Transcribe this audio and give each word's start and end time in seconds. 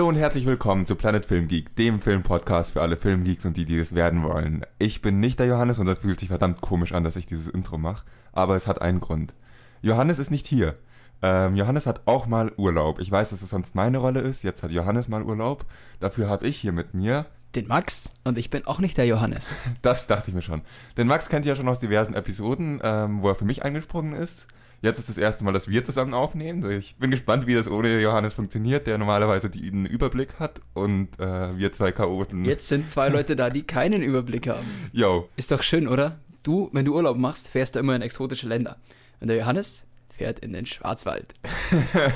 Hallo 0.00 0.08
und 0.08 0.16
herzlich 0.16 0.46
willkommen 0.46 0.86
zu 0.86 0.96
Planet 0.96 1.26
Film 1.26 1.46
Geek, 1.46 1.76
dem 1.76 2.00
Filmpodcast 2.00 2.70
für 2.70 2.80
alle 2.80 2.96
Filmgeeks 2.96 3.44
und 3.44 3.58
die, 3.58 3.66
die 3.66 3.76
es 3.76 3.94
werden 3.94 4.22
wollen. 4.22 4.64
Ich 4.78 5.02
bin 5.02 5.20
nicht 5.20 5.38
der 5.38 5.46
Johannes 5.46 5.78
und 5.78 5.84
das 5.84 5.98
fühlt 5.98 6.18
sich 6.18 6.30
verdammt 6.30 6.62
komisch 6.62 6.92
an, 6.92 7.04
dass 7.04 7.16
ich 7.16 7.26
dieses 7.26 7.48
Intro 7.48 7.76
mache, 7.76 8.06
aber 8.32 8.56
es 8.56 8.66
hat 8.66 8.80
einen 8.80 9.00
Grund. 9.00 9.34
Johannes 9.82 10.18
ist 10.18 10.30
nicht 10.30 10.46
hier. 10.46 10.78
Ähm, 11.20 11.54
Johannes 11.54 11.86
hat 11.86 12.00
auch 12.06 12.26
mal 12.26 12.50
Urlaub. 12.56 12.98
Ich 12.98 13.10
weiß, 13.10 13.28
dass 13.28 13.42
es 13.42 13.50
sonst 13.50 13.74
meine 13.74 13.98
Rolle 13.98 14.20
ist. 14.20 14.42
Jetzt 14.42 14.62
hat 14.62 14.70
Johannes 14.70 15.08
mal 15.08 15.22
Urlaub. 15.22 15.66
Dafür 15.98 16.30
habe 16.30 16.46
ich 16.46 16.56
hier 16.56 16.72
mit 16.72 16.94
mir 16.94 17.26
den 17.54 17.66
Max 17.66 18.14
und 18.24 18.38
ich 18.38 18.48
bin 18.48 18.66
auch 18.66 18.78
nicht 18.78 18.96
der 18.96 19.06
Johannes. 19.06 19.54
Das 19.82 20.06
dachte 20.06 20.30
ich 20.30 20.34
mir 20.34 20.40
schon. 20.40 20.62
Den 20.96 21.08
Max 21.08 21.28
kennt 21.28 21.44
ihr 21.44 21.50
ja 21.50 21.56
schon 21.56 21.68
aus 21.68 21.78
diversen 21.78 22.14
Episoden, 22.14 22.80
ähm, 22.82 23.20
wo 23.20 23.28
er 23.28 23.34
für 23.34 23.44
mich 23.44 23.64
eingesprungen 23.66 24.14
ist. 24.14 24.46
Jetzt 24.82 24.98
ist 24.98 25.10
das 25.10 25.18
erste 25.18 25.44
Mal, 25.44 25.52
dass 25.52 25.68
wir 25.68 25.84
zusammen 25.84 26.14
aufnehmen. 26.14 26.68
Ich 26.70 26.96
bin 26.96 27.10
gespannt, 27.10 27.46
wie 27.46 27.54
das 27.54 27.70
ohne 27.70 28.00
Johannes 28.00 28.32
funktioniert, 28.32 28.86
der 28.86 28.96
normalerweise 28.96 29.50
einen 29.54 29.84
Überblick 29.84 30.38
hat 30.38 30.62
und 30.72 31.20
äh, 31.20 31.56
wir 31.58 31.72
zwei 31.72 31.92
Chaoten. 31.92 32.46
Jetzt 32.46 32.68
sind 32.68 32.88
zwei 32.88 33.10
Leute 33.10 33.36
da, 33.36 33.50
die 33.50 33.62
keinen 33.62 34.02
Überblick 34.02 34.48
haben. 34.48 34.66
Yo. 34.92 35.28
Ist 35.36 35.52
doch 35.52 35.62
schön, 35.62 35.86
oder? 35.86 36.18
Du, 36.42 36.70
wenn 36.72 36.86
du 36.86 36.94
Urlaub 36.94 37.18
machst, 37.18 37.48
fährst 37.48 37.74
du 37.74 37.78
immer 37.78 37.94
in 37.94 38.00
exotische 38.00 38.48
Länder. 38.48 38.78
Und 39.20 39.28
der 39.28 39.36
Johannes 39.36 39.84
fährt 40.08 40.38
in 40.38 40.54
den 40.54 40.64
Schwarzwald. 40.64 41.34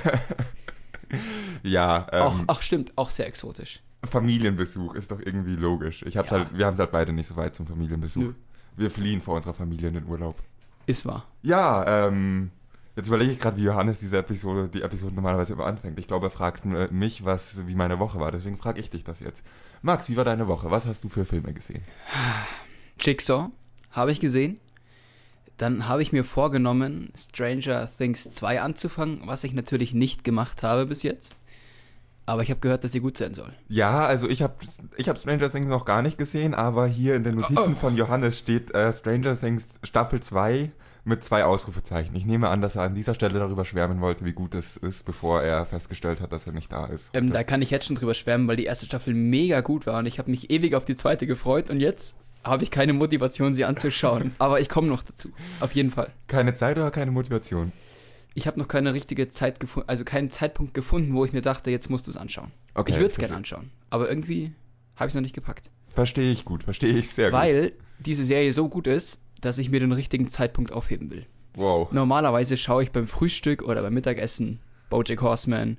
ja. 1.63 2.07
Ähm, 2.13 2.23
auch, 2.23 2.37
auch 2.47 2.63
stimmt, 2.63 2.93
auch 2.97 3.11
sehr 3.11 3.27
exotisch. 3.27 3.83
Familienbesuch 4.05 4.95
ist 4.95 5.11
doch 5.11 5.21
irgendwie 5.21 5.57
logisch. 5.57 6.03
Ich 6.07 6.17
hab's 6.17 6.31
ja. 6.31 6.39
halt, 6.39 6.57
wir 6.57 6.65
haben 6.65 6.75
es 6.75 6.81
halt 6.81 6.93
beide 6.93 7.13
nicht 7.13 7.27
so 7.27 7.37
weit 7.37 7.57
zum 7.57 7.67
Familienbesuch. 7.67 8.23
Nö. 8.23 8.35
Wir 8.77 8.91
fliehen 8.91 9.21
vor 9.21 9.37
unserer 9.37 9.55
Familie 9.55 9.89
in 9.89 9.95
den 9.95 10.07
Urlaub. 10.07 10.43
Ist 10.87 11.07
wahr. 11.07 11.27
Ja, 11.43 12.07
ähm, 12.09 12.51
jetzt 12.97 13.09
überlege 13.09 13.33
ich 13.33 13.39
gerade, 13.39 13.57
wie 13.57 13.65
Johannes 13.65 13.99
diese 13.99 14.19
Episode, 14.19 14.69
die 14.69 14.83
Episode 14.83 15.15
normalerweise 15.15 15.55
immer 15.55 15.67
anfängt. 15.67 15.99
Ich 15.99 16.07
glaube, 16.07 16.27
er 16.27 16.31
fragt 16.31 16.65
mich, 16.65 17.25
was, 17.25 17.67
wie 17.67 17.75
meine 17.75 17.99
Woche 17.99 18.21
war. 18.21 18.33
Deswegen 18.33 18.57
frage 18.57 18.81
ich 18.81 18.91
dich 18.91 19.05
das 19.05 19.21
jetzt. 19.21 19.45
Max, 19.83 20.09
wie 20.09 20.17
war 20.17 20.25
deine 20.25 20.49
Woche? 20.49 20.71
Was 20.71 20.87
hast 20.87 21.05
du 21.05 21.09
für 21.09 21.25
Filme 21.25 21.53
gesehen? 21.53 21.83
Jigsaw 23.01 23.51
habe 23.91 24.13
ich 24.13 24.21
gesehen. 24.21 24.61
Dann 25.57 25.87
habe 25.87 26.03
ich 26.03 26.13
mir 26.13 26.25
vorgenommen, 26.25 27.13
Stranger 27.17 27.89
Things 27.97 28.29
2 28.31 28.61
anzufangen, 28.61 29.23
was 29.25 29.45
ich 29.45 29.53
natürlich 29.53 29.95
nicht 29.95 30.25
gemacht 30.25 30.65
habe 30.65 30.87
bis 30.87 31.05
jetzt. 31.05 31.37
Aber 32.27 32.43
ich 32.43 32.51
habe 32.51 32.61
gehört, 32.61 32.85
dass 32.85 32.93
sie 32.93 33.01
gut 33.01 33.19
sein 33.19 33.35
soll. 33.35 33.53
Ja, 33.69 34.07
also 34.07 34.29
ich 34.29 34.43
habe 34.43 34.55
ich 34.97 35.09
hab 35.09 35.19
Stranger 35.19 35.51
Things 35.51 35.69
noch 35.69 35.85
gar 35.85 36.03
nicht 36.03 36.17
gesehen, 36.17 36.55
aber 36.55 36.87
hier 36.87 37.15
in 37.15 37.25
den 37.25 37.37
Notizen 37.37 37.75
oh. 37.75 37.79
von 37.79 37.97
Johannes 37.97 38.39
steht 38.39 38.73
äh, 38.73 38.93
Stranger 38.93 39.39
Things 39.39 39.67
Staffel 39.83 40.21
2 40.21 40.71
mit 41.05 41.23
zwei 41.23 41.45
Ausrufezeichen. 41.45 42.17
Ich 42.17 42.25
nehme 42.25 42.49
an, 42.49 42.63
dass 42.63 42.77
er 42.77 42.83
an 42.83 42.95
dieser 42.95 43.15
Stelle 43.15 43.39
darüber 43.39 43.65
schwärmen 43.65 44.01
wollte, 44.01 44.25
wie 44.25 44.33
gut 44.33 44.55
es 44.55 44.77
ist, 44.79 45.05
bevor 45.05 45.43
er 45.43 45.67
festgestellt 45.67 46.21
hat, 46.21 46.33
dass 46.33 46.47
er 46.47 46.53
nicht 46.53 46.73
da 46.73 46.87
ist. 46.87 47.11
Ähm, 47.13 47.31
da 47.31 47.45
kann 47.45 47.61
ich 47.61 47.71
jetzt 47.71 47.87
schon 47.87 47.97
drüber 47.97 48.15
schwärmen, 48.15 48.49
weil 48.49 48.57
die 48.57 48.65
erste 48.65 48.87
Staffel 48.87 49.13
mega 49.13 49.61
gut 49.61 49.87
war 49.87 49.99
und 49.99 50.07
ich 50.07 50.19
habe 50.19 50.31
mich 50.31 50.51
ewig 50.51 50.75
auf 50.75 50.87
die 50.87 50.97
zweite 50.97 51.27
gefreut 51.27 51.69
und 51.69 51.81
jetzt 51.81 52.17
habe 52.43 52.63
ich 52.63 52.71
keine 52.71 52.93
Motivation, 52.93 53.55
sie 53.55 53.65
anzuschauen. 53.65 54.35
Aber 54.39 54.61
ich 54.61 54.69
komme 54.69 54.89
noch 54.89 55.03
dazu. 55.03 55.31
Auf 55.61 55.73
jeden 55.73 55.91
Fall. 55.91 56.11
Keine 56.27 56.55
Zeit 56.55 56.77
oder 56.77 56.91
keine 56.91 57.11
Motivation? 57.11 57.73
Ich 58.35 58.47
habe 58.47 58.59
noch 58.59 58.69
keine 58.69 58.95
richtige 58.95 59.29
Zeit 59.29 59.61
gefunden, 59.61 59.89
also 59.89 60.05
keinen 60.05 60.31
Zeitpunkt 60.31 60.75
gefunden, 60.75 61.15
wo 61.15 61.25
ich 61.25 61.33
mir 61.33 61.43
dachte, 61.43 61.71
jetzt 61.71 61.89
musst 61.89 62.07
du 62.07 62.11
es 62.11 62.17
anschauen. 62.17 62.51
Okay, 62.75 62.93
ich 62.93 62.99
würde 62.99 63.11
es 63.11 63.19
gerne 63.19 63.37
anschauen. 63.37 63.71
Aber 63.91 64.09
irgendwie 64.09 64.53
habe 64.97 65.07
ich 65.07 65.13
es 65.13 65.15
noch 65.15 65.23
nicht 65.23 65.35
gepackt. 65.35 65.71
Verstehe 65.95 66.33
ich 66.33 66.45
gut, 66.45 66.65
verstehe 66.65 66.97
ich 66.97 67.11
sehr 67.11 67.33
Weil 67.33 67.63
gut. 67.63 67.73
Weil 67.73 67.85
diese 68.01 68.25
Serie 68.25 68.53
so 68.53 68.69
gut 68.69 68.87
ist, 68.89 69.19
dass 69.41 69.59
ich 69.59 69.71
mir 69.71 69.81
den 69.81 69.93
richtigen 69.93 70.29
Zeitpunkt 70.29 70.73
aufheben 70.73 71.11
will. 71.11 71.27
Wow. 71.55 71.93
Normalerweise 71.93 72.57
schaue 72.57 72.83
ich 72.83 72.91
beim 72.91 73.07
Frühstück 73.07 73.63
oder 73.63 73.83
beim 73.83 73.95
Mittagessen 73.95 74.61
Bojack 74.91 75.23
Horseman 75.23 75.79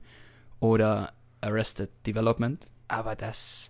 oder 0.59 1.13
Arrested 1.41 1.89
Development. 2.07 2.67
Aber 2.87 3.15
das 3.15 3.69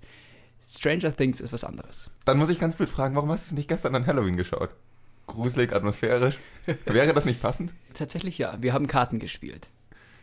Stranger 0.68 1.16
Things 1.16 1.40
ist 1.40 1.54
was 1.54 1.64
anderes. 1.64 2.12
Dann 2.26 2.38
muss 2.38 2.50
ich 2.50 2.60
ganz 2.60 2.76
blöd 2.76 2.90
fragen, 2.90 3.16
warum 3.16 3.32
hast 3.32 3.48
du 3.48 3.54
es 3.54 3.58
nicht 3.58 3.70
gestern 3.70 3.96
an 3.96 4.06
Halloween 4.06 4.38
geschaut? 4.38 4.70
Gruselig, 5.28 5.74
atmosphärisch. 5.74 6.38
Wäre 6.86 7.14
das 7.14 7.26
nicht 7.26 7.42
passend? 7.42 7.74
Tatsächlich 7.94 8.38
ja. 8.38 8.58
Wir 8.62 8.74
haben 8.74 8.88
Karten 8.88 9.20
gespielt. 9.20 9.70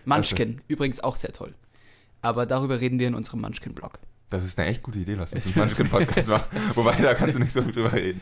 Munchkin, 0.05 0.55
also. 0.55 0.63
übrigens 0.69 1.01
auch 1.01 1.17
sehr 1.17 1.33
toll. 1.33 1.55
Aber 2.21 2.47
darüber 2.47 2.81
reden 2.81 2.99
wir 2.99 3.09
in 3.09 3.15
unserem 3.15 3.41
Munchkin-Blog. 3.41 3.99
Das 4.31 4.45
ist 4.45 4.59
eine 4.59 4.69
echt 4.69 4.83
gute 4.83 4.99
Idee, 4.99 5.15
lass 5.15 5.33
uns 5.33 5.45
einen 5.47 5.57
Munchkin-Podcast 5.57 6.29
machen. 6.29 6.49
Wobei, 6.75 6.97
da 6.97 7.15
kannst 7.15 7.35
du 7.35 7.41
nicht 7.41 7.53
so 7.53 7.62
viel 7.62 7.73
drüber 7.73 7.93
reden. 7.93 8.21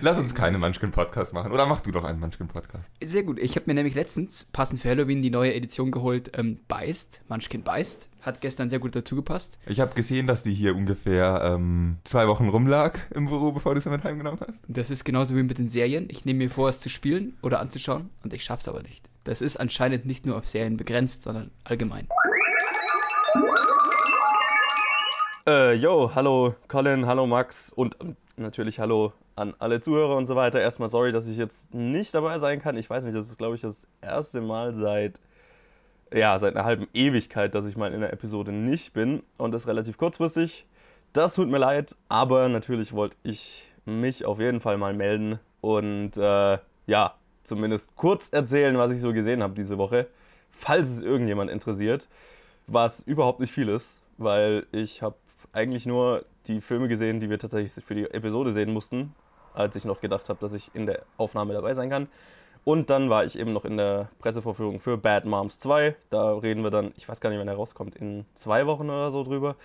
Lass 0.00 0.18
uns 0.18 0.34
keine 0.34 0.58
Munchkin-Podcast 0.58 1.32
machen. 1.32 1.52
Oder 1.52 1.66
mach 1.66 1.80
du 1.80 1.90
doch 1.90 2.04
einen 2.04 2.18
Munchkin-Podcast. 2.20 2.90
Sehr 3.02 3.22
gut. 3.22 3.38
Ich 3.38 3.56
habe 3.56 3.64
mir 3.66 3.74
nämlich 3.74 3.94
letztens, 3.94 4.44
passend 4.52 4.80
für 4.80 4.88
Halloween, 4.88 5.22
die 5.22 5.30
neue 5.30 5.54
Edition 5.54 5.90
geholt, 5.90 6.32
ähm, 6.36 6.58
Beist. 6.68 7.20
Munchkin 7.28 7.62
Beist. 7.62 8.08
Hat 8.20 8.40
gestern 8.40 8.70
sehr 8.70 8.78
gut 8.78 8.94
dazu 8.94 9.16
gepasst. 9.16 9.58
Ich 9.66 9.80
habe 9.80 9.94
gesehen, 9.94 10.26
dass 10.26 10.42
die 10.42 10.54
hier 10.54 10.76
ungefähr 10.76 11.40
ähm, 11.44 11.96
zwei 12.04 12.28
Wochen 12.28 12.48
rumlag 12.48 12.98
im 13.10 13.26
Büro, 13.26 13.52
bevor 13.52 13.74
du 13.74 13.80
es 13.80 13.86
mit 13.86 14.04
heimgenommen 14.04 14.40
hast. 14.40 14.62
Das 14.68 14.90
ist 14.90 15.04
genauso 15.04 15.34
wie 15.36 15.42
mit 15.42 15.58
den 15.58 15.68
Serien. 15.68 16.06
Ich 16.08 16.24
nehme 16.24 16.38
mir 16.38 16.50
vor, 16.50 16.68
es 16.68 16.78
zu 16.78 16.88
spielen 16.88 17.36
oder 17.42 17.60
anzuschauen 17.60 18.10
und 18.22 18.32
ich 18.32 18.44
schaff's 18.44 18.68
aber 18.68 18.82
nicht. 18.82 19.08
Das 19.24 19.40
ist 19.40 19.56
anscheinend 19.56 20.06
nicht 20.06 20.26
nur 20.26 20.36
auf 20.36 20.48
Serien 20.48 20.76
begrenzt, 20.76 21.22
sondern 21.22 21.50
allgemein. 21.64 22.08
Äh, 25.46 25.74
yo, 25.74 26.12
hallo 26.14 26.54
Colin, 26.68 27.06
hallo 27.06 27.26
Max 27.26 27.72
und 27.72 27.96
ähm, 28.00 28.16
natürlich 28.36 28.78
hallo 28.78 29.12
an 29.36 29.54
alle 29.58 29.80
Zuhörer 29.80 30.16
und 30.16 30.26
so 30.26 30.36
weiter. 30.36 30.60
Erstmal 30.60 30.88
sorry, 30.88 31.12
dass 31.12 31.26
ich 31.26 31.36
jetzt 31.36 31.72
nicht 31.74 32.14
dabei 32.14 32.38
sein 32.38 32.60
kann. 32.60 32.76
Ich 32.76 32.88
weiß 32.88 33.04
nicht, 33.04 33.16
das 33.16 33.26
ist, 33.26 33.38
glaube 33.38 33.54
ich, 33.54 33.62
das 33.62 33.86
erste 34.00 34.40
Mal 34.40 34.74
seit, 34.74 35.20
ja, 36.12 36.38
seit 36.38 36.56
einer 36.56 36.64
halben 36.64 36.88
Ewigkeit, 36.92 37.54
dass 37.54 37.66
ich 37.66 37.76
mal 37.76 37.92
in 37.92 38.00
der 38.00 38.12
Episode 38.12 38.52
nicht 38.52 38.92
bin 38.92 39.22
und 39.38 39.52
das 39.52 39.66
relativ 39.66 39.96
kurzfristig. 39.96 40.66
Das 41.12 41.34
tut 41.34 41.48
mir 41.48 41.58
leid, 41.58 41.94
aber 42.08 42.48
natürlich 42.48 42.92
wollte 42.92 43.16
ich 43.22 43.64
mich 43.84 44.24
auf 44.24 44.38
jeden 44.38 44.60
Fall 44.60 44.78
mal 44.78 44.94
melden 44.94 45.38
und 45.60 46.16
äh, 46.16 46.58
ja, 46.86 47.14
zumindest 47.44 47.94
kurz 47.96 48.28
erzählen, 48.32 48.76
was 48.78 48.92
ich 48.92 49.00
so 49.00 49.12
gesehen 49.12 49.42
habe 49.42 49.54
diese 49.54 49.78
Woche, 49.78 50.06
falls 50.50 50.88
es 50.88 51.02
irgendjemand 51.02 51.50
interessiert, 51.50 52.08
was 52.66 53.00
überhaupt 53.00 53.40
nicht 53.40 53.52
viel 53.52 53.68
ist, 53.68 54.00
weil 54.18 54.66
ich 54.72 55.02
habe 55.02 55.16
eigentlich 55.52 55.86
nur 55.86 56.24
die 56.46 56.60
Filme 56.60 56.88
gesehen, 56.88 57.20
die 57.20 57.30
wir 57.30 57.38
tatsächlich 57.38 57.84
für 57.84 57.94
die 57.94 58.04
Episode 58.10 58.52
sehen 58.52 58.72
mussten, 58.72 59.14
als 59.54 59.76
ich 59.76 59.84
noch 59.84 60.00
gedacht 60.00 60.28
habe, 60.28 60.40
dass 60.40 60.52
ich 60.52 60.70
in 60.74 60.86
der 60.86 61.02
Aufnahme 61.16 61.52
dabei 61.52 61.74
sein 61.74 61.90
kann. 61.90 62.08
Und 62.64 62.90
dann 62.90 63.10
war 63.10 63.24
ich 63.24 63.38
eben 63.38 63.52
noch 63.52 63.64
in 63.64 63.76
der 63.76 64.08
Pressevorführung 64.20 64.78
für 64.78 64.96
Bad 64.96 65.24
Moms 65.24 65.58
2. 65.58 65.96
Da 66.10 66.34
reden 66.34 66.62
wir 66.62 66.70
dann, 66.70 66.92
ich 66.96 67.08
weiß 67.08 67.20
gar 67.20 67.30
nicht, 67.30 67.40
wann 67.40 67.48
er 67.48 67.56
rauskommt, 67.56 67.96
in 67.96 68.24
zwei 68.34 68.66
Wochen 68.66 68.88
oder 68.88 69.10
so 69.10 69.24
drüber. 69.24 69.56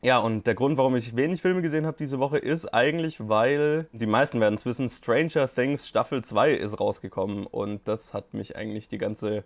Ja, 0.00 0.18
und 0.18 0.46
der 0.46 0.54
Grund, 0.54 0.78
warum 0.78 0.94
ich 0.96 1.16
wenig 1.16 1.42
Filme 1.42 1.60
gesehen 1.60 1.84
habe 1.84 1.96
diese 1.98 2.20
Woche, 2.20 2.38
ist 2.38 2.72
eigentlich, 2.72 3.28
weil, 3.28 3.86
die 3.92 4.06
meisten 4.06 4.40
werden 4.40 4.54
es 4.54 4.64
wissen, 4.64 4.88
Stranger 4.88 5.48
Things 5.52 5.88
Staffel 5.88 6.22
2 6.22 6.52
ist 6.52 6.78
rausgekommen. 6.78 7.46
Und 7.46 7.86
das 7.86 8.14
hat 8.14 8.32
mich 8.32 8.56
eigentlich 8.56 8.88
die 8.88 8.98
ganze, 8.98 9.44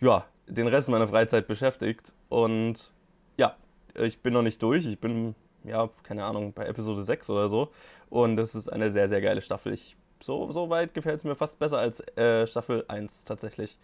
ja, 0.00 0.26
den 0.46 0.68
Rest 0.68 0.90
meiner 0.90 1.08
Freizeit 1.08 1.48
beschäftigt. 1.48 2.12
Und 2.28 2.92
ja, 3.36 3.56
ich 3.94 4.20
bin 4.20 4.34
noch 4.34 4.42
nicht 4.42 4.62
durch. 4.62 4.86
Ich 4.86 5.00
bin, 5.00 5.34
ja, 5.64 5.88
keine 6.02 6.24
Ahnung, 6.24 6.52
bei 6.52 6.66
Episode 6.66 7.04
6 7.04 7.30
oder 7.30 7.48
so. 7.48 7.70
Und 8.10 8.36
das 8.36 8.54
ist 8.54 8.68
eine 8.68 8.90
sehr, 8.90 9.08
sehr 9.08 9.20
geile 9.20 9.40
Staffel. 9.40 9.72
Ich, 9.72 9.96
so, 10.22 10.52
so 10.52 10.70
weit 10.70 10.94
gefällt 10.94 11.18
es 11.18 11.24
mir 11.24 11.34
fast 11.34 11.58
besser 11.58 11.78
als 11.78 12.00
äh, 12.16 12.46
Staffel 12.46 12.84
1 12.88 13.24
tatsächlich. 13.24 13.78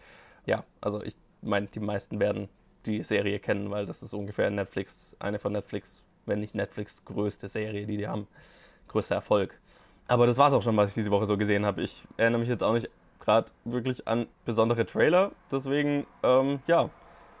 Ja, 0.45 0.63
also 0.81 1.03
ich 1.03 1.15
meine, 1.41 1.67
die 1.67 1.79
meisten 1.79 2.19
werden 2.19 2.49
die 2.85 3.03
Serie 3.03 3.39
kennen, 3.39 3.71
weil 3.71 3.85
das 3.85 4.03
ist 4.03 4.13
ungefähr 4.13 4.49
Netflix, 4.49 5.15
eine 5.19 5.39
von 5.39 5.51
Netflix, 5.51 6.01
wenn 6.25 6.39
nicht 6.39 6.55
Netflix 6.55 7.03
größte 7.05 7.47
Serie, 7.47 7.85
die 7.85 7.97
die 7.97 8.07
haben. 8.07 8.27
Größter 8.87 9.15
Erfolg. 9.15 9.59
Aber 10.07 10.25
das 10.25 10.37
war 10.37 10.47
es 10.47 10.53
auch 10.53 10.63
schon, 10.63 10.75
was 10.77 10.89
ich 10.89 10.95
diese 10.95 11.11
Woche 11.11 11.27
so 11.27 11.37
gesehen 11.37 11.65
habe. 11.65 11.83
Ich 11.83 12.03
erinnere 12.17 12.39
mich 12.39 12.49
jetzt 12.49 12.63
auch 12.63 12.73
nicht 12.73 12.89
gerade 13.19 13.51
wirklich 13.63 14.07
an 14.07 14.27
besondere 14.45 14.85
Trailer. 14.85 15.31
Deswegen, 15.51 16.07
ähm, 16.23 16.59
ja, 16.65 16.89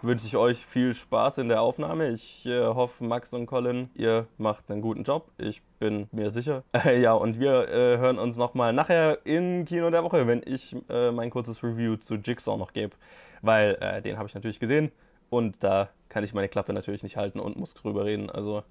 wünsche 0.01 0.25
ich 0.25 0.37
euch 0.37 0.65
viel 0.65 0.93
Spaß 0.93 1.39
in 1.39 1.49
der 1.49 1.61
Aufnahme. 1.61 2.09
Ich 2.09 2.45
äh, 2.45 2.65
hoffe, 2.65 3.03
Max 3.03 3.33
und 3.33 3.45
Colin, 3.45 3.89
ihr 3.95 4.27
macht 4.37 4.69
einen 4.69 4.81
guten 4.81 5.03
Job. 5.03 5.29
Ich 5.37 5.61
bin 5.79 6.07
mir 6.11 6.31
sicher. 6.31 6.63
Äh, 6.73 7.01
ja, 7.01 7.13
und 7.13 7.39
wir 7.39 7.67
äh, 7.67 7.97
hören 7.97 8.19
uns 8.19 8.37
nochmal 8.37 8.73
nachher 8.73 9.25
in 9.25 9.65
Kino 9.65 9.89
der 9.89 10.03
Woche, 10.03 10.27
wenn 10.27 10.41
ich 10.45 10.75
äh, 10.89 11.11
mein 11.11 11.29
kurzes 11.29 11.63
Review 11.63 11.97
zu 11.97 12.15
Jigsaw 12.15 12.57
noch 12.57 12.73
gebe. 12.73 12.95
Weil 13.41 13.77
äh, 13.81 14.01
den 14.01 14.17
habe 14.17 14.27
ich 14.27 14.35
natürlich 14.35 14.59
gesehen 14.59 14.91
und 15.29 15.63
da 15.63 15.89
kann 16.09 16.23
ich 16.23 16.33
meine 16.33 16.49
Klappe 16.49 16.73
natürlich 16.73 17.03
nicht 17.03 17.17
halten 17.17 17.39
und 17.39 17.57
muss 17.57 17.73
drüber 17.73 18.05
reden. 18.05 18.29
Also 18.29 18.63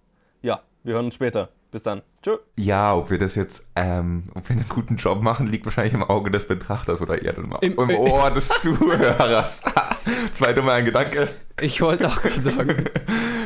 ja, 0.43 0.63
Wir 0.85 0.95
hören 0.95 1.07
uns 1.07 1.15
später. 1.15 1.49
Bis 1.71 1.83
dann. 1.83 2.01
Tschö. 2.23 2.39
Ja, 2.59 2.95
ob 2.95 3.11
wir 3.11 3.19
das 3.19 3.35
jetzt, 3.35 3.67
ähm, 3.77 4.25
ob 4.35 4.49
wir 4.49 4.57
einen 4.57 4.65
guten 4.71 4.97
Job 4.97 5.21
machen, 5.21 5.47
liegt 5.49 5.67
wahrscheinlich 5.67 5.93
im 5.93 6.03
Auge 6.03 6.31
des 6.31 6.49
Betrachters 6.49 7.03
oder 7.03 7.21
eher 7.21 7.37
im, 7.37 7.55
Im- 7.61 7.79
im 7.79 7.91
Ohr 7.91 8.31
des 8.31 8.49
Zuhörers. 8.61 9.61
Zwei 10.33 10.55
dumme 10.55 10.73
ein 10.73 10.87
Gedanke. 10.87 11.29
Ich 11.61 11.83
wollte 11.83 12.09
auch 12.09 12.21
gerade 12.23 12.41
sagen. 12.43 12.85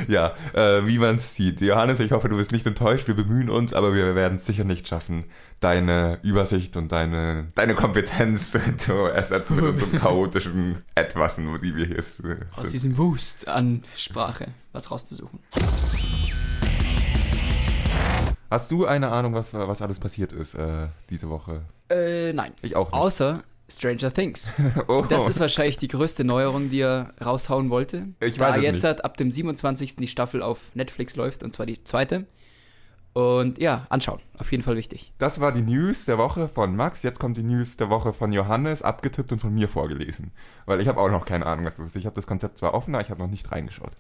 Ja, 0.09 0.33
äh, 0.53 0.85
wie 0.85 0.99
man 0.99 1.15
es 1.17 1.37
sieht. 1.37 1.61
Johannes, 1.61 2.01
ich 2.01 2.11
hoffe, 2.11 2.29
du 2.29 2.37
bist 2.37 2.51
nicht 2.51 2.67
enttäuscht. 2.67 3.07
Wir 3.07 3.15
bemühen 3.15 3.49
uns, 3.49 3.73
aber 3.73 3.95
wir 3.95 4.17
werden 4.17 4.39
es 4.39 4.47
sicher 4.47 4.65
nicht 4.65 4.89
schaffen, 4.89 5.25
deine 5.61 6.19
Übersicht 6.25 6.77
und 6.77 6.91
deine, 6.91 7.53
deine 7.55 7.77
Kompetenz 7.77 8.51
zu 8.79 8.93
ersetzen 8.93 9.55
mit 9.57 9.65
unserem 9.65 9.93
chaotischen 9.93 10.83
Etwas, 10.97 11.39
nur 11.39 11.61
die 11.61 11.77
wir 11.77 11.87
hier 11.87 11.99
äh, 11.99 12.01
Aus 12.01 12.63
sind. 12.63 12.73
diesem 12.73 12.99
Wust 12.99 13.47
an 13.47 13.85
Sprache 13.97 14.49
was 14.73 14.91
rauszusuchen. 14.91 15.39
Hast 18.53 18.71
du 18.71 18.85
eine 18.85 19.11
Ahnung, 19.11 19.33
was, 19.33 19.55
was 19.55 19.81
alles 19.81 19.99
passiert 19.99 20.35
ist 20.35 20.55
äh, 20.55 20.89
diese 21.09 21.31
Woche? 21.31 21.63
Äh, 21.89 22.35
nein. 22.35 22.53
Ich 22.61 22.77
auch 22.77 22.93
nicht. 22.93 23.01
Außer 23.01 23.43
Stranger 23.67 24.13
Things. 24.13 24.55
oh, 24.89 25.07
Das 25.09 25.27
ist 25.27 25.41
wahrscheinlich 25.41 25.79
die 25.79 25.89
größte 25.89 26.23
Neuerung, 26.23 26.69
die 26.69 26.81
er 26.81 27.15
raushauen 27.25 27.71
wollte. 27.71 28.09
Ich 28.21 28.37
da 28.37 28.51
weiß 28.51 28.59
es 28.59 28.63
jetzt 28.63 28.75
nicht. 28.75 28.85
Halt 28.85 29.07
ab 29.07 29.17
dem 29.17 29.31
27. 29.31 29.97
die 29.97 30.07
Staffel 30.07 30.43
auf 30.43 30.59
Netflix 30.75 31.17
läuft, 31.17 31.43
und 31.43 31.55
zwar 31.55 31.65
die 31.65 31.83
zweite. 31.85 32.27
Und 33.15 33.59
ja, 33.59 33.87
anschauen. 33.89 34.21
Auf 34.37 34.53
jeden 34.53 34.63
Fall 34.63 34.77
wichtig. 34.77 35.15
Das 35.17 35.41
war 35.41 35.53
die 35.53 35.63
News 35.63 36.05
der 36.05 36.19
Woche 36.19 36.47
von 36.47 36.77
Max. 36.77 37.03
Jetzt 37.03 37.21
kommt 37.21 37.39
die 37.39 37.43
News 37.43 37.79
der 37.79 37.89
Woche 37.89 38.13
von 38.13 38.33
Johannes, 38.33 38.83
abgetippt 38.83 39.33
und 39.33 39.39
von 39.39 39.55
mir 39.55 39.69
vorgelesen. 39.69 40.31
Weil 40.67 40.83
ich 40.83 40.89
habe 40.89 41.01
auch 41.01 41.11
noch 41.11 41.25
keine 41.25 41.47
Ahnung, 41.47 41.65
was 41.65 41.77
das 41.77 41.87
ist. 41.87 41.97
Ich 41.97 42.05
habe 42.05 42.17
das 42.17 42.27
Konzept 42.27 42.59
zwar 42.59 42.75
offen, 42.75 42.95
aber 42.95 43.03
ich 43.03 43.09
habe 43.09 43.23
noch 43.23 43.31
nicht 43.31 43.51
reingeschaut. 43.51 43.97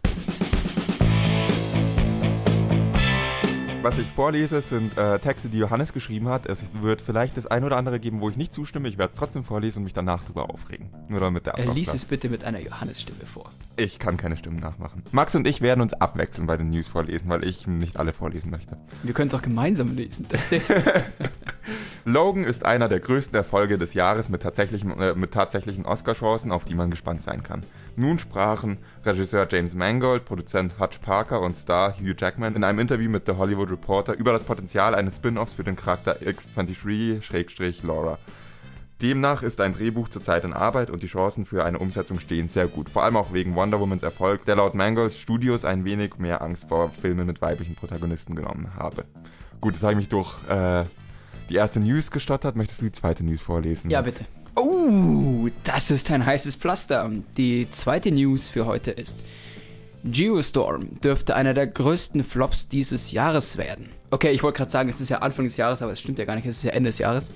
Was 3.82 3.98
ich 3.98 4.06
vorlese, 4.06 4.62
sind 4.62 4.96
äh, 4.96 5.18
Texte, 5.18 5.48
die 5.48 5.58
Johannes 5.58 5.92
geschrieben 5.92 6.28
hat. 6.28 6.46
Es 6.46 6.62
wird 6.80 7.02
vielleicht 7.02 7.36
das 7.36 7.46
ein 7.46 7.64
oder 7.64 7.76
andere 7.76 7.98
geben, 7.98 8.20
wo 8.20 8.30
ich 8.30 8.36
nicht 8.36 8.54
zustimme. 8.54 8.88
Ich 8.88 8.96
werde 8.96 9.12
es 9.12 9.18
trotzdem 9.18 9.42
vorlesen 9.42 9.78
und 9.78 9.84
mich 9.84 9.92
danach 9.92 10.22
drüber 10.22 10.50
aufregen. 10.50 10.90
Nur 11.08 11.18
damit 11.18 11.46
der 11.46 11.58
Äh, 11.58 11.62
Ablauf 11.62 11.74
lies 11.74 11.92
es 11.92 12.04
bitte 12.04 12.28
mit 12.28 12.44
einer 12.44 12.60
Johannes-Stimme 12.60 13.26
vor. 13.26 13.50
Ich 13.76 13.98
kann 13.98 14.16
keine 14.16 14.36
Stimmen 14.36 14.60
nachmachen. 14.60 15.02
Max 15.10 15.34
und 15.34 15.48
ich 15.48 15.62
werden 15.62 15.80
uns 15.80 15.94
abwechseln 15.94 16.46
bei 16.46 16.56
den 16.56 16.70
News 16.70 16.86
vorlesen, 16.86 17.28
weil 17.28 17.42
ich 17.42 17.66
nicht 17.66 17.96
alle 17.96 18.12
vorlesen 18.12 18.52
möchte. 18.52 18.78
Wir 19.02 19.14
können 19.14 19.28
es 19.28 19.34
auch 19.34 19.42
gemeinsam 19.42 19.96
lesen. 19.96 20.26
Das 20.28 20.52
ist 20.52 20.72
Logan 22.04 22.44
ist 22.44 22.64
einer 22.64 22.88
der 22.88 23.00
größten 23.00 23.34
Erfolge 23.34 23.78
des 23.78 23.94
Jahres 23.94 24.28
mit 24.28 24.42
tatsächlichen, 24.42 24.98
äh, 25.00 25.14
mit 25.14 25.32
tatsächlichen 25.32 25.86
Oscar-Chancen, 25.86 26.52
auf 26.52 26.64
die 26.64 26.74
man 26.74 26.90
gespannt 26.90 27.22
sein 27.22 27.42
kann. 27.42 27.62
Nun 27.94 28.18
sprachen 28.18 28.78
Regisseur 29.04 29.46
James 29.50 29.74
Mangold, 29.74 30.24
Produzent 30.24 30.78
Hutch 30.80 30.98
Parker 30.98 31.40
und 31.42 31.56
Star 31.56 31.94
Hugh 31.98 32.14
Jackman 32.18 32.56
in 32.56 32.64
einem 32.64 32.78
Interview 32.78 33.10
mit 33.10 33.26
The 33.26 33.32
Hollywood 33.32 33.70
Reporter 33.72 34.14
über 34.14 34.32
das 34.32 34.44
Potenzial 34.44 34.94
eines 34.94 35.16
Spin-offs 35.16 35.54
für 35.54 35.64
den 35.64 35.76
Charakter 35.76 36.18
X23-Laura. 36.20 38.18
Demnach 39.02 39.42
ist 39.42 39.60
ein 39.60 39.74
Drehbuch 39.74 40.08
zurzeit 40.08 40.44
in 40.44 40.52
Arbeit 40.52 40.88
und 40.88 41.02
die 41.02 41.08
Chancen 41.08 41.44
für 41.44 41.64
eine 41.64 41.80
Umsetzung 41.80 42.20
stehen 42.20 42.46
sehr 42.46 42.68
gut. 42.68 42.88
Vor 42.88 43.02
allem 43.02 43.16
auch 43.16 43.32
wegen 43.32 43.56
Wonder 43.56 43.80
Womans 43.80 44.04
Erfolg, 44.04 44.44
der 44.44 44.54
laut 44.54 44.74
Mangolds 44.74 45.18
Studios 45.18 45.64
ein 45.64 45.84
wenig 45.84 46.18
mehr 46.18 46.40
Angst 46.40 46.68
vor 46.68 46.90
Filmen 46.90 47.26
mit 47.26 47.42
weiblichen 47.42 47.74
Protagonisten 47.74 48.36
genommen 48.36 48.70
habe. 48.76 49.04
Gut, 49.60 49.74
jetzt 49.74 49.82
habe 49.82 49.94
ich 49.94 49.98
mich 49.98 50.08
durch 50.08 50.32
äh, 50.48 50.84
die 51.50 51.56
erste 51.56 51.80
News 51.80 52.12
gestottert. 52.12 52.54
Möchtest 52.54 52.80
du 52.80 52.84
die 52.84 52.92
zweite 52.92 53.24
News 53.24 53.40
vorlesen? 53.40 53.90
Ja, 53.90 54.02
bitte. 54.02 54.24
Oh, 54.54 55.48
das 55.64 55.90
ist 55.90 56.10
ein 56.12 56.24
heißes 56.24 56.54
Pflaster. 56.56 57.10
Die 57.36 57.68
zweite 57.70 58.12
News 58.12 58.48
für 58.48 58.66
heute 58.66 58.92
ist: 58.92 59.16
Geostorm 60.04 61.00
dürfte 61.00 61.36
einer 61.36 61.54
der 61.54 61.68
größten 61.68 62.24
Flops 62.24 62.68
dieses 62.68 63.12
Jahres 63.12 63.56
werden. 63.56 63.88
Okay, 64.10 64.32
ich 64.32 64.42
wollte 64.42 64.58
gerade 64.58 64.70
sagen, 64.70 64.88
es 64.88 65.00
ist 65.00 65.10
ja 65.10 65.18
Anfang 65.18 65.44
des 65.44 65.56
Jahres, 65.56 65.80
aber 65.80 65.92
es 65.92 66.00
stimmt 66.00 66.18
ja 66.18 66.24
gar 66.24 66.34
nicht, 66.34 66.44
es 66.44 66.58
ist 66.58 66.64
ja 66.64 66.72
Ende 66.72 66.88
des 66.88 66.98
Jahres. 66.98 67.30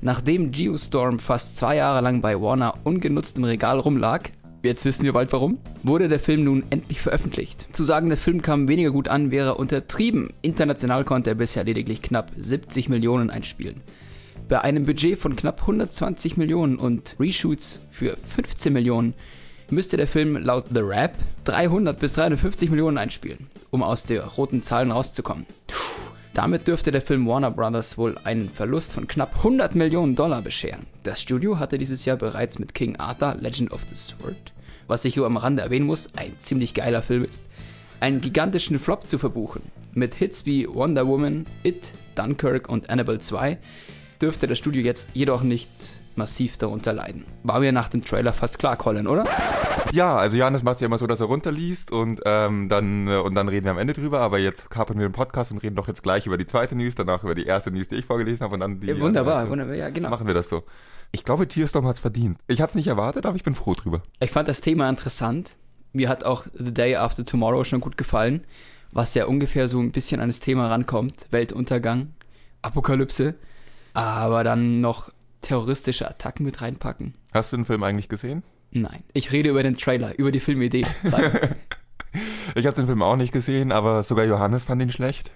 Nachdem 0.00 0.50
Geostorm 0.50 1.18
fast 1.18 1.58
zwei 1.58 1.76
Jahre 1.76 2.00
lang 2.00 2.22
bei 2.22 2.40
Warner 2.40 2.74
ungenutzt 2.84 3.36
im 3.36 3.44
Regal 3.44 3.78
rumlag, 3.78 4.30
jetzt 4.62 4.86
wissen 4.86 5.04
wir 5.04 5.12
bald 5.12 5.32
warum, 5.32 5.58
wurde 5.82 6.08
der 6.08 6.18
Film 6.18 6.44
nun 6.44 6.64
endlich 6.70 7.00
veröffentlicht. 7.00 7.68
Zu 7.72 7.84
sagen, 7.84 8.08
der 8.08 8.16
Film 8.16 8.40
kam 8.40 8.68
weniger 8.68 8.90
gut 8.90 9.08
an, 9.08 9.30
wäre 9.30 9.56
untertrieben. 9.56 10.32
International 10.40 11.04
konnte 11.04 11.30
er 11.30 11.36
bisher 11.36 11.64
lediglich 11.64 12.00
knapp 12.00 12.30
70 12.38 12.88
Millionen 12.88 13.28
einspielen. 13.28 13.82
Bei 14.48 14.62
einem 14.62 14.86
Budget 14.86 15.18
von 15.18 15.36
knapp 15.36 15.60
120 15.60 16.38
Millionen 16.38 16.76
und 16.76 17.16
Reshoots 17.20 17.80
für 17.90 18.16
15 18.16 18.72
Millionen 18.72 19.12
müsste 19.70 19.96
der 19.96 20.06
Film 20.06 20.36
laut 20.36 20.66
The 20.72 20.80
Rap 20.80 21.14
300 21.44 21.98
bis 21.98 22.12
350 22.14 22.70
Millionen 22.70 22.98
einspielen, 22.98 23.48
um 23.70 23.82
aus 23.82 24.04
der 24.04 24.24
roten 24.24 24.62
Zahlen 24.62 24.90
rauszukommen. 24.90 25.46
Damit 26.34 26.68
dürfte 26.68 26.92
der 26.92 27.02
Film 27.02 27.26
Warner 27.26 27.50
Brothers 27.50 27.98
wohl 27.98 28.16
einen 28.22 28.48
Verlust 28.48 28.92
von 28.92 29.08
knapp 29.08 29.38
100 29.38 29.74
Millionen 29.74 30.14
Dollar 30.14 30.40
bescheren. 30.40 30.86
Das 31.02 31.20
Studio 31.20 31.58
hatte 31.58 31.78
dieses 31.78 32.04
Jahr 32.04 32.16
bereits 32.16 32.58
mit 32.58 32.74
King 32.74 32.96
Arthur 32.96 33.36
Legend 33.40 33.72
of 33.72 33.84
the 33.88 33.96
Sword, 33.96 34.52
was 34.86 35.04
ich 35.04 35.16
so 35.16 35.26
am 35.26 35.36
Rande 35.36 35.62
erwähnen 35.62 35.86
muss, 35.86 36.14
ein 36.14 36.32
ziemlich 36.38 36.74
geiler 36.74 37.02
Film 37.02 37.24
ist, 37.24 37.46
einen 37.98 38.20
gigantischen 38.20 38.78
Flop 38.78 39.08
zu 39.08 39.18
verbuchen. 39.18 39.62
Mit 39.94 40.14
Hits 40.14 40.46
wie 40.46 40.68
Wonder 40.68 41.08
Woman, 41.08 41.44
It, 41.64 41.92
Dunkirk 42.14 42.68
und 42.68 42.88
Annabelle 42.88 43.18
2 43.18 43.58
dürfte 44.22 44.46
das 44.46 44.58
Studio 44.58 44.82
jetzt 44.82 45.08
jedoch 45.14 45.42
nicht 45.42 45.68
massiv 46.18 46.58
darunter 46.58 46.92
leiden. 46.92 47.24
War 47.42 47.60
mir 47.60 47.72
nach 47.72 47.88
dem 47.88 48.04
Trailer 48.04 48.34
fast 48.34 48.58
klar, 48.58 48.76
Colin, 48.76 49.06
oder? 49.06 49.24
Ja, 49.92 50.16
also 50.16 50.36
Johannes 50.36 50.62
macht 50.62 50.82
ja 50.82 50.86
immer 50.86 50.98
so, 50.98 51.06
dass 51.06 51.20
er 51.20 51.26
runterliest 51.26 51.90
und, 51.90 52.20
ähm, 52.26 52.68
dann, 52.68 53.08
äh, 53.08 53.16
und 53.16 53.34
dann 53.34 53.48
reden 53.48 53.64
wir 53.64 53.70
am 53.70 53.78
Ende 53.78 53.94
drüber, 53.94 54.20
aber 54.20 54.38
jetzt 54.38 54.68
kapern 54.68 54.98
wir 54.98 55.08
den 55.08 55.12
Podcast 55.12 55.50
und 55.50 55.62
reden 55.62 55.76
doch 55.76 55.88
jetzt 55.88 56.02
gleich 56.02 56.26
über 56.26 56.36
die 56.36 56.44
zweite 56.44 56.76
News, 56.76 56.94
danach 56.94 57.24
über 57.24 57.34
die 57.34 57.46
erste 57.46 57.70
News, 57.70 57.88
die 57.88 57.94
ich 57.94 58.04
vorgelesen 58.04 58.44
habe 58.44 58.54
und 58.54 58.60
dann 58.60 58.80
die... 58.80 58.88
Ja, 58.88 59.00
wunderbar, 59.00 59.38
also, 59.38 59.52
wunderbar, 59.52 59.74
ja, 59.74 59.88
genau. 59.88 60.10
Machen 60.10 60.26
wir 60.26 60.34
das 60.34 60.50
so. 60.50 60.64
Ich 61.10 61.24
glaube, 61.24 61.48
Tierstorm 61.48 61.86
hat's 61.86 62.00
verdient. 62.00 62.38
Ich 62.48 62.60
hatte 62.60 62.72
es 62.72 62.74
nicht 62.74 62.88
erwartet, 62.88 63.24
aber 63.24 63.36
ich 63.36 63.44
bin 63.44 63.54
froh 63.54 63.72
drüber. 63.72 64.02
Ich 64.20 64.30
fand 64.30 64.46
das 64.46 64.60
Thema 64.60 64.90
interessant. 64.90 65.56
Mir 65.94 66.10
hat 66.10 66.22
auch 66.22 66.44
The 66.52 66.74
Day 66.74 66.96
After 66.96 67.24
Tomorrow 67.24 67.64
schon 67.64 67.80
gut 67.80 67.96
gefallen, 67.96 68.44
was 68.92 69.14
ja 69.14 69.24
ungefähr 69.24 69.68
so 69.68 69.80
ein 69.80 69.90
bisschen 69.90 70.20
an 70.20 70.28
das 70.28 70.40
Thema 70.40 70.66
rankommt. 70.66 71.28
Weltuntergang, 71.30 72.12
Apokalypse, 72.60 73.36
aber 73.94 74.44
dann 74.44 74.82
noch 74.82 75.10
terroristische 75.40 76.08
Attacken 76.08 76.44
mit 76.44 76.60
reinpacken. 76.60 77.14
Hast 77.32 77.52
du 77.52 77.56
den 77.56 77.64
Film 77.64 77.82
eigentlich 77.82 78.08
gesehen? 78.08 78.42
Nein, 78.70 79.02
ich 79.12 79.32
rede 79.32 79.50
über 79.50 79.62
den 79.62 79.76
Trailer, 79.76 80.18
über 80.18 80.30
die 80.32 80.40
Filmidee. 80.40 80.84
Ich 82.54 82.66
habe 82.66 82.74
den 82.74 82.86
Film 82.86 83.02
auch 83.02 83.16
nicht 83.16 83.32
gesehen, 83.32 83.70
aber 83.70 84.02
sogar 84.02 84.24
Johannes 84.24 84.64
fand 84.64 84.80
ihn 84.82 84.90
schlecht, 84.90 85.30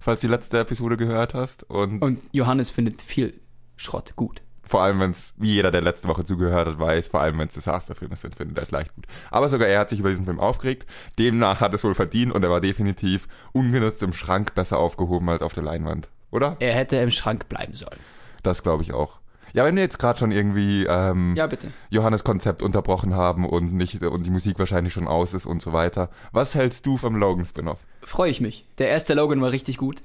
falls 0.00 0.20
du 0.20 0.28
die 0.28 0.32
letzte 0.32 0.58
Episode 0.60 0.96
gehört 0.96 1.34
hast. 1.34 1.64
Und, 1.68 2.00
Und 2.00 2.20
Johannes 2.30 2.70
findet 2.70 3.02
viel 3.02 3.34
Schrott 3.76 4.14
gut. 4.14 4.40
vor 4.62 4.82
allem, 4.82 5.00
wenn 5.00 5.10
es, 5.10 5.34
wie 5.36 5.54
jeder, 5.54 5.70
der 5.72 5.80
letzte 5.82 6.08
Woche 6.08 6.24
zugehört 6.24 6.68
hat, 6.68 6.78
weiß, 6.78 7.08
vor 7.08 7.20
allem, 7.20 7.38
wenn 7.38 7.48
es 7.48 7.54
Disasterfilme 7.54 8.16
sind, 8.16 8.36
findet 8.36 8.56
er 8.56 8.62
es 8.62 8.70
leicht 8.70 8.94
gut. 8.94 9.04
Aber 9.30 9.48
sogar 9.48 9.66
er 9.68 9.80
hat 9.80 9.90
sich 9.90 9.98
über 9.98 10.08
diesen 10.10 10.24
Film 10.24 10.38
aufgeregt. 10.40 10.86
Demnach 11.18 11.60
hat 11.60 11.74
es 11.74 11.82
wohl 11.84 11.94
verdient 11.94 12.32
und 12.32 12.42
er 12.44 12.50
war 12.50 12.60
definitiv 12.60 13.26
ungenutzt 13.52 14.02
im 14.02 14.12
Schrank 14.12 14.54
besser 14.54 14.78
aufgehoben 14.78 15.28
als 15.28 15.42
auf 15.42 15.52
der 15.54 15.64
Leinwand. 15.64 16.08
Oder? 16.30 16.56
Er 16.60 16.72
hätte 16.74 16.96
im 16.96 17.10
Schrank 17.10 17.48
bleiben 17.48 17.74
sollen. 17.74 17.98
Das 18.44 18.62
glaube 18.62 18.84
ich 18.84 18.94
auch. 18.94 19.18
Ja, 19.52 19.64
wenn 19.64 19.76
wir 19.76 19.82
jetzt 19.82 19.98
gerade 19.98 20.18
schon 20.18 20.32
irgendwie 20.32 20.86
ähm, 20.88 21.34
Ja, 21.36 21.46
bitte. 21.46 21.72
Johannes 21.90 22.24
Konzept 22.24 22.62
unterbrochen 22.62 23.14
haben 23.14 23.46
und 23.46 23.72
nicht 23.74 24.02
und 24.02 24.24
die 24.24 24.30
Musik 24.30 24.58
wahrscheinlich 24.58 24.92
schon 24.92 25.06
aus 25.06 25.34
ist 25.34 25.46
und 25.46 25.60
so 25.60 25.72
weiter. 25.72 26.10
Was 26.32 26.54
hältst 26.54 26.86
du 26.86 26.96
vom 26.96 27.16
Logan 27.16 27.44
Spin-off? 27.44 27.78
Freue 28.02 28.30
ich 28.30 28.40
mich. 28.40 28.66
Der 28.78 28.88
erste 28.88 29.14
Logan 29.14 29.40
war 29.40 29.52
richtig 29.52 29.76
gut. 29.76 30.02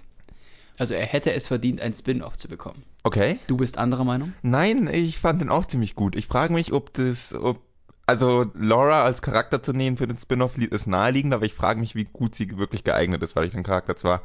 Also 0.77 0.93
er 0.93 1.05
hätte 1.05 1.33
es 1.33 1.47
verdient, 1.47 1.81
ein 1.81 1.93
Spin-off 1.95 2.37
zu 2.37 2.47
bekommen. 2.47 2.83
Okay. 3.03 3.39
Du 3.47 3.57
bist 3.57 3.77
anderer 3.77 4.03
Meinung? 4.03 4.33
Nein, 4.43 4.87
ich 4.91 5.17
fand 5.17 5.41
den 5.41 5.49
auch 5.49 5.65
ziemlich 5.65 5.95
gut. 5.95 6.15
Ich 6.15 6.27
frage 6.27 6.53
mich, 6.53 6.71
ob 6.71 6.93
das, 6.93 7.33
ob, 7.33 7.61
also 8.05 8.45
Laura 8.53 9.03
als 9.03 9.21
Charakter 9.21 9.63
zu 9.63 9.73
nehmen 9.73 9.97
für 9.97 10.07
den 10.07 10.17
Spin-off 10.17 10.57
ist 10.57 10.85
naheliegend, 10.87 11.33
aber 11.33 11.45
ich 11.45 11.55
frage 11.55 11.79
mich, 11.79 11.95
wie 11.95 12.03
gut 12.03 12.35
sie 12.35 12.57
wirklich 12.57 12.83
geeignet 12.83 13.23
ist, 13.23 13.35
weil 13.35 13.45
ich 13.45 13.53
den 13.53 13.63
Charakter 13.63 13.95
zwar 13.95 14.21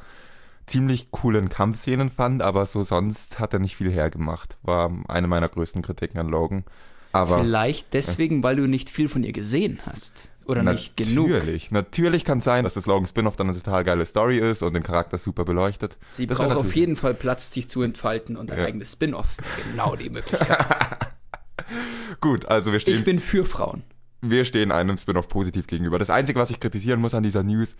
ziemlich 0.67 1.11
coolen 1.11 1.49
Kampfszenen 1.49 2.11
fand, 2.11 2.43
aber 2.43 2.67
so 2.67 2.83
sonst 2.83 3.39
hat 3.39 3.53
er 3.53 3.59
nicht 3.59 3.77
viel 3.77 3.91
hergemacht. 3.91 4.57
War 4.63 4.91
eine 5.09 5.27
meiner 5.29 5.49
größten 5.49 5.83
Kritiken 5.83 6.19
an 6.21 6.29
Logan. 6.29 6.65
Aber 7.13 7.39
Vielleicht 7.39 7.93
deswegen, 7.95 8.43
weil 8.43 8.57
du 8.57 8.67
nicht 8.67 8.89
viel 8.89 9.09
von 9.09 9.23
ihr 9.23 9.33
gesehen 9.33 9.81
hast. 9.85 10.29
Oder 10.45 10.63
nicht 10.65 10.97
genug. 10.97 11.29
Natürlich, 11.29 11.71
natürlich 11.71 12.25
kann 12.25 12.39
es 12.39 12.45
sein, 12.45 12.65
dass 12.65 12.75
das 12.75 12.87
Logan 12.87 13.07
Spin-off 13.07 13.37
dann 13.37 13.49
eine 13.49 13.57
total 13.57 13.85
geile 13.85 14.05
Story 14.07 14.39
ist 14.39 14.63
und 14.63 14.75
den 14.75 14.83
Charakter 14.83 15.17
super 15.19 15.45
beleuchtet. 15.45 15.99
Sie 16.11 16.27
Das 16.27 16.39
braucht 16.39 16.57
auf 16.57 16.75
jeden 16.75 16.97
Fall 16.97 17.15
Platz, 17.15 17.53
sich 17.53 17.69
zu 17.69 17.83
entfalten 17.83 18.37
und 18.37 18.51
ein 18.51 18.59
Ja. 18.59 18.65
eigenes 18.65 18.93
Spin-off. 18.93 19.37
Genau 19.71 19.95
die 19.95 20.11
Möglichkeit. 20.11 20.59
Gut, 22.21 22.47
also 22.47 22.73
wir 22.73 22.81
stehen, 22.81 22.99
Ich 22.99 23.05
bin 23.05 23.19
für 23.21 23.45
Frauen. 23.45 23.83
wir 24.21 24.45
stehen 24.45 24.73
einem 24.73 24.99
Spin-off 24.99 25.29
positiv 25.29 25.67
gegenüber. 25.67 25.99
Das 25.99 26.11
Einzige, 26.11 26.39
was 26.41 26.51
ich 26.51 26.59
kritisieren 26.61 27.01
muss 27.01 27.15
an 27.15 27.23
dieser 27.23 27.43
News, 27.45 27.75
äh, 27.75 27.77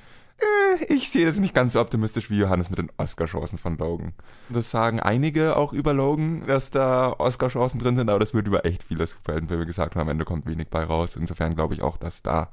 ich 0.89 1.11
sehe 1.11 1.27
das 1.27 1.39
nicht 1.39 1.55
ganz 1.55 1.75
so 1.75 1.81
optimistisch 1.81 2.31
wie 2.31 2.39
Johannes 2.39 2.71
mit 2.71 2.79
den 2.79 2.91
Oscar-Chancen 2.97 3.59
von 3.59 3.77
Logan. 3.79 4.13
Das 4.49 4.71
sagen 4.71 5.01
einige 5.01 5.57
auch 5.57 5.73
über 5.73 5.93
Logan, 5.93 6.45
dass 6.47 6.71
da 6.71 7.13
Oscar-Chancen 7.19 7.81
drin 7.81 7.97
sind, 7.97 8.09
aber 8.09 8.19
das 8.19 8.35
wird 8.35 8.47
über 8.47 8.65
echt 8.65 8.85
viele 8.85 9.07
Superheldenfilme 9.07 9.67
gesagt 9.67 9.95
und 9.95 10.03
am 10.03 10.09
Ende 10.09 10.25
kommt 10.25 10.47
wenig 10.47 10.69
bei 10.69 10.85
raus. 10.85 11.17
Insofern 11.17 11.55
glaube 11.55 11.75
ich 11.75 11.83
auch, 11.83 11.97
dass 11.97 12.23
da 12.23 12.51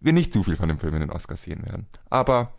wir 0.00 0.12
nicht 0.12 0.32
zu 0.32 0.42
viel 0.42 0.56
von 0.56 0.68
dem 0.68 0.78
Film 0.78 0.94
in 0.94 1.00
den 1.00 1.10
Oscars 1.10 1.42
sehen 1.42 1.64
werden. 1.66 1.86
Aber 2.10 2.52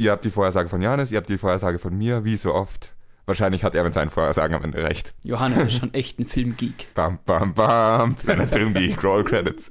Ihr 0.00 0.12
habt 0.12 0.24
die 0.24 0.30
Vorhersage 0.30 0.70
von 0.70 0.80
Johannes, 0.80 1.10
ihr 1.10 1.18
habt 1.18 1.28
die 1.28 1.36
Vorhersage 1.36 1.78
von 1.78 1.94
mir, 1.94 2.24
wie 2.24 2.38
so 2.38 2.54
oft. 2.54 2.90
Wahrscheinlich 3.26 3.64
hat 3.64 3.74
er 3.74 3.84
mit 3.84 3.92
seinen 3.92 4.08
Vorhersagen 4.08 4.56
am 4.56 4.64
Ende 4.64 4.82
recht. 4.82 5.12
Johannes 5.22 5.58
ist 5.58 5.78
schon 5.78 5.92
echt 5.92 6.18
ein 6.18 6.24
Filmgeek. 6.24 6.86
Bam, 6.94 7.18
bam, 7.26 7.52
bam. 7.52 8.14
Planet 8.14 8.48
Film 8.48 8.72
Geek, 8.72 9.04
Roll 9.04 9.24
Credits. 9.24 9.70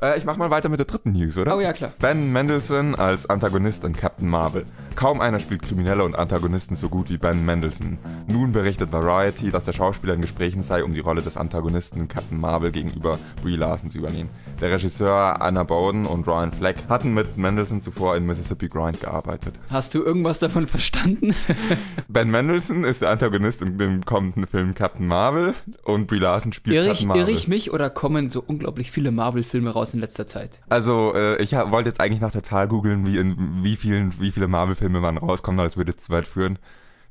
Äh, 0.00 0.18
ich 0.18 0.26
mach 0.26 0.36
mal 0.36 0.50
weiter 0.50 0.68
mit 0.68 0.78
der 0.78 0.84
dritten 0.86 1.12
News, 1.12 1.38
oder? 1.38 1.56
Oh 1.56 1.60
ja, 1.60 1.72
klar. 1.72 1.94
Ben 2.00 2.30
Mendelsohn 2.30 2.94
als 2.94 3.30
Antagonist 3.30 3.82
in 3.82 3.94
Captain 3.94 4.28
Marvel. 4.28 4.66
Kaum 4.94 5.22
einer 5.22 5.40
spielt 5.40 5.62
Kriminelle 5.62 6.04
und 6.04 6.16
Antagonisten 6.18 6.76
so 6.76 6.90
gut 6.90 7.08
wie 7.08 7.16
Ben 7.16 7.44
Mendelsohn. 7.46 7.96
Nun 8.26 8.52
berichtet 8.52 8.92
Variety, 8.92 9.50
dass 9.50 9.64
der 9.64 9.72
Schauspieler 9.72 10.12
in 10.14 10.20
Gesprächen 10.20 10.62
sei, 10.62 10.84
um 10.84 10.92
die 10.92 11.00
Rolle 11.00 11.22
des 11.22 11.38
Antagonisten 11.38 12.00
in 12.00 12.08
Captain 12.08 12.38
Marvel 12.38 12.72
gegenüber 12.72 13.18
Brie 13.42 13.56
Larson 13.56 13.90
zu 13.90 13.98
übernehmen. 13.98 14.28
Der 14.60 14.70
Regisseur 14.70 15.40
Anna 15.40 15.62
Bowden 15.64 16.04
und 16.04 16.26
Ryan 16.26 16.52
Fleck 16.52 16.76
hatten 16.88 17.14
mit 17.14 17.38
Mendelsohn 17.38 17.80
zuvor 17.82 18.16
in 18.16 18.26
Mississippi 18.26 18.68
Grind 18.68 19.00
gearbeitet. 19.00 19.54
Hast 19.70 19.94
du 19.94 20.02
irgendwas 20.02 20.38
davon 20.38 20.66
verstanden? 20.66 21.34
Ben 22.08 22.30
Mendelsohn 22.30 22.84
ist 22.84 23.00
der 23.00 23.10
Antagonist 23.10 23.62
in 23.62 23.78
dem 23.78 24.04
kommenden 24.04 24.46
Film 24.46 24.74
Captain 24.74 25.06
Marvel 25.06 25.54
und 25.84 26.06
Brie 26.06 26.18
Larson 26.18 26.52
spielt 26.52 26.76
irre, 26.76 26.88
Captain 26.88 27.08
Marvel. 27.08 27.22
irre 27.22 27.30
ich 27.32 27.48
mich 27.48 27.70
oder 27.72 27.88
kommen 27.88 28.28
so 28.28 28.42
unglaublich 28.46 28.90
viele 28.90 29.10
Marvel-Filme 29.10 29.70
raus 29.70 29.85
in 29.94 30.00
letzter 30.00 30.26
Zeit? 30.26 30.60
Also, 30.68 31.14
äh, 31.14 31.42
ich 31.42 31.52
wollte 31.52 31.88
jetzt 31.88 32.00
eigentlich 32.00 32.20
nach 32.20 32.32
der 32.32 32.42
Zahl 32.42 32.68
googeln, 32.68 33.06
wie 33.06 33.18
in 33.18 33.62
wie 33.62 33.76
vielen, 33.76 34.20
wie 34.20 34.30
viele 34.30 34.48
Marvel-Filme 34.48 35.00
man 35.00 35.18
rauskommt, 35.18 35.58
aber 35.58 35.66
das 35.66 35.76
würde 35.76 35.92
jetzt 35.92 36.06
zu 36.06 36.12
weit 36.12 36.26
führen. 36.26 36.58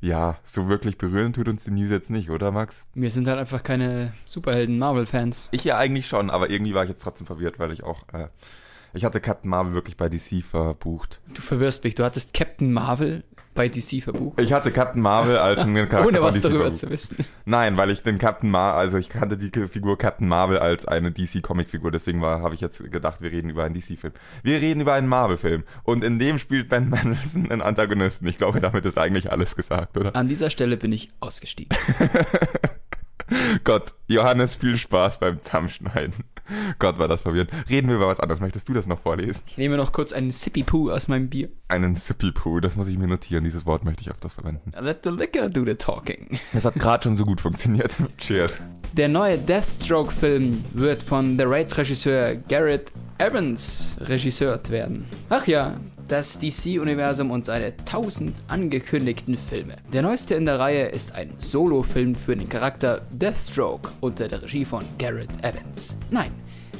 Ja, 0.02 0.36
so 0.44 0.68
wirklich 0.68 0.98
berühren 0.98 1.34
tut 1.34 1.48
uns 1.48 1.64
die 1.64 1.72
News 1.72 1.90
jetzt 1.90 2.10
nicht, 2.10 2.30
oder 2.30 2.52
Max? 2.52 2.86
Wir 2.94 3.10
sind 3.10 3.28
halt 3.28 3.40
einfach 3.40 3.64
keine 3.64 4.14
Superhelden-Marvel-Fans. 4.26 5.50
Ich 5.52 5.64
ja 5.64 5.78
eigentlich 5.78 6.08
schon, 6.08 6.30
aber 6.30 6.50
irgendwie 6.50 6.74
war 6.74 6.84
ich 6.84 6.90
jetzt 6.90 7.04
trotzdem 7.04 7.26
verwirrt, 7.26 7.60
weil 7.60 7.72
ich 7.72 7.84
auch, 7.84 8.04
äh, 8.14 8.28
ich 8.96 9.06
hatte 9.06 9.20
Captain 9.20 9.50
Marvel 9.50 9.74
wirklich 9.74 9.98
bei 9.98 10.10
DC 10.10 10.44
verbucht. 10.44 11.20
Du 11.34 11.42
verwirrst 11.42 11.84
mich. 11.84 11.96
Du 11.96 12.04
hattest 12.04 12.34
Captain 12.34 12.72
Marvel 12.72 13.24
bei 13.54 13.70
DC 13.70 14.04
verbucht. 14.04 14.40
Ich 14.40 14.54
hatte 14.54 14.70
Captain 14.72 15.02
Marvel 15.02 15.38
als 15.38 15.60
einen 15.60 15.88
Charakter 15.90 16.08
Ohne 16.10 16.22
was 16.22 16.40
darüber 16.42 16.66
verbucht. 16.66 16.78
zu 16.78 16.90
wissen. 16.90 17.18
Nein, 17.46 17.78
weil 17.78 17.90
ich 17.90 18.04
den 18.04 18.18
Captain 18.18 18.52
Marvel, 18.52 18.80
also 18.80 18.98
ich 18.98 19.10
kannte 19.10 19.38
die 19.38 19.50
Figur 19.68 19.98
Captain 19.98 20.28
Marvel 20.28 20.60
als 20.60 20.86
eine 20.86 21.12
DC-Comic-Figur, 21.12 21.92
deswegen 21.92 22.22
habe 22.22 22.54
ich 22.54 22.62
jetzt 22.62 22.92
gedacht, 22.92 23.22
wir 23.22 23.32
reden 23.32 23.50
über 23.50 23.64
einen 23.64 23.74
DC-Film. 23.74 24.14
Wir 24.44 24.62
reden 24.62 24.82
über 24.82 24.94
einen 24.94 25.08
Marvel-Film 25.08 25.64
und 25.84 26.04
in 26.04 26.20
dem 26.20 26.38
spielt 26.38 26.68
Ben 26.70 26.90
Mendelsohn 26.90 27.50
einen 27.50 27.62
Antagonisten. 27.62 28.28
Ich 28.28 28.38
glaube, 28.38 28.60
damit 28.60 28.86
ist 28.86 29.00
eigentlich 29.00 29.32
alles 29.32 29.56
gesagt, 29.56 29.98
oder? 29.98 30.16
An 30.16 30.28
dieser 30.28 30.50
Stelle 30.50 30.76
bin 30.78 30.92
ich 30.92 31.12
ausgestiegen. 31.22 31.76
Gott, 33.64 33.94
Johannes, 34.08 34.56
viel 34.56 34.78
Spaß 34.78 35.20
beim 35.20 35.42
Zusammenschneiden. 35.42 36.14
Gott, 36.78 37.00
war 37.00 37.08
das 37.08 37.22
verwirrend. 37.24 37.50
Reden 37.70 37.88
wir 37.88 37.96
über 37.96 38.08
was 38.08 38.20
anderes. 38.20 38.40
Möchtest 38.40 38.70
du 38.70 38.74
das 38.74 38.86
noch 38.86 39.00
vorlesen? 39.00 39.42
Ich 39.48 39.58
nehme 39.58 39.78
noch 39.78 39.92
kurz 39.92 40.14
einen 40.14 40.32
Sippy-Poo 40.32 40.92
aus 40.92 41.08
meinem 41.08 41.30
Bier. 41.30 41.50
Einen 41.68 41.96
Sippy-Poo, 41.96 42.60
das 42.60 42.76
muss 42.76 42.88
ich 42.88 42.98
mir 42.98 43.08
notieren. 43.08 43.44
Dieses 43.44 43.66
Wort 43.66 43.84
möchte 43.84 44.02
ich 44.02 44.12
öfters 44.12 44.34
verwenden. 44.34 44.72
Let 44.80 45.00
the 45.04 45.10
liquor 45.10 45.50
do 45.50 45.66
the 45.66 45.74
talking. 45.74 46.40
Das 46.54 46.66
hat 46.66 46.76
gerade 46.76 47.04
schon 47.04 47.16
so 47.16 47.26
gut 47.26 47.42
funktioniert. 47.42 47.96
Cheers. 48.20 48.60
Der 48.94 49.08
neue 49.08 49.38
Deathstroke-Film 49.40 50.64
wird 50.74 51.02
von 51.02 51.38
The 51.38 51.46
Raid-Regisseur 51.46 52.36
Garrett 52.48 52.92
Evans 53.18 53.96
regisseurt 54.02 54.70
werden. 54.70 55.06
Ach 55.30 55.48
ja, 55.48 55.76
das 56.08 56.40
DC-Universum 56.40 57.32
und 57.32 57.46
seine 57.46 57.76
tausend 57.86 58.36
angekündigten 58.48 59.38
Filme. 59.38 59.76
Der 59.92 60.02
neueste 60.02 60.36
in 60.36 60.46
der 60.46 60.60
Reihe 60.60 60.88
ist 60.88 61.14
ein 61.14 61.34
Solo-Film 61.40 62.16
für 62.16 62.36
den 62.36 62.48
Charakter 62.50 63.02
Deathstroke 63.12 63.90
unter 64.02 64.28
der 64.28 64.44
Regie 64.44 64.66
von 64.66 64.84
Garrett 65.00 65.30
Evans. 65.42 65.96
Nein, 66.12 66.32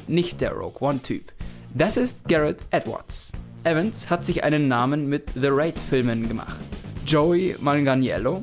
nicht 0.06 0.40
der 0.40 0.52
Rogue 0.52 0.80
One-Typ. 0.80 1.32
Das 1.74 1.96
ist 1.96 2.28
Garrett 2.28 2.60
Edwards. 2.70 3.32
Evans 3.64 4.08
hat 4.08 4.24
sich 4.24 4.44
einen 4.44 4.68
Namen 4.68 5.08
mit 5.08 5.30
The 5.34 5.48
Raid-Filmen 5.48 6.28
gemacht. 6.28 6.60
Joey 7.04 7.56
Manganiello, 7.60 8.42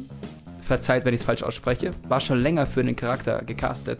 verzeiht, 0.61 1.05
wenn 1.05 1.13
ich 1.13 1.21
es 1.21 1.25
falsch 1.25 1.43
ausspreche, 1.43 1.91
war 2.07 2.19
schon 2.19 2.41
länger 2.41 2.65
für 2.65 2.83
den 2.83 2.95
Charakter 2.95 3.43
gecastet. 3.43 3.99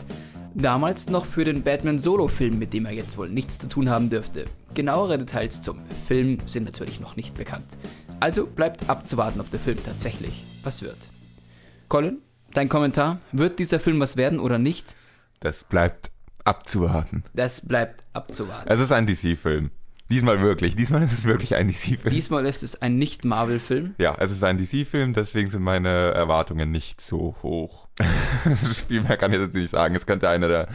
Damals 0.54 1.10
noch 1.10 1.25
für 1.25 1.46
den 1.46 1.63
Batman-Solo-Film, 1.63 2.60
mit 2.60 2.74
dem 2.74 2.86
er 2.86 2.92
jetzt 2.92 3.18
wohl 3.18 3.30
nichts 3.30 3.58
zu 3.58 3.68
tun 3.68 3.90
haben 3.90 4.10
dürfte. 4.10 4.46
Genauere 4.74 5.18
Details 5.18 5.62
zum 5.62 5.80
Film 6.08 6.39
sind 6.46 6.63
natürlich 6.63 7.00
noch 7.00 7.15
nicht 7.15 7.36
bekannt. 7.36 7.68
Also 8.20 8.48
bleibt 8.48 8.89
abzuwarten, 8.89 9.39
ob 9.39 9.50
der 9.51 9.60
Film 9.60 9.77
tatsächlich 9.84 10.46
was 10.63 10.82
wird. 10.82 11.10
Colin, 11.89 12.20
dein 12.53 12.70
Kommentar? 12.70 13.20
Wird 13.32 13.60
dieser 13.60 13.80
Film 13.80 14.00
was 14.00 14.18
werden 14.18 14.39
oder 14.39 14.58
nicht? 14.58 14.96
Das 15.39 15.63
bleibt 15.63 16.12
abzuwarten. 16.44 17.24
Das 17.34 17.62
bleibt 17.62 18.03
abzuwarten. 18.13 18.70
Es 18.70 18.80
ist 18.80 18.92
ein 18.92 19.06
DC-Film. 19.06 19.72
Diesmal 20.10 20.42
wirklich. 20.42 20.75
Diesmal 20.75 21.03
ist 21.03 21.13
es 21.13 21.25
wirklich 21.25 21.56
ein 21.56 21.68
DC-Film. 21.68 22.13
Diesmal 22.13 22.46
ist 22.46 22.63
es 22.63 22.82
ein 22.82 22.98
Nicht-Marvel-Film. 22.98 23.96
Ja, 23.98 24.15
es 24.20 24.32
ist 24.32 24.44
ein 24.44 24.58
DC-Film, 24.58 25.13
deswegen 25.13 25.50
sind 25.50 25.63
meine 25.63 26.12
Erwartungen 26.12 26.72
nicht 26.72 27.01
so 27.01 27.36
hoch. 27.42 27.88
Viel 28.88 29.01
mehr 29.01 29.18
kann 29.18 29.34
ich 29.34 29.39
jetzt 29.39 29.56
nicht 29.56 29.72
sagen. 29.72 29.96
Es 29.96 30.06
könnte 30.06 30.30
eine 30.30 30.48
der 30.48 30.68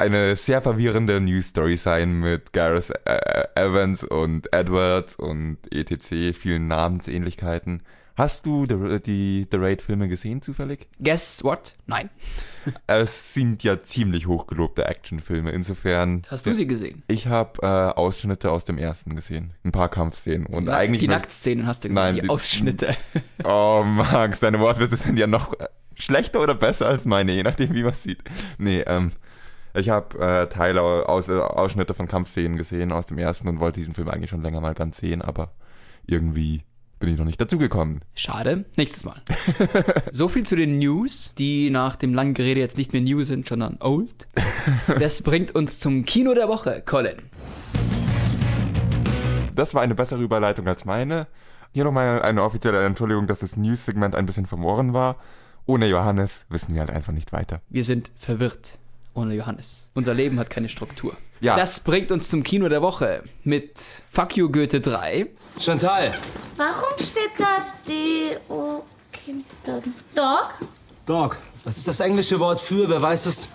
eine 0.00 0.34
sehr 0.36 0.62
verwirrende 0.62 1.20
News-Story 1.20 1.76
sein 1.76 2.20
mit 2.20 2.52
Gareth 2.52 2.90
äh, 3.04 3.44
Evans 3.54 4.02
und 4.02 4.52
Edwards 4.52 5.14
und 5.16 5.58
etc. 5.72 6.36
vielen 6.36 6.66
Namensähnlichkeiten. 6.68 7.82
Hast 8.16 8.44
du 8.44 8.66
The, 8.66 9.00
die 9.00 9.46
The 9.50 9.56
Raid-Filme 9.56 10.08
gesehen 10.08 10.42
zufällig? 10.42 10.88
Guess 11.02 11.42
what? 11.44 11.74
Nein. 11.86 12.10
Es 12.86 13.32
sind 13.32 13.62
ja 13.64 13.80
ziemlich 13.80 14.26
hochgelobte 14.26 14.84
Actionfilme. 14.84 15.50
Insofern. 15.52 16.22
Hast 16.28 16.46
du 16.46 16.52
sie 16.54 16.66
gesehen? 16.66 17.02
Ich 17.08 17.26
habe 17.26 17.62
äh, 17.62 17.66
Ausschnitte 17.66 18.50
aus 18.50 18.64
dem 18.66 18.76
ersten 18.76 19.16
gesehen. 19.16 19.54
Ein 19.64 19.72
paar 19.72 19.88
Kampfszenen. 19.88 20.44
Und 20.46 20.64
Na, 20.64 20.74
eigentlich 20.76 21.00
die 21.00 21.08
Nacktszenen 21.08 21.66
hast 21.66 21.84
du 21.84 21.88
gesehen, 21.88 22.02
Nein, 22.02 22.14
die, 22.16 22.20
die- 22.22 22.28
Ausschnitte. 22.28 22.94
Oh, 23.44 23.82
Max, 23.86 24.40
deine 24.40 24.60
Wortwitze 24.60 24.96
sind 24.98 25.18
ja 25.18 25.26
noch 25.26 25.54
schlechter 25.94 26.42
oder 26.42 26.54
besser 26.54 26.88
als 26.88 27.06
meine, 27.06 27.32
je 27.32 27.42
nachdem, 27.42 27.72
wie 27.74 27.82
man 27.82 27.92
es 27.92 28.02
sieht. 28.02 28.22
Nee, 28.58 28.80
ähm, 28.86 29.12
ich 29.74 29.88
habe 29.88 30.18
äh, 30.18 30.46
Teile 30.48 30.82
aus, 30.82 31.28
äh, 31.28 31.32
Ausschnitte 31.32 31.94
von 31.94 32.08
Kampfszenen 32.08 32.56
gesehen 32.56 32.92
aus 32.92 33.06
dem 33.06 33.18
ersten 33.18 33.48
und 33.48 33.60
wollte 33.60 33.80
diesen 33.80 33.94
Film 33.94 34.08
eigentlich 34.08 34.30
schon 34.30 34.42
länger 34.42 34.60
mal 34.60 34.74
ganz 34.74 34.98
sehen, 34.98 35.22
aber 35.22 35.52
irgendwie 36.06 36.64
bin 36.98 37.08
ich 37.08 37.18
noch 37.18 37.24
nicht 37.24 37.40
dazugekommen. 37.40 38.00
Schade. 38.14 38.66
Nächstes 38.76 39.04
Mal. 39.04 39.22
so 40.12 40.28
viel 40.28 40.44
zu 40.44 40.54
den 40.54 40.78
News, 40.78 41.32
die 41.38 41.70
nach 41.70 41.96
dem 41.96 42.12
langen 42.12 42.34
Gerede 42.34 42.60
jetzt 42.60 42.76
nicht 42.76 42.92
mehr 42.92 43.00
New 43.00 43.22
sind, 43.22 43.48
sondern 43.48 43.78
old. 43.80 44.28
Das 44.98 45.22
bringt 45.22 45.54
uns 45.54 45.80
zum 45.80 46.04
Kino 46.04 46.34
der 46.34 46.48
Woche, 46.48 46.82
Colin. 46.84 47.16
Das 49.54 49.74
war 49.74 49.82
eine 49.82 49.94
bessere 49.94 50.22
Überleitung 50.22 50.68
als 50.68 50.84
meine. 50.84 51.26
Hier 51.72 51.84
nochmal 51.84 52.22
eine 52.22 52.42
offizielle 52.42 52.84
Entschuldigung, 52.84 53.26
dass 53.26 53.40
das 53.40 53.56
News-Segment 53.56 54.14
ein 54.14 54.26
bisschen 54.26 54.46
verworren 54.46 54.92
war. 54.92 55.16
Ohne 55.66 55.86
Johannes 55.86 56.46
wissen 56.50 56.74
wir 56.74 56.80
halt 56.80 56.90
einfach 56.90 57.12
nicht 57.12 57.32
weiter. 57.32 57.62
Wir 57.68 57.84
sind 57.84 58.10
verwirrt 58.16 58.79
ohne 59.14 59.34
Johannes. 59.34 59.88
Unser 59.94 60.14
Leben 60.14 60.38
hat 60.38 60.50
keine 60.50 60.68
Struktur. 60.68 61.16
Ja. 61.40 61.56
Das 61.56 61.80
bringt 61.80 62.10
uns 62.12 62.28
zum 62.28 62.42
Kino 62.42 62.68
der 62.68 62.82
Woche 62.82 63.22
mit 63.44 63.80
Fuck 64.10 64.36
You 64.36 64.50
Goethe 64.50 64.80
3. 64.80 65.26
Chantal, 65.58 66.14
Warum 66.56 66.98
steht 66.98 67.30
da 67.38 67.64
D-O 67.88 68.82
Kinder? 69.10 69.82
Dog? 70.14 70.54
Dog, 71.06 71.38
das 71.64 71.78
ist 71.78 71.88
das 71.88 72.00
englische 72.00 72.38
Wort 72.38 72.60
für, 72.60 72.88
wer 72.88 73.00
weiß 73.00 73.26
es? 73.26 73.48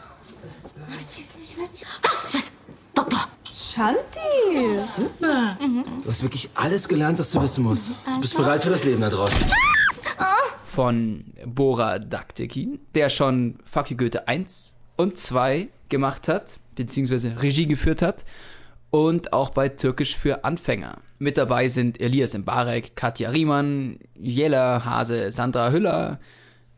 Ich 0.89 1.57
weiß 1.59 1.71
nicht. 1.71 1.85
Ah, 2.03 2.27
Scheiße. 2.27 2.51
Doktor. 2.95 3.27
Shanti! 3.53 4.75
Super. 4.75 5.57
Du 6.03 6.09
hast 6.09 6.23
wirklich 6.23 6.49
alles 6.55 6.87
gelernt, 6.89 7.19
was 7.19 7.31
du 7.31 7.41
wissen 7.41 7.63
musst. 7.63 7.91
Du 8.13 8.19
bist 8.19 8.35
bereit 8.35 8.63
für 8.63 8.69
das 8.69 8.83
Leben 8.83 9.01
da 9.01 9.09
draußen. 9.09 9.45
von 10.67 11.25
Bora 11.45 11.99
Daktekin, 11.99 12.79
der 12.95 13.09
schon 13.09 13.59
Fuck 13.63 13.91
You 13.91 13.97
Goethe 13.97 14.27
1 14.27 14.73
und 14.95 15.17
2 15.17 15.67
gemacht 15.89 16.27
hat, 16.27 16.59
beziehungsweise 16.75 17.41
Regie 17.41 17.65
geführt 17.65 18.01
hat 18.01 18.25
und 18.89 19.33
auch 19.33 19.49
bei 19.49 19.69
Türkisch 19.69 20.15
für 20.15 20.43
Anfänger. 20.43 20.99
Mit 21.19 21.37
dabei 21.37 21.67
sind 21.67 21.99
Elias 22.01 22.37
Mbarek, 22.37 22.95
Katja 22.95 23.29
Riemann, 23.29 23.99
Jella 24.15 24.83
Hase, 24.85 25.31
Sandra 25.31 25.71
Hüller 25.71 26.19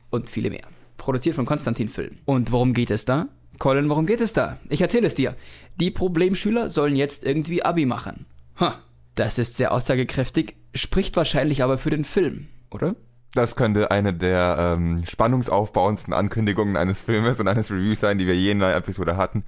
und 0.09 0.29
viele 0.29 0.49
mehr. 0.49 0.67
Produziert 0.97 1.35
von 1.35 1.45
Konstantin 1.45 1.87
Film. 1.87 2.17
Und 2.25 2.51
worum 2.51 2.73
geht 2.73 2.91
es 2.91 3.05
da? 3.05 3.27
Colin, 3.59 3.89
worum 3.89 4.05
geht 4.05 4.21
es 4.21 4.33
da? 4.33 4.59
Ich 4.69 4.81
erzähle 4.81 5.07
es 5.07 5.15
dir. 5.15 5.35
Die 5.79 5.91
Problemschüler 5.91 6.69
sollen 6.69 6.95
jetzt 6.95 7.23
irgendwie 7.23 7.63
Abi 7.63 7.85
machen. 7.85 8.25
Ha, 8.59 8.79
das 9.15 9.39
ist 9.39 9.57
sehr 9.57 9.71
aussagekräftig, 9.71 10.55
spricht 10.75 11.15
wahrscheinlich 11.15 11.63
aber 11.63 11.77
für 11.77 11.89
den 11.89 12.03
Film, 12.03 12.47
oder? 12.69 12.95
Das 13.33 13.55
könnte 13.55 13.91
eine 13.91 14.13
der 14.13 14.75
ähm, 14.77 15.03
spannungsaufbauendsten 15.05 16.13
Ankündigungen 16.13 16.77
eines 16.77 17.03
Filmes 17.03 17.39
und 17.39 17.47
eines 17.47 17.71
Reviews 17.71 17.99
sein, 17.99 18.17
die 18.17 18.27
wir 18.27 18.35
je 18.35 18.51
in 18.51 18.61
einer 18.61 18.75
Episode 18.75 19.17
hatten. 19.17 19.43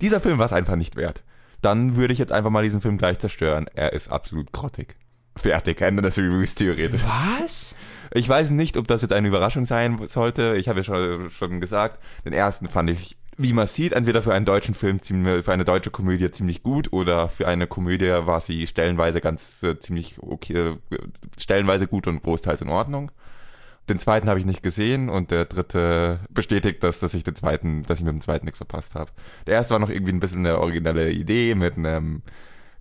Dieser 0.00 0.20
Film 0.20 0.38
war 0.38 0.46
es 0.46 0.52
einfach 0.52 0.76
nicht 0.76 0.96
wert. 0.96 1.22
Dann 1.60 1.96
würde 1.96 2.12
ich 2.12 2.18
jetzt 2.18 2.32
einfach 2.32 2.50
mal 2.50 2.64
diesen 2.64 2.80
Film 2.80 2.98
gleich 2.98 3.18
zerstören. 3.18 3.66
Er 3.74 3.92
ist 3.92 4.10
absolut 4.10 4.52
grottig. 4.52 4.96
Fertig, 5.36 5.80
Ende 5.80 6.02
des 6.02 6.18
Reviews 6.18 6.54
theoretisch. 6.54 7.02
Was? 7.04 7.74
Ich 8.12 8.28
weiß 8.28 8.50
nicht, 8.50 8.76
ob 8.76 8.86
das 8.86 9.02
jetzt 9.02 9.12
eine 9.12 9.28
Überraschung 9.28 9.64
sein 9.64 9.98
sollte. 10.08 10.56
Ich 10.56 10.68
habe 10.68 10.80
ja 10.80 10.84
schon, 10.84 11.30
schon 11.30 11.60
gesagt, 11.60 12.02
den 12.24 12.34
ersten 12.34 12.68
fand 12.68 12.90
ich 12.90 13.16
wie 13.38 13.52
man 13.52 13.66
sieht, 13.66 13.92
entweder 13.92 14.22
für 14.22 14.34
einen 14.34 14.44
deutschen 14.44 14.74
Film, 14.74 15.00
ziemlich, 15.00 15.44
für 15.44 15.52
eine 15.52 15.64
deutsche 15.64 15.90
Komödie 15.90 16.30
ziemlich 16.30 16.62
gut 16.62 16.92
oder 16.92 17.28
für 17.28 17.48
eine 17.48 17.66
Komödie 17.66 18.10
war 18.10 18.40
sie 18.40 18.66
stellenweise 18.66 19.20
ganz 19.20 19.62
äh, 19.62 19.78
ziemlich 19.78 20.16
okay, 20.20 20.74
äh, 20.90 20.98
stellenweise 21.38 21.86
gut 21.86 22.06
und 22.06 22.22
großteils 22.22 22.60
in 22.60 22.68
Ordnung. 22.68 23.10
Den 23.88 23.98
zweiten 23.98 24.28
habe 24.28 24.38
ich 24.38 24.46
nicht 24.46 24.62
gesehen 24.62 25.08
und 25.08 25.30
der 25.30 25.44
dritte 25.44 26.20
bestätigt 26.30 26.82
das, 26.82 27.00
dass 27.00 27.14
ich 27.14 27.24
den 27.24 27.34
zweiten, 27.34 27.82
dass 27.82 27.98
ich 27.98 28.04
mit 28.04 28.14
dem 28.14 28.20
zweiten 28.20 28.46
nichts 28.46 28.58
verpasst 28.58 28.94
habe. 28.94 29.10
Der 29.46 29.54
erste 29.54 29.72
war 29.72 29.80
noch 29.80 29.90
irgendwie 29.90 30.12
ein 30.12 30.20
bisschen 30.20 30.46
eine 30.46 30.58
originelle 30.58 31.10
Idee 31.10 31.54
mit 31.56 31.76
einem 31.76 32.22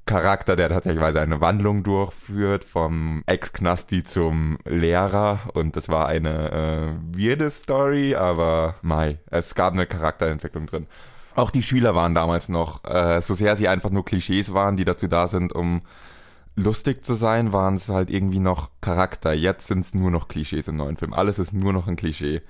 Charakter, 0.05 0.55
der 0.55 0.69
tatsächlich 0.69 1.03
eine 1.03 1.41
Wandlung 1.41 1.83
durchführt 1.83 2.63
vom 2.63 3.23
Ex-Knasti 3.27 4.03
zum 4.03 4.57
Lehrer 4.65 5.39
und 5.53 5.75
das 5.75 5.89
war 5.89 6.07
eine 6.07 6.51
äh, 6.51 7.17
weirde 7.17 7.49
Story, 7.49 8.15
aber 8.15 8.75
mai, 8.81 9.19
es 9.27 9.55
gab 9.55 9.73
eine 9.73 9.85
Charakterentwicklung 9.85 10.65
drin. 10.65 10.87
Auch 11.35 11.51
die 11.51 11.63
Schüler 11.63 11.95
waren 11.95 12.13
damals 12.13 12.49
noch, 12.49 12.83
äh, 12.83 13.21
so 13.21 13.33
sehr 13.33 13.55
sie 13.55 13.67
einfach 13.67 13.89
nur 13.89 14.03
Klischees 14.03 14.53
waren, 14.53 14.75
die 14.75 14.85
dazu 14.85 15.07
da 15.07 15.27
sind, 15.27 15.53
um 15.53 15.81
lustig 16.55 17.03
zu 17.03 17.15
sein, 17.15 17.53
waren 17.53 17.75
es 17.75 17.89
halt 17.89 18.09
irgendwie 18.09 18.39
noch 18.39 18.69
Charakter. 18.81 19.33
Jetzt 19.33 19.67
sind 19.67 19.81
es 19.81 19.93
nur 19.93 20.11
noch 20.11 20.27
Klischees 20.27 20.67
im 20.67 20.75
neuen 20.75 20.97
Film. 20.97 21.13
Alles 21.13 21.39
ist 21.39 21.53
nur 21.53 21.73
noch 21.73 21.87
ein 21.87 21.95
Klischee. 21.95 22.41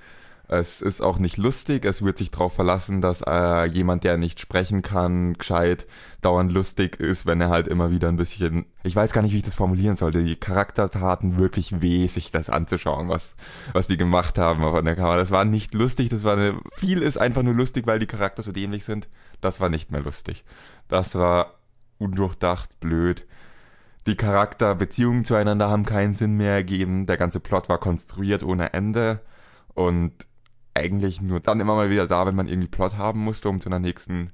Es 0.48 0.82
ist 0.82 1.00
auch 1.00 1.18
nicht 1.18 1.38
lustig, 1.38 1.86
es 1.86 2.02
wird 2.02 2.18
sich 2.18 2.30
darauf 2.30 2.52
verlassen, 2.52 3.00
dass 3.00 3.22
äh, 3.22 3.64
jemand, 3.64 4.04
der 4.04 4.18
nicht 4.18 4.38
sprechen 4.38 4.82
kann, 4.82 5.32
gescheit 5.34 5.86
dauernd 6.20 6.52
lustig 6.52 7.00
ist, 7.00 7.24
wenn 7.24 7.40
er 7.40 7.48
halt 7.48 7.68
immer 7.68 7.90
wieder 7.90 8.08
ein 8.08 8.16
bisschen, 8.16 8.66
ich 8.82 8.94
weiß 8.94 9.12
gar 9.12 9.22
nicht, 9.22 9.32
wie 9.32 9.38
ich 9.38 9.44
das 9.44 9.54
formulieren 9.54 9.96
sollte, 9.96 10.22
die 10.22 10.36
Charakter 10.36 10.90
taten 10.90 11.38
wirklich 11.38 11.80
weh, 11.80 12.06
sich 12.06 12.32
das 12.32 12.50
anzuschauen, 12.50 13.08
was, 13.08 13.34
was 13.72 13.86
die 13.86 13.96
gemacht 13.96 14.36
haben 14.36 14.62
auf 14.62 14.78
der 14.82 14.94
Kamera. 14.94 15.16
Das 15.16 15.30
war 15.30 15.46
nicht 15.46 15.72
lustig, 15.72 16.10
das 16.10 16.22
war 16.22 16.36
eine, 16.36 16.60
viel 16.74 17.00
ist 17.00 17.16
einfach 17.16 17.42
nur 17.42 17.54
lustig, 17.54 17.86
weil 17.86 18.00
die 18.00 18.06
Charakter 18.06 18.42
so 18.42 18.52
dämlich 18.52 18.84
sind. 18.84 19.08
Das 19.40 19.58
war 19.58 19.70
nicht 19.70 19.90
mehr 19.90 20.02
lustig. 20.02 20.44
Das 20.88 21.14
war 21.14 21.54
undurchdacht, 21.98 22.78
blöd 22.78 23.26
die 24.06 24.16
Charakterbeziehungen 24.16 25.24
zueinander 25.24 25.70
haben 25.70 25.84
keinen 25.84 26.14
Sinn 26.14 26.36
mehr 26.36 26.52
ergeben. 26.52 27.06
Der 27.06 27.16
ganze 27.16 27.40
Plot 27.40 27.68
war 27.68 27.78
konstruiert 27.78 28.42
ohne 28.42 28.72
Ende 28.72 29.20
und 29.74 30.26
eigentlich 30.74 31.20
nur 31.20 31.40
dann 31.40 31.60
immer 31.60 31.74
mal 31.74 31.90
wieder 31.90 32.06
da, 32.06 32.26
wenn 32.26 32.34
man 32.34 32.48
irgendwie 32.48 32.68
Plot 32.68 32.96
haben 32.96 33.20
musste, 33.20 33.48
um 33.48 33.60
zu 33.60 33.68
einer 33.68 33.78
nächsten 33.78 34.32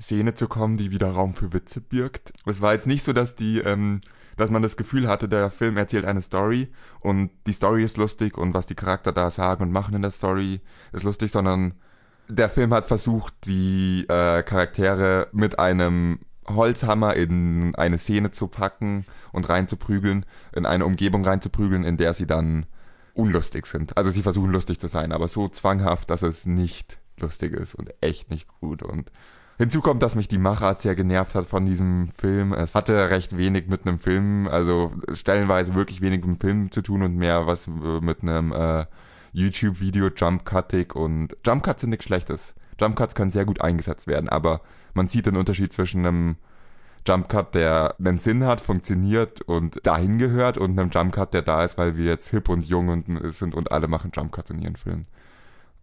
Szene 0.00 0.34
zu 0.34 0.48
kommen, 0.48 0.76
die 0.76 0.90
wieder 0.90 1.10
Raum 1.10 1.34
für 1.34 1.52
Witze 1.52 1.80
birgt. 1.80 2.32
Es 2.46 2.60
war 2.60 2.72
jetzt 2.72 2.86
nicht 2.86 3.04
so, 3.04 3.12
dass 3.12 3.36
die, 3.36 3.58
ähm, 3.58 4.00
dass 4.36 4.50
man 4.50 4.62
das 4.62 4.76
Gefühl 4.76 5.06
hatte, 5.06 5.28
der 5.28 5.50
Film 5.50 5.76
erzählt 5.76 6.04
eine 6.04 6.22
Story 6.22 6.72
und 7.00 7.30
die 7.46 7.52
Story 7.52 7.84
ist 7.84 7.96
lustig 7.96 8.36
und 8.36 8.54
was 8.54 8.66
die 8.66 8.74
Charakter 8.74 9.12
da 9.12 9.30
sagen 9.30 9.62
und 9.62 9.70
machen 9.70 9.94
in 9.94 10.02
der 10.02 10.10
Story 10.10 10.60
ist 10.92 11.04
lustig, 11.04 11.30
sondern 11.30 11.74
der 12.28 12.48
Film 12.48 12.72
hat 12.72 12.86
versucht, 12.86 13.34
die 13.44 14.06
äh, 14.08 14.42
Charaktere 14.42 15.28
mit 15.32 15.58
einem 15.58 16.20
Holzhammer 16.46 17.14
in 17.14 17.74
eine 17.74 17.98
Szene 17.98 18.30
zu 18.30 18.48
packen 18.48 19.06
und 19.32 19.48
reinzuprügeln, 19.48 20.26
in 20.54 20.66
eine 20.66 20.86
Umgebung 20.86 21.24
reinzuprügeln, 21.24 21.84
in 21.84 21.96
der 21.96 22.14
sie 22.14 22.26
dann 22.26 22.66
unlustig 23.14 23.66
sind. 23.66 23.96
Also 23.96 24.10
sie 24.10 24.22
versuchen 24.22 24.50
lustig 24.50 24.78
zu 24.78 24.88
sein, 24.88 25.12
aber 25.12 25.28
so 25.28 25.48
zwanghaft, 25.48 26.10
dass 26.10 26.22
es 26.22 26.46
nicht 26.46 26.98
lustig 27.18 27.52
ist 27.52 27.74
und 27.74 27.94
echt 28.00 28.30
nicht 28.30 28.48
gut. 28.60 28.82
Und 28.82 29.10
hinzu 29.58 29.80
kommt, 29.80 30.02
dass 30.02 30.16
mich 30.16 30.28
die 30.28 30.38
Machart 30.38 30.80
sehr 30.80 30.96
genervt 30.96 31.34
hat 31.34 31.46
von 31.46 31.64
diesem 31.64 32.08
Film. 32.08 32.52
Es 32.52 32.74
hatte 32.74 33.10
recht 33.10 33.36
wenig 33.36 33.68
mit 33.68 33.86
einem 33.86 33.98
Film, 33.98 34.48
also 34.48 34.92
stellenweise 35.12 35.74
wirklich 35.74 36.00
wenig 36.00 36.20
mit 36.20 36.26
einem 36.26 36.40
Film 36.40 36.70
zu 36.70 36.82
tun 36.82 37.02
und 37.02 37.16
mehr 37.16 37.46
was 37.46 37.68
mit 37.68 38.22
einem 38.22 38.52
äh, 38.52 38.86
YouTube-Video, 39.32 40.10
Jump 40.14 40.44
Cutting 40.44 40.92
und 40.92 41.36
Jump 41.44 41.62
Cuts 41.62 41.82
sind 41.82 41.90
nichts 41.90 42.04
Schlechtes. 42.04 42.54
Jump 42.80 42.96
Cuts 42.96 43.14
können 43.14 43.30
sehr 43.30 43.44
gut 43.44 43.60
eingesetzt 43.60 44.06
werden, 44.06 44.28
aber 44.28 44.60
man 44.94 45.08
sieht 45.08 45.26
den 45.26 45.36
Unterschied 45.36 45.72
zwischen 45.72 46.06
einem 46.06 46.36
Jump 47.06 47.28
Cut, 47.28 47.54
der 47.54 47.96
einen 47.98 48.18
Sinn 48.18 48.44
hat, 48.44 48.60
funktioniert 48.60 49.42
und 49.42 49.86
dahin 49.86 50.18
gehört 50.18 50.56
und 50.56 50.78
einem 50.78 50.90
Jump 50.90 51.12
Cut, 51.14 51.34
der 51.34 51.42
da 51.42 51.64
ist, 51.64 51.76
weil 51.76 51.96
wir 51.96 52.06
jetzt 52.06 52.30
hip 52.30 52.48
und 52.48 52.64
jung 52.64 52.88
und 52.88 53.32
sind 53.32 53.54
und 53.54 53.70
alle 53.72 53.88
machen 53.88 54.10
Jump 54.14 54.32
Cuts 54.32 54.50
in 54.50 54.62
ihren 54.62 54.76
Filmen. 54.76 55.06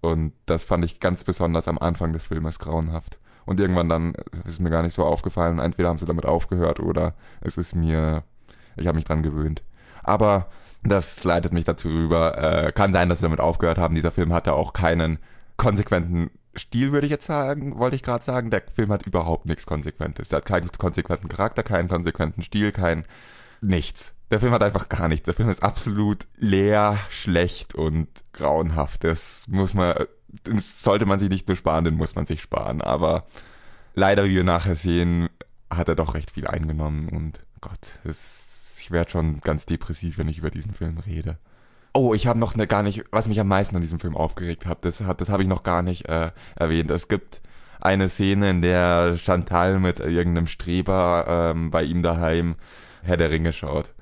Und 0.01 0.33
das 0.47 0.63
fand 0.63 0.83
ich 0.83 0.99
ganz 0.99 1.23
besonders 1.23 1.67
am 1.67 1.77
Anfang 1.77 2.11
des 2.11 2.23
Filmes 2.23 2.57
grauenhaft. 2.57 3.19
Und 3.45 3.59
irgendwann 3.59 3.89
dann 3.89 4.13
ist 4.45 4.59
mir 4.59 4.71
gar 4.71 4.81
nicht 4.81 4.95
so 4.95 5.03
aufgefallen. 5.03 5.59
Entweder 5.59 5.89
haben 5.89 5.99
sie 5.99 6.05
damit 6.05 6.25
aufgehört 6.25 6.79
oder 6.79 7.13
es 7.39 7.57
ist 7.57 7.75
mir, 7.75 8.23
ich 8.77 8.87
habe 8.87 8.95
mich 8.95 9.05
dran 9.05 9.23
gewöhnt. 9.23 9.63
Aber 10.03 10.47
das 10.83 11.23
leitet 11.23 11.53
mich 11.53 11.65
dazu 11.65 11.89
über. 11.89 12.37
Äh, 12.37 12.71
kann 12.71 12.93
sein, 12.93 13.09
dass 13.09 13.19
sie 13.19 13.25
damit 13.25 13.39
aufgehört 13.39 13.77
haben. 13.77 13.93
Dieser 13.93 14.11
Film 14.11 14.33
hatte 14.33 14.53
auch 14.53 14.73
keinen 14.73 15.19
konsequenten 15.57 16.31
Stil 16.55 16.91
würde 16.91 17.05
ich 17.05 17.11
jetzt 17.11 17.25
sagen, 17.25 17.77
wollte 17.79 17.95
ich 17.95 18.03
gerade 18.03 18.23
sagen, 18.23 18.49
der 18.49 18.63
Film 18.73 18.91
hat 18.91 19.05
überhaupt 19.05 19.45
nichts 19.45 19.65
Konsequentes. 19.65 20.29
Der 20.29 20.37
hat 20.37 20.45
keinen 20.45 20.69
konsequenten 20.71 21.29
Charakter, 21.29 21.63
keinen 21.63 21.87
konsequenten 21.87 22.43
Stil, 22.43 22.71
kein 22.71 23.05
nichts. 23.61 24.13
Der 24.31 24.39
Film 24.39 24.53
hat 24.53 24.63
einfach 24.63 24.89
gar 24.89 25.07
nichts. 25.07 25.25
Der 25.25 25.33
Film 25.33 25.49
ist 25.49 25.63
absolut 25.63 26.27
leer, 26.37 26.97
schlecht 27.09 27.75
und 27.75 28.07
grauenhaft. 28.33 29.03
Das 29.03 29.45
muss 29.47 29.73
man, 29.73 29.95
das 30.43 30.81
sollte 30.83 31.05
man 31.05 31.19
sich 31.19 31.29
nicht 31.29 31.47
nur 31.47 31.57
sparen, 31.57 31.85
den 31.85 31.95
muss 31.95 32.15
man 32.15 32.25
sich 32.25 32.41
sparen. 32.41 32.81
Aber 32.81 33.27
leider, 33.93 34.25
wie 34.25 34.35
wir 34.35 34.43
nachher 34.43 34.75
sehen, 34.75 35.29
hat 35.69 35.87
er 35.87 35.95
doch 35.95 36.15
recht 36.15 36.31
viel 36.31 36.47
eingenommen 36.47 37.09
und 37.09 37.45
Gott, 37.61 37.99
es, 38.03 38.77
ich 38.81 38.91
werde 38.91 39.11
schon 39.11 39.39
ganz 39.41 39.65
depressiv, 39.65 40.17
wenn 40.17 40.27
ich 40.27 40.39
über 40.39 40.49
diesen 40.49 40.73
Film 40.73 40.97
rede. 40.97 41.37
Oh, 41.93 42.13
ich 42.13 42.25
habe 42.25 42.39
noch 42.39 42.55
ne, 42.55 42.67
gar 42.67 42.83
nicht, 42.83 43.03
was 43.11 43.27
mich 43.27 43.39
am 43.39 43.49
meisten 43.49 43.75
an 43.75 43.81
diesem 43.81 43.99
Film 43.99 44.15
aufgeregt 44.15 44.65
hat, 44.65 44.85
das, 44.85 45.01
hat, 45.01 45.19
das 45.19 45.29
habe 45.29 45.43
ich 45.43 45.49
noch 45.49 45.63
gar 45.63 45.81
nicht 45.81 46.07
äh, 46.07 46.31
erwähnt. 46.55 46.89
Es 46.89 47.09
gibt 47.09 47.41
eine 47.81 48.07
Szene, 48.07 48.49
in 48.49 48.61
der 48.61 49.17
Chantal 49.17 49.79
mit 49.79 49.99
irgendeinem 49.99 50.47
Streber 50.47 51.51
ähm, 51.53 51.71
bei 51.71 51.83
ihm 51.83 52.01
daheim 52.01 52.55
Herr 53.03 53.17
der 53.17 53.31
Ringe 53.31 53.51
schaut. 53.51 53.93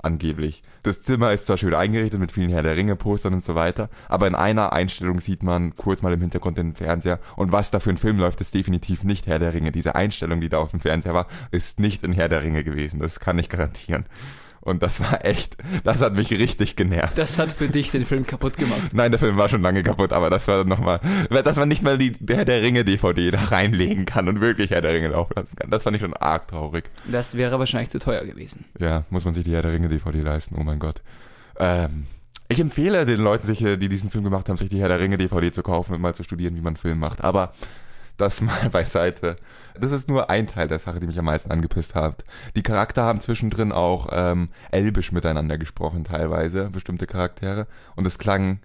Angeblich. 0.00 0.62
Das 0.82 1.02
Zimmer 1.02 1.32
ist 1.32 1.46
zwar 1.46 1.56
schön 1.56 1.74
eingerichtet 1.74 2.20
mit 2.20 2.32
vielen 2.32 2.50
Herr 2.50 2.62
der 2.62 2.76
Ringe 2.76 2.96
Postern 2.96 3.34
und 3.34 3.44
so 3.44 3.54
weiter, 3.54 3.88
aber 4.08 4.28
in 4.28 4.34
einer 4.34 4.72
Einstellung 4.72 5.18
sieht 5.18 5.42
man 5.42 5.74
kurz 5.74 6.02
mal 6.02 6.12
im 6.12 6.20
Hintergrund 6.20 6.58
den 6.58 6.74
Fernseher 6.74 7.18
und 7.36 7.50
was 7.50 7.70
da 7.70 7.80
für 7.80 7.90
ein 7.90 7.96
Film 7.96 8.18
läuft, 8.18 8.40
ist 8.40 8.54
definitiv 8.54 9.04
nicht 9.04 9.26
Herr 9.26 9.38
der 9.38 9.54
Ringe. 9.54 9.72
Diese 9.72 9.94
Einstellung, 9.94 10.40
die 10.40 10.48
da 10.48 10.58
auf 10.58 10.70
dem 10.70 10.80
Fernseher 10.80 11.14
war, 11.14 11.26
ist 11.50 11.80
nicht 11.80 12.04
in 12.04 12.12
Herr 12.12 12.28
der 12.28 12.42
Ringe 12.42 12.62
gewesen. 12.62 13.00
Das 13.00 13.18
kann 13.20 13.38
ich 13.38 13.48
garantieren. 13.48 14.04
Und 14.68 14.82
das 14.82 15.00
war 15.00 15.24
echt, 15.24 15.56
das 15.84 16.00
hat 16.00 16.14
mich 16.14 16.30
richtig 16.30 16.76
genervt. 16.76 17.16
Das 17.16 17.38
hat 17.38 17.52
für 17.52 17.68
dich 17.68 17.90
den 17.90 18.04
Film 18.04 18.26
kaputt 18.26 18.56
gemacht. 18.56 18.92
Nein, 18.92 19.10
der 19.10 19.18
Film 19.18 19.36
war 19.36 19.48
schon 19.48 19.62
lange 19.62 19.82
kaputt, 19.82 20.12
aber 20.12 20.30
das 20.30 20.46
war 20.48 20.64
nochmal, 20.64 21.00
dass 21.30 21.56
man 21.56 21.68
nicht 21.68 21.82
mal 21.82 21.98
die 21.98 22.14
Herr 22.28 22.44
der 22.44 22.62
Ringe 22.62 22.84
DVD 22.84 23.30
da 23.30 23.44
reinlegen 23.44 24.04
kann 24.04 24.28
und 24.28 24.40
wirklich 24.40 24.70
Herr 24.70 24.80
der 24.80 24.92
Ringe 24.92 25.08
laufen 25.08 25.32
lassen 25.36 25.56
kann. 25.56 25.70
Das 25.70 25.82
fand 25.82 25.96
ich 25.96 26.02
schon 26.02 26.14
arg 26.14 26.48
traurig. 26.48 26.84
Das 27.10 27.36
wäre 27.36 27.58
wahrscheinlich 27.58 27.90
zu 27.90 27.98
teuer 27.98 28.24
gewesen. 28.24 28.64
Ja, 28.78 29.04
muss 29.10 29.24
man 29.24 29.34
sich 29.34 29.44
die 29.44 29.52
Herr 29.52 29.62
der 29.62 29.72
Ringe 29.72 29.88
DVD 29.88 30.20
leisten, 30.20 30.56
oh 30.58 30.62
mein 30.62 30.78
Gott. 30.78 31.02
Ähm, 31.58 32.06
ich 32.48 32.60
empfehle 32.60 33.04
den 33.04 33.20
Leuten, 33.20 33.46
sich, 33.46 33.58
die 33.58 33.88
diesen 33.88 34.10
Film 34.10 34.24
gemacht 34.24 34.48
haben, 34.48 34.56
sich 34.56 34.68
die 34.68 34.80
Herr 34.80 34.88
der 34.88 35.00
Ringe 35.00 35.18
DVD 35.18 35.52
zu 35.52 35.62
kaufen 35.62 35.94
und 35.94 36.00
mal 36.00 36.14
zu 36.14 36.22
studieren, 36.22 36.54
wie 36.56 36.60
man 36.60 36.68
einen 36.68 36.76
Film 36.76 36.98
macht. 36.98 37.22
Aber 37.22 37.52
das 38.18 38.40
mal 38.42 38.68
beiseite. 38.70 39.36
Das 39.80 39.92
ist 39.92 40.08
nur 40.08 40.28
ein 40.28 40.46
Teil 40.46 40.68
der 40.68 40.78
Sache, 40.78 41.00
die 41.00 41.06
mich 41.06 41.18
am 41.18 41.24
meisten 41.24 41.50
angepisst 41.50 41.94
hat. 41.94 42.24
Die 42.56 42.62
Charakter 42.62 43.04
haben 43.04 43.20
zwischendrin 43.20 43.72
auch 43.72 44.08
ähm, 44.12 44.50
elbisch 44.70 45.12
miteinander 45.12 45.56
gesprochen, 45.56 46.04
teilweise, 46.04 46.68
bestimmte 46.70 47.06
Charaktere. 47.06 47.66
Und 47.96 48.06
es 48.06 48.18
klang. 48.18 48.60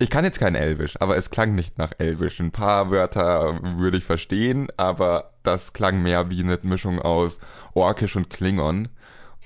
Ich 0.00 0.10
kann 0.10 0.24
jetzt 0.24 0.38
kein 0.38 0.54
Elbisch, 0.54 0.94
aber 1.00 1.16
es 1.16 1.30
klang 1.30 1.56
nicht 1.56 1.76
nach 1.76 1.90
Elbisch. 1.98 2.38
Ein 2.38 2.52
paar 2.52 2.92
Wörter 2.92 3.58
würde 3.78 3.96
ich 3.96 4.04
verstehen, 4.04 4.68
aber 4.76 5.32
das 5.42 5.72
klang 5.72 6.02
mehr 6.02 6.30
wie 6.30 6.40
eine 6.40 6.56
Mischung 6.62 7.00
aus 7.00 7.40
Orkisch 7.74 8.14
und 8.14 8.30
Klingon. 8.30 8.90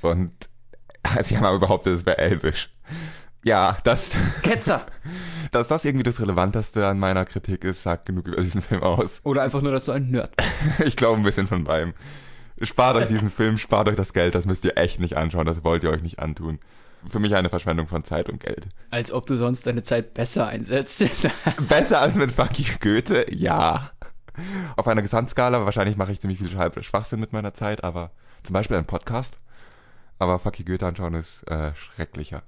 Und 0.02 0.50
sie 1.22 1.38
haben 1.38 1.46
aber 1.46 1.60
behauptet, 1.60 1.96
es 1.96 2.04
wäre 2.04 2.18
Elbisch. 2.18 2.68
Ja, 3.42 3.78
das. 3.84 4.10
Ketzer! 4.42 4.84
Dass 5.52 5.68
das 5.68 5.84
irgendwie 5.84 6.02
das 6.02 6.18
Relevanteste 6.18 6.86
an 6.86 6.98
meiner 6.98 7.26
Kritik 7.26 7.62
ist, 7.64 7.82
sagt 7.82 8.06
genug 8.06 8.26
über 8.26 8.40
diesen 8.40 8.62
Film 8.62 8.82
aus. 8.82 9.20
Oder 9.22 9.42
einfach 9.42 9.60
nur, 9.60 9.70
dass 9.70 9.84
du 9.84 9.92
ein 9.92 10.10
Nerd 10.10 10.34
bist. 10.34 10.80
ich 10.84 10.96
glaube 10.96 11.18
ein 11.18 11.22
bisschen 11.22 11.46
von 11.46 11.64
beidem. 11.64 11.92
Spart 12.62 12.96
euch 12.96 13.08
diesen 13.08 13.30
Film, 13.30 13.58
spart 13.58 13.88
euch 13.88 13.96
das 13.96 14.14
Geld, 14.14 14.34
das 14.34 14.46
müsst 14.46 14.64
ihr 14.64 14.78
echt 14.78 14.98
nicht 14.98 15.16
anschauen, 15.16 15.46
das 15.46 15.62
wollt 15.62 15.84
ihr 15.84 15.90
euch 15.90 16.02
nicht 16.02 16.18
antun. 16.20 16.58
Für 17.06 17.18
mich 17.18 17.34
eine 17.34 17.50
Verschwendung 17.50 17.86
von 17.86 18.02
Zeit 18.02 18.30
und 18.30 18.40
Geld. 18.40 18.68
Als 18.90 19.12
ob 19.12 19.26
du 19.26 19.36
sonst 19.36 19.66
deine 19.66 19.82
Zeit 19.82 20.14
besser 20.14 20.46
einsetzt. 20.46 21.04
besser 21.68 22.00
als 22.00 22.16
mit 22.16 22.32
Fucky 22.32 22.64
Goethe? 22.80 23.26
Ja. 23.34 23.90
Auf 24.76 24.88
einer 24.88 25.02
Gesamtskala, 25.02 25.66
wahrscheinlich 25.66 25.96
mache 25.96 26.12
ich 26.12 26.20
ziemlich 26.20 26.38
viel 26.38 26.50
Schwachsinn 26.82 27.20
mit 27.20 27.34
meiner 27.34 27.52
Zeit, 27.52 27.84
aber 27.84 28.10
zum 28.42 28.54
Beispiel 28.54 28.78
ein 28.78 28.86
Podcast. 28.86 29.38
Aber 30.18 30.38
Fucky 30.38 30.64
Goethe 30.64 30.86
anschauen 30.86 31.14
ist 31.14 31.42
äh, 31.50 31.74
schrecklicher. 31.74 32.42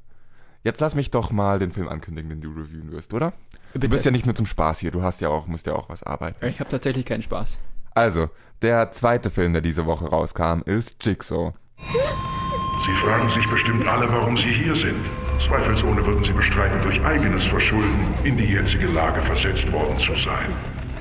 Jetzt 0.64 0.80
lass 0.80 0.94
mich 0.94 1.10
doch 1.10 1.30
mal 1.30 1.58
den 1.58 1.72
Film 1.72 1.88
ankündigen, 1.88 2.30
den 2.30 2.40
du 2.40 2.50
reviewen 2.50 2.90
wirst, 2.90 3.12
oder? 3.12 3.34
Bitte. 3.74 3.86
Du 3.86 3.88
bist 3.90 4.06
ja 4.06 4.10
nicht 4.10 4.24
nur 4.24 4.34
zum 4.34 4.46
Spaß 4.46 4.78
hier, 4.78 4.90
du 4.90 5.02
hast 5.02 5.20
ja 5.20 5.28
auch, 5.28 5.46
musst 5.46 5.66
ja 5.66 5.74
auch 5.74 5.90
was 5.90 6.02
arbeiten. 6.02 6.44
Ich 6.46 6.58
habe 6.58 6.70
tatsächlich 6.70 7.04
keinen 7.04 7.22
Spaß. 7.22 7.58
Also, 7.94 8.30
der 8.62 8.90
zweite 8.90 9.30
Film, 9.30 9.52
der 9.52 9.60
diese 9.60 9.84
Woche 9.84 10.06
rauskam, 10.06 10.62
ist 10.64 11.04
Jigsaw. 11.04 11.52
Sie 11.76 12.92
fragen 12.94 13.28
sich 13.28 13.46
bestimmt 13.50 13.86
alle, 13.86 14.08
warum 14.08 14.38
Sie 14.38 14.48
hier 14.48 14.74
sind. 14.74 15.04
Zweifelsohne 15.38 16.04
würden 16.06 16.24
Sie 16.24 16.32
bestreiten, 16.32 16.80
durch 16.82 16.98
eigenes 17.04 17.44
Verschulden 17.44 18.14
in 18.24 18.38
die 18.38 18.46
jetzige 18.46 18.86
Lage 18.86 19.20
versetzt 19.20 19.70
worden 19.70 19.98
zu 19.98 20.14
sein. 20.14 20.50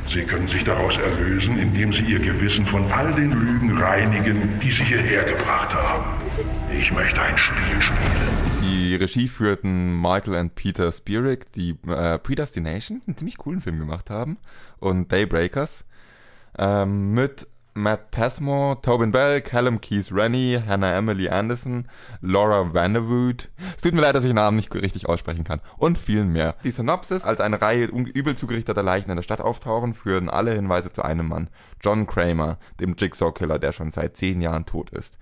Sie 0.07 0.23
können 0.23 0.47
sich 0.47 0.65
daraus 0.65 0.97
erlösen, 0.97 1.57
indem 1.57 1.93
Sie 1.93 2.03
Ihr 2.03 2.19
Gewissen 2.19 2.65
von 2.65 2.91
all 2.91 3.13
den 3.13 3.31
Lügen 3.31 3.77
reinigen, 3.77 4.59
die 4.59 4.71
Sie 4.71 4.83
hierher 4.83 5.23
gebracht 5.23 5.73
haben. 5.73 6.03
Ich 6.69 6.91
möchte 6.91 7.21
ein 7.21 7.37
Spiel 7.37 7.81
spielen. 7.81 8.52
Die 8.73 8.95
Regie 8.95 9.27
führten 9.27 10.01
Michael 10.01 10.33
und 10.33 10.55
Peter 10.55 10.91
Spierig, 10.91 11.51
die 11.51 11.77
äh, 11.87 12.17
Predestination, 12.17 13.03
einen 13.05 13.15
ziemlich 13.15 13.37
coolen 13.37 13.61
Film 13.61 13.77
gemacht 13.77 14.09
haben, 14.09 14.37
und 14.79 15.11
Daybreakers, 15.11 15.85
ähm, 16.57 17.13
mit 17.13 17.47
Matt 17.75 18.09
Passmore, 18.09 18.81
Tobin 18.81 19.11
Bell, 19.11 19.41
Callum 19.41 19.79
Keith 19.79 20.11
Rennie, 20.11 20.59
Hannah 20.67 20.97
Emily 20.97 21.29
Anderson, 21.29 21.87
Laura 22.21 22.73
Vanderwood. 22.73 23.51
Es 23.75 23.83
tut 23.83 23.93
mir 23.93 24.01
leid, 24.01 24.15
dass 24.15 24.25
ich 24.25 24.33
Namen 24.33 24.57
nicht 24.57 24.73
richtig 24.73 25.07
aussprechen 25.07 25.43
kann. 25.43 25.61
Und 25.77 25.99
vielen 25.99 26.33
mehr. 26.33 26.55
Die 26.63 26.71
Synopsis, 26.71 27.25
als 27.25 27.41
eine 27.41 27.61
Reihe 27.61 27.85
übel 27.85 28.35
zugerichteter 28.35 28.81
Leichen 28.81 29.11
in 29.11 29.17
der 29.17 29.23
Stadt 29.23 29.41
auftauchen, 29.41 29.93
führen 29.93 30.29
alle 30.29 30.51
Hinweise 30.51 30.91
zu 30.91 31.03
einem 31.03 31.27
Mann. 31.27 31.47
John 31.79 32.07
Kramer, 32.07 32.57
dem 32.79 32.95
Jigsaw-Killer, 32.97 33.59
der 33.59 33.71
schon 33.71 33.91
seit 33.91 34.17
zehn 34.17 34.41
Jahren 34.41 34.65
tot 34.65 34.89
ist. 34.89 35.19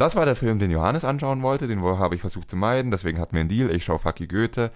Das 0.00 0.16
war 0.16 0.24
der 0.24 0.34
Film, 0.34 0.58
den 0.58 0.70
Johannes 0.70 1.04
anschauen 1.04 1.42
wollte, 1.42 1.68
den 1.68 1.82
habe 1.82 2.14
ich 2.14 2.22
versucht 2.22 2.48
zu 2.50 2.56
meiden, 2.56 2.90
deswegen 2.90 3.20
hatten 3.20 3.34
wir 3.34 3.40
einen 3.40 3.50
Deal, 3.50 3.70
ich 3.70 3.84
schaue 3.84 3.98
Fucky 3.98 4.26
Goethe, 4.26 4.70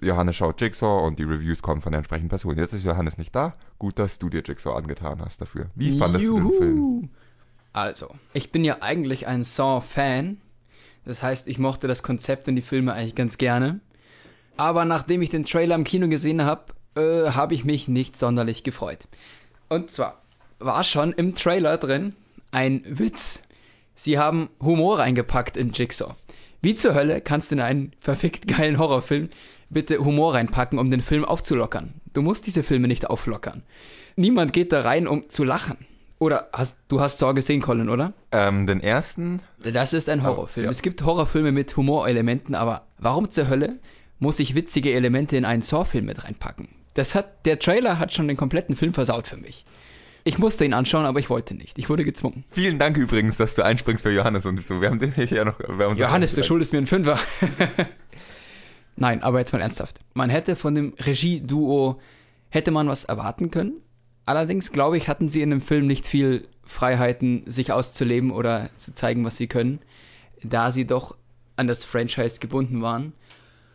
Johannes 0.00 0.36
schaut 0.36 0.60
Jigsaw 0.60 1.04
und 1.04 1.18
die 1.18 1.24
Reviews 1.24 1.62
kommen 1.62 1.80
von 1.80 1.90
der 1.90 1.98
entsprechenden 1.98 2.28
Person. 2.28 2.56
Jetzt 2.56 2.74
ist 2.74 2.84
Johannes 2.84 3.18
nicht 3.18 3.34
da, 3.34 3.56
gut, 3.80 3.98
dass 3.98 4.20
du 4.20 4.28
dir 4.28 4.40
Jigsaw 4.46 4.76
angetan 4.76 5.20
hast 5.20 5.40
dafür. 5.40 5.66
Wie 5.74 5.98
fandest 5.98 6.24
Juhu. 6.24 6.38
du 6.38 6.50
den 6.50 6.58
Film? 6.58 7.08
Also, 7.72 8.14
ich 8.32 8.52
bin 8.52 8.62
ja 8.62 8.76
eigentlich 8.80 9.26
ein 9.26 9.42
Saw-Fan, 9.42 10.40
das 11.04 11.24
heißt, 11.24 11.48
ich 11.48 11.58
mochte 11.58 11.88
das 11.88 12.04
Konzept 12.04 12.46
und 12.46 12.54
die 12.54 12.62
Filme 12.62 12.92
eigentlich 12.92 13.16
ganz 13.16 13.36
gerne, 13.36 13.80
aber 14.56 14.84
nachdem 14.84 15.22
ich 15.22 15.30
den 15.30 15.44
Trailer 15.44 15.74
im 15.74 15.82
Kino 15.82 16.06
gesehen 16.06 16.42
habe, 16.44 16.66
äh, 16.94 17.32
habe 17.32 17.52
ich 17.52 17.64
mich 17.64 17.88
nicht 17.88 18.16
sonderlich 18.16 18.62
gefreut. 18.62 19.08
Und 19.68 19.90
zwar 19.90 20.22
war 20.60 20.84
schon 20.84 21.12
im 21.14 21.34
Trailer 21.34 21.78
drin 21.78 22.14
ein 22.52 22.84
Witz 22.86 23.42
sie 23.98 24.18
haben 24.18 24.48
Humor 24.62 25.00
reingepackt 25.00 25.56
in 25.56 25.72
Jigsaw. 25.72 26.14
Wie 26.62 26.74
zur 26.74 26.94
Hölle 26.94 27.20
kannst 27.20 27.50
du 27.50 27.56
in 27.56 27.60
einen 27.60 27.92
verfickt 28.00 28.48
geilen 28.48 28.78
Horrorfilm 28.78 29.28
bitte 29.70 29.98
Humor 29.98 30.34
reinpacken, 30.34 30.78
um 30.78 30.90
den 30.90 31.02
Film 31.02 31.24
aufzulockern? 31.24 31.94
Du 32.14 32.22
musst 32.22 32.46
diese 32.46 32.62
Filme 32.62 32.88
nicht 32.88 33.10
auflockern. 33.10 33.62
Niemand 34.16 34.52
geht 34.52 34.72
da 34.72 34.80
rein, 34.80 35.06
um 35.06 35.28
zu 35.28 35.44
lachen. 35.44 35.76
Oder 36.18 36.48
hast 36.52 36.80
du 36.88 37.00
hast 37.00 37.18
Saw 37.18 37.32
gesehen, 37.32 37.60
Colin, 37.60 37.88
oder? 37.88 38.12
Ähm, 38.32 38.66
den 38.66 38.80
ersten. 38.80 39.40
Das 39.62 39.92
ist 39.92 40.08
ein 40.08 40.24
Horrorfilm. 40.24 40.64
Oh, 40.64 40.68
ja. 40.68 40.70
Es 40.70 40.82
gibt 40.82 41.04
Horrorfilme 41.04 41.52
mit 41.52 41.76
Humorelementen, 41.76 42.54
aber 42.54 42.86
warum 42.98 43.30
zur 43.30 43.48
Hölle 43.48 43.78
muss 44.18 44.40
ich 44.40 44.56
witzige 44.56 44.92
Elemente 44.92 45.36
in 45.36 45.44
einen 45.44 45.62
Saw-Film 45.62 46.06
mit 46.06 46.24
reinpacken? 46.24 46.68
Das 46.94 47.14
hat, 47.14 47.46
der 47.46 47.60
Trailer 47.60 48.00
hat 48.00 48.12
schon 48.12 48.26
den 48.26 48.36
kompletten 48.36 48.74
Film 48.74 48.94
versaut 48.94 49.28
für 49.28 49.36
mich. 49.36 49.64
Ich 50.24 50.38
musste 50.38 50.64
ihn 50.64 50.74
anschauen, 50.74 51.06
aber 51.06 51.20
ich 51.20 51.30
wollte 51.30 51.54
nicht. 51.54 51.78
Ich 51.78 51.88
wurde 51.88 52.04
gezwungen. 52.04 52.44
Vielen 52.50 52.78
Dank 52.78 52.96
übrigens, 52.96 53.36
dass 53.36 53.54
du 53.54 53.62
einspringst 53.62 54.02
für 54.02 54.12
Johannes 54.12 54.46
und 54.46 54.62
so. 54.62 54.80
Wir 54.80 54.90
haben 54.90 54.98
den 54.98 55.12
ja 55.16 55.44
noch. 55.44 55.58
Johannes, 55.96 56.34
du 56.34 56.42
schuldest 56.42 56.72
mir 56.72 56.78
einen 56.78 56.86
Fünfer. 56.86 57.18
Nein, 58.96 59.22
aber 59.22 59.38
jetzt 59.38 59.52
mal 59.52 59.62
ernsthaft. 59.62 60.00
Man 60.14 60.28
hätte 60.28 60.56
von 60.56 60.74
dem 60.74 60.94
Regie-Duo, 60.98 62.00
hätte 62.48 62.70
man 62.72 62.88
was 62.88 63.04
erwarten 63.04 63.50
können. 63.50 63.80
Allerdings, 64.26 64.72
glaube 64.72 64.96
ich, 64.96 65.08
hatten 65.08 65.28
sie 65.28 65.40
in 65.40 65.50
dem 65.50 65.60
Film 65.60 65.86
nicht 65.86 66.06
viel 66.06 66.48
Freiheiten, 66.64 67.44
sich 67.46 67.72
auszuleben 67.72 68.30
oder 68.30 68.70
zu 68.76 68.94
zeigen, 68.94 69.24
was 69.24 69.36
sie 69.36 69.46
können, 69.46 69.78
da 70.42 70.70
sie 70.70 70.86
doch 70.86 71.16
an 71.56 71.68
das 71.68 71.84
Franchise 71.84 72.40
gebunden 72.40 72.82
waren. 72.82 73.14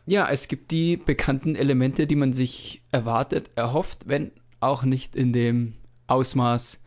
Ja, 0.05 0.29
es 0.29 0.47
gibt 0.47 0.71
die 0.71 0.97
bekannten 0.97 1.55
Elemente, 1.55 2.05
die 2.05 2.15
man 2.15 2.33
sich 2.33 2.83
erwartet, 2.91 3.49
erhofft, 3.55 4.07
wenn 4.07 4.31
auch 4.59 4.83
nicht 4.83 5.15
in 5.15 5.33
dem 5.33 5.73
Ausmaß, 6.13 6.79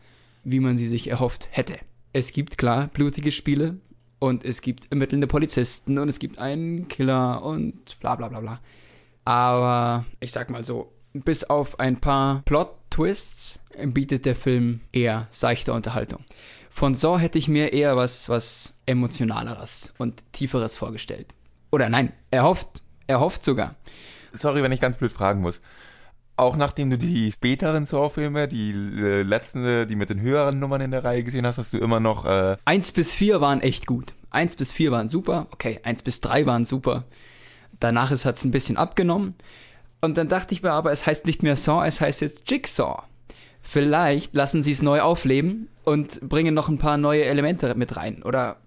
wie 0.45 0.61
man 0.61 0.77
sie 0.77 0.87
sich 0.87 1.09
erhofft 1.09 1.49
hätte. 1.51 1.77
Es 2.13 2.31
gibt 2.31 2.57
klar 2.57 2.87
blutige 2.93 3.31
Spiele 3.31 3.77
und 4.19 4.45
es 4.45 4.61
gibt 4.61 4.89
ermittelnde 4.89 5.27
Polizisten 5.27 5.99
und 5.99 6.07
es 6.07 6.19
gibt 6.19 6.39
einen 6.39 6.87
Killer 6.87 7.43
und 7.43 7.99
bla 7.99 8.15
bla 8.15 8.29
bla 8.29 8.39
bla. 8.39 8.59
Aber 9.25 10.05
ich 10.21 10.31
sag 10.31 10.49
mal 10.49 10.63
so, 10.63 10.93
bis 11.13 11.43
auf 11.43 11.79
ein 11.79 11.97
paar 11.97 12.41
Plot-Twists 12.45 13.59
bietet 13.87 14.25
der 14.25 14.35
Film 14.35 14.79
eher 14.93 15.27
seichte 15.29 15.73
Unterhaltung. 15.73 16.23
Von 16.69 16.95
Saw 16.95 17.19
hätte 17.19 17.37
ich 17.37 17.49
mir 17.49 17.73
eher 17.73 17.97
was, 17.97 18.29
was 18.29 18.73
emotionaleres 18.85 19.93
und 19.97 20.23
tieferes 20.31 20.77
vorgestellt. 20.77 21.35
Oder 21.71 21.89
nein, 21.89 22.13
er 22.31 22.43
hofft, 22.43 22.81
er 23.07 23.19
hofft 23.19 23.43
sogar. 23.43 23.75
Sorry, 24.31 24.63
wenn 24.63 24.71
ich 24.71 24.79
ganz 24.79 24.95
blöd 24.95 25.11
fragen 25.11 25.41
muss 25.41 25.61
auch 26.37 26.55
nachdem 26.55 26.89
du 26.91 26.97
die 26.97 27.31
späteren 27.31 27.85
Saw-Filme, 27.85 28.47
die 28.47 28.71
äh, 28.71 29.23
letzten, 29.23 29.87
die 29.87 29.95
mit 29.95 30.09
den 30.09 30.21
höheren 30.21 30.59
Nummern 30.59 30.81
in 30.81 30.91
der 30.91 31.03
Reihe 31.03 31.23
gesehen 31.23 31.45
hast, 31.45 31.57
hast 31.57 31.73
du 31.73 31.79
immer 31.79 31.99
noch. 31.99 32.25
Äh 32.25 32.57
eins 32.63 32.91
bis 32.91 33.13
vier 33.13 33.41
waren 33.41 33.61
echt 33.61 33.87
gut. 33.87 34.13
Eins 34.29 34.55
bis 34.55 34.71
vier 34.71 34.91
waren 34.91 35.09
super. 35.09 35.47
Okay, 35.51 35.79
eins 35.83 36.03
bis 36.03 36.21
drei 36.21 36.45
waren 36.45 36.63
super. 36.63 37.05
Danach 37.79 38.11
hat 38.11 38.37
es 38.37 38.45
ein 38.45 38.51
bisschen 38.51 38.77
abgenommen. 38.77 39.35
Und 39.99 40.17
dann 40.17 40.29
dachte 40.29 40.53
ich 40.53 40.61
mir 40.61 40.71
aber, 40.71 40.91
es 40.91 41.05
heißt 41.05 41.25
nicht 41.25 41.43
mehr 41.43 41.55
Saw, 41.55 41.85
es 41.85 42.01
heißt 42.01 42.21
jetzt 42.21 42.49
Jigsaw. 42.49 43.03
Vielleicht 43.61 44.35
lassen 44.35 44.63
sie 44.63 44.71
es 44.71 44.81
neu 44.81 45.01
aufleben 45.01 45.67
und 45.83 46.21
bringen 46.21 46.53
noch 46.53 46.69
ein 46.69 46.77
paar 46.77 46.97
neue 46.97 47.25
Elemente 47.25 47.73
mit 47.75 47.97
rein. 47.97 48.23
Oder 48.23 48.57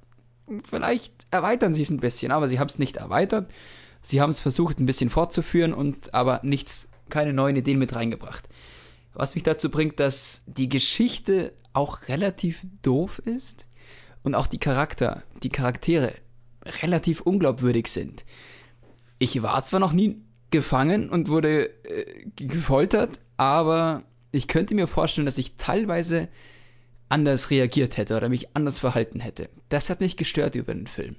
vielleicht 0.68 1.26
erweitern 1.30 1.72
sie 1.72 1.82
es 1.82 1.90
ein 1.90 2.00
bisschen, 2.00 2.32
aber 2.32 2.48
sie 2.48 2.58
haben 2.58 2.68
es 2.68 2.78
nicht 2.78 2.96
erweitert. 2.96 3.48
Sie 4.02 4.20
haben 4.20 4.30
es 4.30 4.40
versucht, 4.40 4.80
ein 4.80 4.86
bisschen 4.86 5.10
fortzuführen 5.10 5.72
und 5.72 6.14
aber 6.14 6.40
nichts 6.42 6.89
keine 7.10 7.32
neuen 7.32 7.56
Ideen 7.56 7.78
mit 7.78 7.94
reingebracht. 7.94 8.48
Was 9.12 9.34
mich 9.34 9.44
dazu 9.44 9.70
bringt, 9.70 10.00
dass 10.00 10.42
die 10.46 10.68
Geschichte 10.68 11.52
auch 11.72 12.08
relativ 12.08 12.64
doof 12.82 13.20
ist 13.24 13.68
und 14.22 14.34
auch 14.34 14.46
die 14.46 14.58
Charakter, 14.58 15.22
die 15.42 15.48
Charaktere 15.48 16.12
relativ 16.82 17.20
unglaubwürdig 17.20 17.88
sind. 17.88 18.24
Ich 19.18 19.42
war 19.42 19.62
zwar 19.64 19.80
noch 19.80 19.92
nie 19.92 20.22
gefangen 20.50 21.10
und 21.10 21.28
wurde 21.28 21.66
äh, 21.84 22.24
gefoltert, 22.36 23.20
aber 23.36 24.04
ich 24.32 24.48
könnte 24.48 24.74
mir 24.74 24.86
vorstellen, 24.86 25.26
dass 25.26 25.38
ich 25.38 25.56
teilweise 25.56 26.28
anders 27.08 27.50
reagiert 27.50 27.96
hätte 27.96 28.16
oder 28.16 28.28
mich 28.28 28.54
anders 28.54 28.78
verhalten 28.78 29.20
hätte. 29.20 29.48
Das 29.68 29.90
hat 29.90 30.00
mich 30.00 30.16
gestört 30.16 30.54
über 30.54 30.72
den 30.72 30.86
Film. 30.86 31.16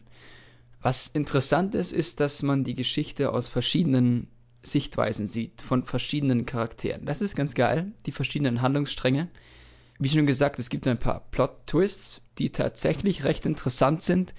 Was 0.82 1.08
interessant 1.08 1.75
ist, 1.75 1.91
ist, 1.91 2.19
dass 2.19 2.41
man 2.41 2.63
die 2.63 2.75
Geschichte 2.75 3.32
aus 3.32 3.49
verschiedenen 3.49 4.27
Sichtweisen 4.63 5.28
sieht 5.28 5.62
von 5.62 5.84
verschiedenen 5.84 6.45
Charakteren. 6.45 7.06
Das 7.06 7.21
ist 7.21 7.36
ganz 7.36 7.56
geil, 7.56 7.91
die 8.06 8.12
verschiedenen 8.12 8.62
Handlungsstränge. 8.62 9.30
Wie 10.00 10.10
schon 10.10 10.26
gesagt, 10.26 10.60
es 10.60 10.69
gibt 10.69 10.88
ein 10.88 10.97
paar 10.97 11.28
Plot-Twists, 11.32 12.21
die 12.38 12.52
tatsächlich 12.52 13.24
recht 13.24 13.45
interessant 13.45 14.02
sind. 14.02 14.34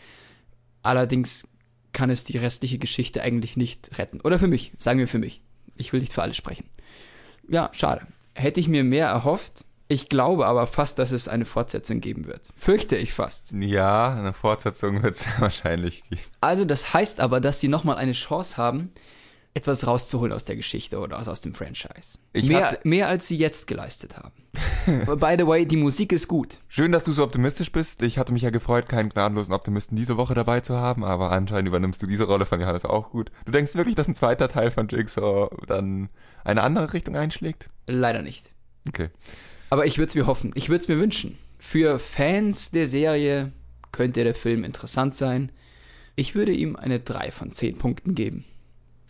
Allerdings 0.83 1.47
kann 1.93 2.11
es 2.11 2.25
die 2.25 2.39
restliche 2.39 2.79
Geschichte 2.79 3.23
eigentlich 3.23 3.57
nicht 3.57 3.99
retten. 3.99 4.21
Oder 4.21 4.39
für 4.39 4.49
mich, 4.49 4.73
sagen 4.79 4.99
wir 4.99 5.09
für 5.09 5.19
mich. 5.19 5.43
Ich 5.77 5.93
will 5.93 6.01
nicht 6.01 6.13
für 6.13 6.23
alle 6.23 6.35
sprechen. 6.35 6.67
Ja, 7.49 7.71
schade. 7.73 8.07
Hätte 8.35 8.61
ich 8.61 8.69
mir 8.69 8.85
mehr 8.85 9.09
erhofft. 9.09 9.65
Ich 9.89 10.09
glaube 10.09 10.47
aber 10.47 10.67
fast, 10.67 10.99
dass 10.99 11.13
es 11.13 11.29
eine 11.29 11.45
Fortsetzung 11.45 12.01
geben 12.01 12.27
wird. 12.27 12.49
Fürchte 12.57 12.97
ich 12.97 13.13
fast. 13.13 13.53
Ja, 13.53 14.15
eine 14.15 14.33
Fortsetzung 14.33 15.03
wird 15.03 15.17
es 15.17 15.27
wahrscheinlich 15.39 16.03
geben. 16.09 16.23
Also 16.41 16.65
das 16.65 16.95
heißt 16.95 17.21
aber, 17.21 17.41
dass 17.41 17.61
sie 17.61 17.69
nochmal 17.69 17.97
eine 17.97 18.13
Chance 18.13 18.57
haben, 18.57 18.93
etwas 19.55 19.87
rauszuholen 19.87 20.33
aus 20.33 20.45
der 20.47 20.57
Geschichte 20.57 20.99
oder 20.99 21.19
aus, 21.19 21.29
aus 21.29 21.43
dem 21.43 21.55
Franchise. 21.55 22.19
Ich 22.33 22.49
mehr, 22.49 22.79
mehr 22.85 23.09
als 23.09 23.29
sie 23.29 23.37
jetzt 23.37 23.67
geleistet 23.67 24.17
haben. 24.17 24.33
By 24.87 25.37
the 25.39 25.47
way, 25.47 25.67
die 25.67 25.77
Musik 25.77 26.13
ist 26.13 26.27
gut. 26.27 26.59
Schön, 26.69 26.91
dass 26.91 27.05
du 27.05 27.13
so 27.13 27.23
optimistisch 27.23 27.71
bist. 27.71 28.03
Ich 28.03 28.17
hatte 28.19 28.33
mich 28.33 28.43
ja 28.43 28.51
gefreut, 28.51 28.89
keinen 28.89 29.11
gnadenlosen 29.11 29.53
Optimisten 29.53 29.97
diese 29.97 30.17
Woche 30.17 30.35
dabei 30.35 30.61
zu 30.61 30.77
haben, 30.77 31.05
aber 31.05 31.31
anscheinend 31.33 31.69
übernimmst 31.69 32.03
du 32.03 32.07
diese 32.07 32.25
Rolle 32.25 32.47
von 32.47 32.61
Johannes 32.61 32.87
auch 32.87 33.11
gut. 33.11 33.31
Du 33.45 33.53
denkst 33.53 33.75
wirklich, 33.75 33.95
dass 33.95 34.09
ein 34.09 34.15
zweiter 34.15 34.49
Teil 34.49 34.71
von 34.71 34.89
Jigsaw 34.89 35.51
dann 35.67 36.09
eine 36.45 36.63
andere 36.63 36.93
Richtung 36.95 37.17
einschlägt? 37.17 37.69
Leider 37.87 38.23
nicht. 38.23 38.51
Okay. 38.89 39.11
Aber 39.69 39.87
ich 39.87 39.99
würde 39.99 40.09
es 40.09 40.15
mir 40.15 40.27
hoffen. 40.27 40.53
Ich 40.55 40.71
würde 40.71 40.83
es 40.83 40.89
mir 40.89 40.99
wünschen. 40.99 41.39
Für 41.59 41.99
Fans 41.99 42.71
der 42.71 42.87
Serie 42.87 43.53
könnte 43.93 44.25
der 44.25 44.35
Film 44.35 44.65
interessant 44.65 45.15
sein. 45.15 45.53
Ich 46.17 46.35
würde 46.35 46.53
ihm 46.53 46.77
eine 46.77 47.01
3 47.01 47.31
von 47.31 47.53
10 47.53 47.79
Punkten 47.79 48.15
geben. 48.15 48.45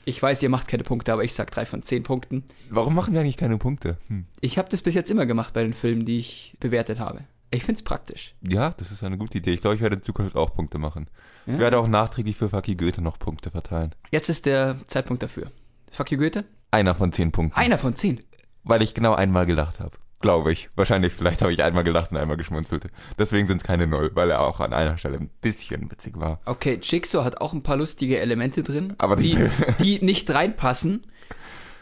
Ich 0.05 0.21
weiß, 0.23 0.43
ihr 0.43 0.49
macht 0.49 0.69
keine 0.69 0.83
Punkte, 0.83 1.13
aber 1.13 1.25
ich 1.25 1.35
sag 1.35 1.51
drei 1.51 1.65
von 1.65 1.83
zehn 1.83 2.03
Punkten. 2.03 2.45
Warum 2.71 2.95
machen 2.95 3.15
wir 3.15 3.21
eigentlich 3.21 3.37
keine 3.37 3.59
Punkte? 3.59 3.99
Hm. 4.09 4.27
Ich 4.41 4.59
habe 4.59 4.69
das 4.69 4.83
bis 4.83 4.95
jetzt 4.95 5.11
immer 5.11 5.27
gemacht 5.27 5.55
bei 5.55 5.63
den 5.63 5.75
Filmen, 5.75 6.05
die 6.05 6.19
ich 6.19 6.57
bewertet 6.59 6.99
habe. 6.99 7.21
Ich 7.51 7.65
find's 7.65 7.83
praktisch. 7.83 8.35
Ja, 8.49 8.71
das 8.71 8.91
ist 8.91 9.05
eine 9.05 9.19
gute 9.19 9.39
Idee. 9.39 9.53
Ich 9.53 9.61
glaube, 9.61 9.77
ich 9.77 9.83
werde 9.83 9.97
in 9.97 10.03
Zukunft 10.03 10.37
auch 10.37 10.55
Punkte 10.55 10.79
machen. 10.79 11.09
Ja. 11.47 11.55
Ich 11.55 11.61
werde 11.61 11.79
auch 11.79 11.87
nachträglich 11.87 12.37
für 12.37 12.49
Fucky 12.49 12.75
Goethe 12.77 13.03
noch 13.03 13.19
Punkte 13.19 13.51
verteilen. 13.51 13.95
Jetzt 14.11 14.29
ist 14.31 14.47
der 14.47 14.77
Zeitpunkt 14.87 15.23
dafür. 15.23 15.53
Fucky 15.91 16.17
Goethe? 16.17 16.45
Einer 16.71 16.95
von 16.95 17.13
zehn 17.13 17.31
Punkten. 17.31 17.59
Einer 17.59 17.79
von 17.79 17.95
zehn? 17.95 18.21
Weil 18.65 18.81
ich 18.81 18.95
genau 18.95 19.15
einmal 19.15 19.45
gelacht 19.45 19.81
habe. 19.81 19.93
Glaube 20.23 20.53
ich. 20.53 20.71
Wahrscheinlich, 20.77 21.13
vielleicht 21.13 21.43
habe 21.43 21.53
ich 21.53 21.63
einmal 21.63 21.85
gelacht 21.85 22.13
und 22.13 22.17
einmal 22.17 22.37
geschmunzelt. 22.37 22.87
Deswegen 23.19 23.47
sind 23.47 23.59
es 23.59 23.65
keine 23.65 23.87
Null, 23.87 24.13
weil 24.15 24.31
er 24.31 24.41
auch 24.41 24.61
an 24.61 24.73
einer 24.73 24.97
Stelle 24.97 25.19
ein 25.19 25.31
bisschen 25.41 25.91
witzig 25.91 26.19
war. 26.19 26.41
Okay, 26.47 26.79
Jigsaw 26.81 27.25
hat 27.25 27.41
auch 27.41 27.53
ein 27.53 27.63
paar 27.63 27.77
lustige 27.77 28.19
Elemente 28.19 28.63
drin, 28.63 28.95
aber 28.99 29.17
die, 29.17 29.37
die 29.81 30.03
nicht 30.03 30.33
reinpassen. 30.33 31.07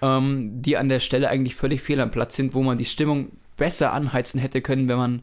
ähm, 0.02 0.62
die 0.62 0.76
an 0.76 0.88
der 0.88 1.00
Stelle 1.00 1.28
eigentlich 1.28 1.54
völlig 1.54 1.82
fehl 1.82 2.00
am 2.00 2.10
Platz 2.10 2.34
sind, 2.34 2.54
wo 2.54 2.62
man 2.62 2.78
die 2.78 2.86
Stimmung 2.86 3.32
besser 3.56 3.92
anheizen 3.92 4.40
hätte 4.40 4.62
können, 4.62 4.88
wenn 4.88 4.96
man, 4.96 5.22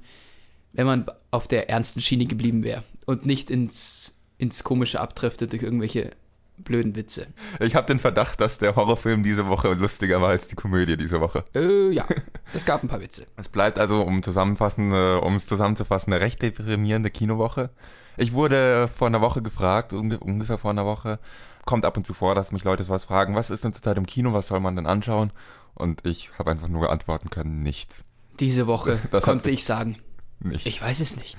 wenn 0.74 0.86
man 0.86 1.06
auf 1.32 1.48
der 1.48 1.70
ernsten 1.70 2.02
Schiene 2.02 2.28
geblieben 2.28 2.64
wäre 2.64 2.84
und 3.08 3.26
nicht 3.26 3.50
ins, 3.50 4.16
ins 4.38 4.64
Komische 4.64 5.02
abdriftet 5.02 5.52
durch 5.54 5.64
irgendwelche 5.64 6.12
blöden 6.58 6.96
Witze. 6.96 7.28
Ich 7.60 7.76
habe 7.76 7.88
den 7.88 8.00
Verdacht, 8.00 8.42
dass 8.42 8.58
der 8.58 8.76
Horrorfilm 8.76 9.24
diese 9.24 9.48
Woche 9.48 9.74
lustiger 9.74 10.22
war 10.22 10.30
als 10.30 10.48
die 10.48 10.56
Komödie 10.56 10.98
diese 10.98 11.22
Woche. 11.22 11.44
Äh, 11.54 11.92
ja, 11.92 12.06
es 12.54 12.66
gab 12.66 12.84
ein 12.84 12.88
paar 12.88 13.02
Witze. 13.02 13.26
Es 13.38 13.50
bleibt 13.50 13.80
also, 13.80 14.02
um 14.02 14.24
zusammenfassen, 14.24 14.92
um 14.92 15.36
es 15.36 15.46
zusammenzufassen, 15.48 16.12
eine 16.14 16.22
recht 16.22 16.42
deprimierende 16.42 17.10
Kinowoche. 17.12 17.70
Ich 18.18 18.34
wurde 18.34 18.88
vor 18.88 19.08
einer 19.08 19.22
Woche 19.22 19.42
gefragt, 19.42 19.94
unge 19.94 20.20
ungefähr 20.20 20.58
vor 20.58 20.72
einer 20.72 20.86
Woche, 20.86 21.20
kommt 21.66 21.86
ab 21.86 21.98
und 21.98 22.08
zu 22.08 22.14
vor, 22.14 22.34
dass 22.34 22.52
mich 22.52 22.64
Leute 22.64 22.88
was 22.90 23.06
fragen, 23.06 23.36
was 23.36 23.50
ist 23.52 23.64
denn 23.64 23.74
zurzeit 23.74 23.98
im 23.98 24.08
Kino, 24.08 24.34
was 24.34 24.48
soll 24.48 24.60
man 24.60 24.76
denn 24.76 24.88
anschauen? 24.88 25.32
Und 25.76 26.06
ich 26.06 26.32
habe 26.40 26.50
einfach 26.50 26.68
nur 26.70 26.90
antworten 26.90 27.30
können, 27.30 27.62
nichts. 27.62 28.04
Diese 28.40 28.66
Woche 28.66 29.00
Das 29.12 29.24
konnte 29.24 29.52
ich 29.52 29.64
sagen, 29.66 29.98
Nichts. 30.40 30.66
ich 30.66 30.82
weiß 30.82 31.00
es 31.00 31.16
nicht. 31.16 31.38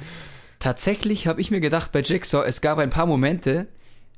Tatsächlich 0.61 1.27
habe 1.27 1.41
ich 1.41 1.51
mir 1.51 1.61
gedacht 1.61 1.93
bei 1.93 2.01
Jigsaw, 2.01 2.45
es 2.47 2.61
gab 2.61 2.79
ein 2.79 2.91
paar 2.91 3.07
Momente, 3.07 3.67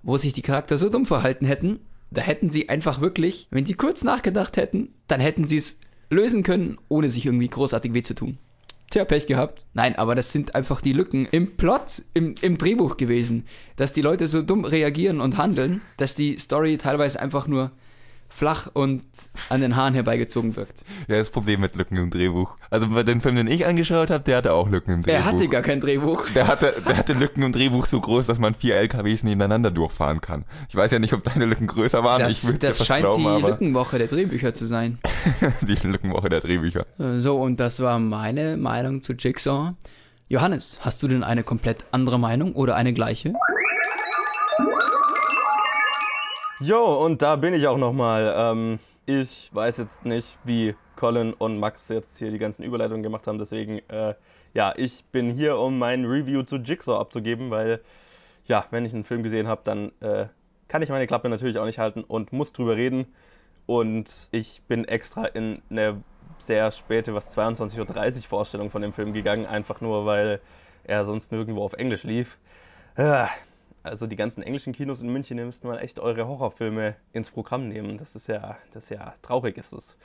wo 0.02 0.16
sich 0.16 0.32
die 0.32 0.42
Charakter 0.42 0.78
so 0.78 0.88
dumm 0.88 1.06
verhalten 1.06 1.46
hätten, 1.46 1.80
da 2.10 2.20
hätten 2.22 2.50
sie 2.50 2.68
einfach 2.68 3.00
wirklich, 3.00 3.46
wenn 3.50 3.66
sie 3.66 3.74
kurz 3.74 4.02
nachgedacht 4.04 4.56
hätten, 4.56 4.94
dann 5.06 5.20
hätten 5.20 5.46
sie 5.46 5.56
es 5.56 5.78
lösen 6.10 6.42
können, 6.42 6.78
ohne 6.88 7.08
sich 7.08 7.26
irgendwie 7.26 7.48
großartig 7.48 7.94
weh 7.94 8.02
zu 8.02 8.14
tun. 8.14 8.38
Tja, 8.90 9.04
Pech 9.04 9.28
gehabt. 9.28 9.66
Nein, 9.72 9.94
aber 9.94 10.16
das 10.16 10.32
sind 10.32 10.56
einfach 10.56 10.80
die 10.80 10.92
Lücken 10.92 11.26
im 11.26 11.56
Plot, 11.56 12.02
im, 12.12 12.34
im 12.40 12.58
Drehbuch 12.58 12.96
gewesen, 12.96 13.46
dass 13.76 13.92
die 13.92 14.02
Leute 14.02 14.26
so 14.26 14.42
dumm 14.42 14.64
reagieren 14.64 15.20
und 15.20 15.38
handeln, 15.38 15.80
dass 15.96 16.16
die 16.16 16.36
Story 16.38 16.76
teilweise 16.76 17.20
einfach 17.20 17.46
nur 17.46 17.70
flach 18.30 18.68
und 18.72 19.02
an 19.48 19.60
den 19.60 19.76
Haaren 19.76 19.94
herbeigezogen 19.94 20.56
wirkt. 20.56 20.84
Ja, 21.08 21.18
das 21.18 21.30
Problem 21.30 21.60
mit 21.60 21.76
Lücken 21.76 21.96
im 21.96 22.10
Drehbuch. 22.10 22.56
Also 22.70 22.88
bei 22.88 23.02
dem 23.02 23.20
Film, 23.20 23.34
den 23.34 23.46
ich 23.46 23.66
angeschaut 23.66 24.10
habe, 24.10 24.24
der 24.24 24.38
hatte 24.38 24.54
auch 24.54 24.68
Lücken 24.70 24.92
im 24.92 25.02
Drehbuch. 25.02 25.18
Er 25.18 25.24
hatte 25.24 25.48
gar 25.48 25.62
kein 25.62 25.80
Drehbuch. 25.80 26.28
der 26.34 26.46
hatte, 26.46 26.74
der 26.86 26.96
hatte 26.96 27.12
Lücken 27.12 27.42
im 27.42 27.52
Drehbuch 27.52 27.86
so 27.86 28.00
groß, 28.00 28.26
dass 28.26 28.38
man 28.38 28.54
vier 28.54 28.76
LKWs 28.76 29.22
nebeneinander 29.24 29.70
durchfahren 29.70 30.20
kann. 30.20 30.44
Ich 30.68 30.76
weiß 30.76 30.90
ja 30.92 30.98
nicht, 30.98 31.12
ob 31.12 31.24
deine 31.24 31.44
Lücken 31.44 31.66
größer 31.66 32.02
waren. 32.02 32.20
Das, 32.20 32.44
ich 32.48 32.58
das 32.58 32.86
scheint 32.86 33.02
glauben, 33.02 33.22
die 33.22 33.42
Lückenwoche 33.46 33.98
der 33.98 34.06
Drehbücher 34.06 34.54
zu 34.54 34.66
sein. 34.66 34.98
die 35.62 35.86
Lückenwoche 35.86 36.28
der 36.28 36.40
Drehbücher. 36.40 36.86
Äh, 36.98 37.18
So, 37.18 37.40
und 37.40 37.58
das 37.60 37.80
war 37.80 37.98
meine 37.98 38.56
Meinung 38.56 39.02
zu 39.02 39.12
Jigsaw. 39.12 39.74
Johannes, 40.28 40.78
hast 40.80 41.02
du 41.02 41.08
denn 41.08 41.24
eine 41.24 41.42
komplett 41.42 41.84
andere 41.90 42.18
Meinung 42.18 42.52
oder 42.52 42.76
eine 42.76 42.92
gleiche? 42.92 43.32
Jo, 46.62 47.02
und 47.02 47.22
da 47.22 47.36
bin 47.36 47.54
ich 47.54 47.66
auch 47.66 47.78
nochmal. 47.78 48.34
Ähm, 48.36 48.80
ich 49.06 49.48
weiß 49.54 49.78
jetzt 49.78 50.04
nicht, 50.04 50.36
wie 50.44 50.74
Colin 50.94 51.32
und 51.32 51.58
Max 51.58 51.88
jetzt 51.88 52.18
hier 52.18 52.30
die 52.30 52.38
ganzen 52.38 52.64
Überleitungen 52.64 53.02
gemacht 53.02 53.26
haben, 53.26 53.38
deswegen, 53.38 53.78
äh, 53.88 54.14
ja, 54.52 54.74
ich 54.76 55.04
bin 55.06 55.30
hier, 55.30 55.56
um 55.56 55.78
mein 55.78 56.04
Review 56.04 56.42
zu 56.42 56.56
Jigsaw 56.56 57.00
abzugeben, 57.00 57.50
weil, 57.50 57.80
ja, 58.44 58.66
wenn 58.70 58.84
ich 58.84 58.92
einen 58.92 59.04
Film 59.04 59.22
gesehen 59.22 59.48
habe, 59.48 59.62
dann 59.64 59.90
äh, 60.00 60.26
kann 60.68 60.82
ich 60.82 60.90
meine 60.90 61.06
Klappe 61.06 61.30
natürlich 61.30 61.58
auch 61.58 61.64
nicht 61.64 61.78
halten 61.78 62.04
und 62.04 62.30
muss 62.32 62.52
drüber 62.52 62.76
reden. 62.76 63.06
Und 63.64 64.28
ich 64.30 64.60
bin 64.68 64.84
extra 64.84 65.24
in 65.24 65.62
eine 65.70 66.02
sehr 66.38 66.72
späte, 66.72 67.14
was 67.14 67.34
22.30 67.36 68.16
Uhr 68.16 68.22
Vorstellung 68.24 68.70
von 68.70 68.82
dem 68.82 68.92
Film 68.92 69.14
gegangen, 69.14 69.46
einfach 69.46 69.80
nur, 69.80 70.04
weil 70.04 70.40
er 70.84 71.06
sonst 71.06 71.32
nirgendwo 71.32 71.64
auf 71.64 71.72
Englisch 71.72 72.04
lief. 72.04 72.36
Ah, 72.96 73.28
also 73.82 74.06
die 74.06 74.16
ganzen 74.16 74.42
englischen 74.42 74.72
Kinos 74.72 75.02
in 75.02 75.12
München, 75.12 75.38
ihr 75.38 75.46
müsst 75.46 75.64
mal 75.64 75.78
echt 75.78 75.98
eure 75.98 76.26
Horrorfilme 76.26 76.96
ins 77.12 77.30
Programm 77.30 77.68
nehmen. 77.68 77.98
Das 77.98 78.14
ist 78.14 78.28
ja, 78.28 78.58
das 78.72 78.84
ist 78.84 78.90
ja 78.90 79.14
traurig 79.22 79.56
ist 79.56 79.72
es. 79.72 79.96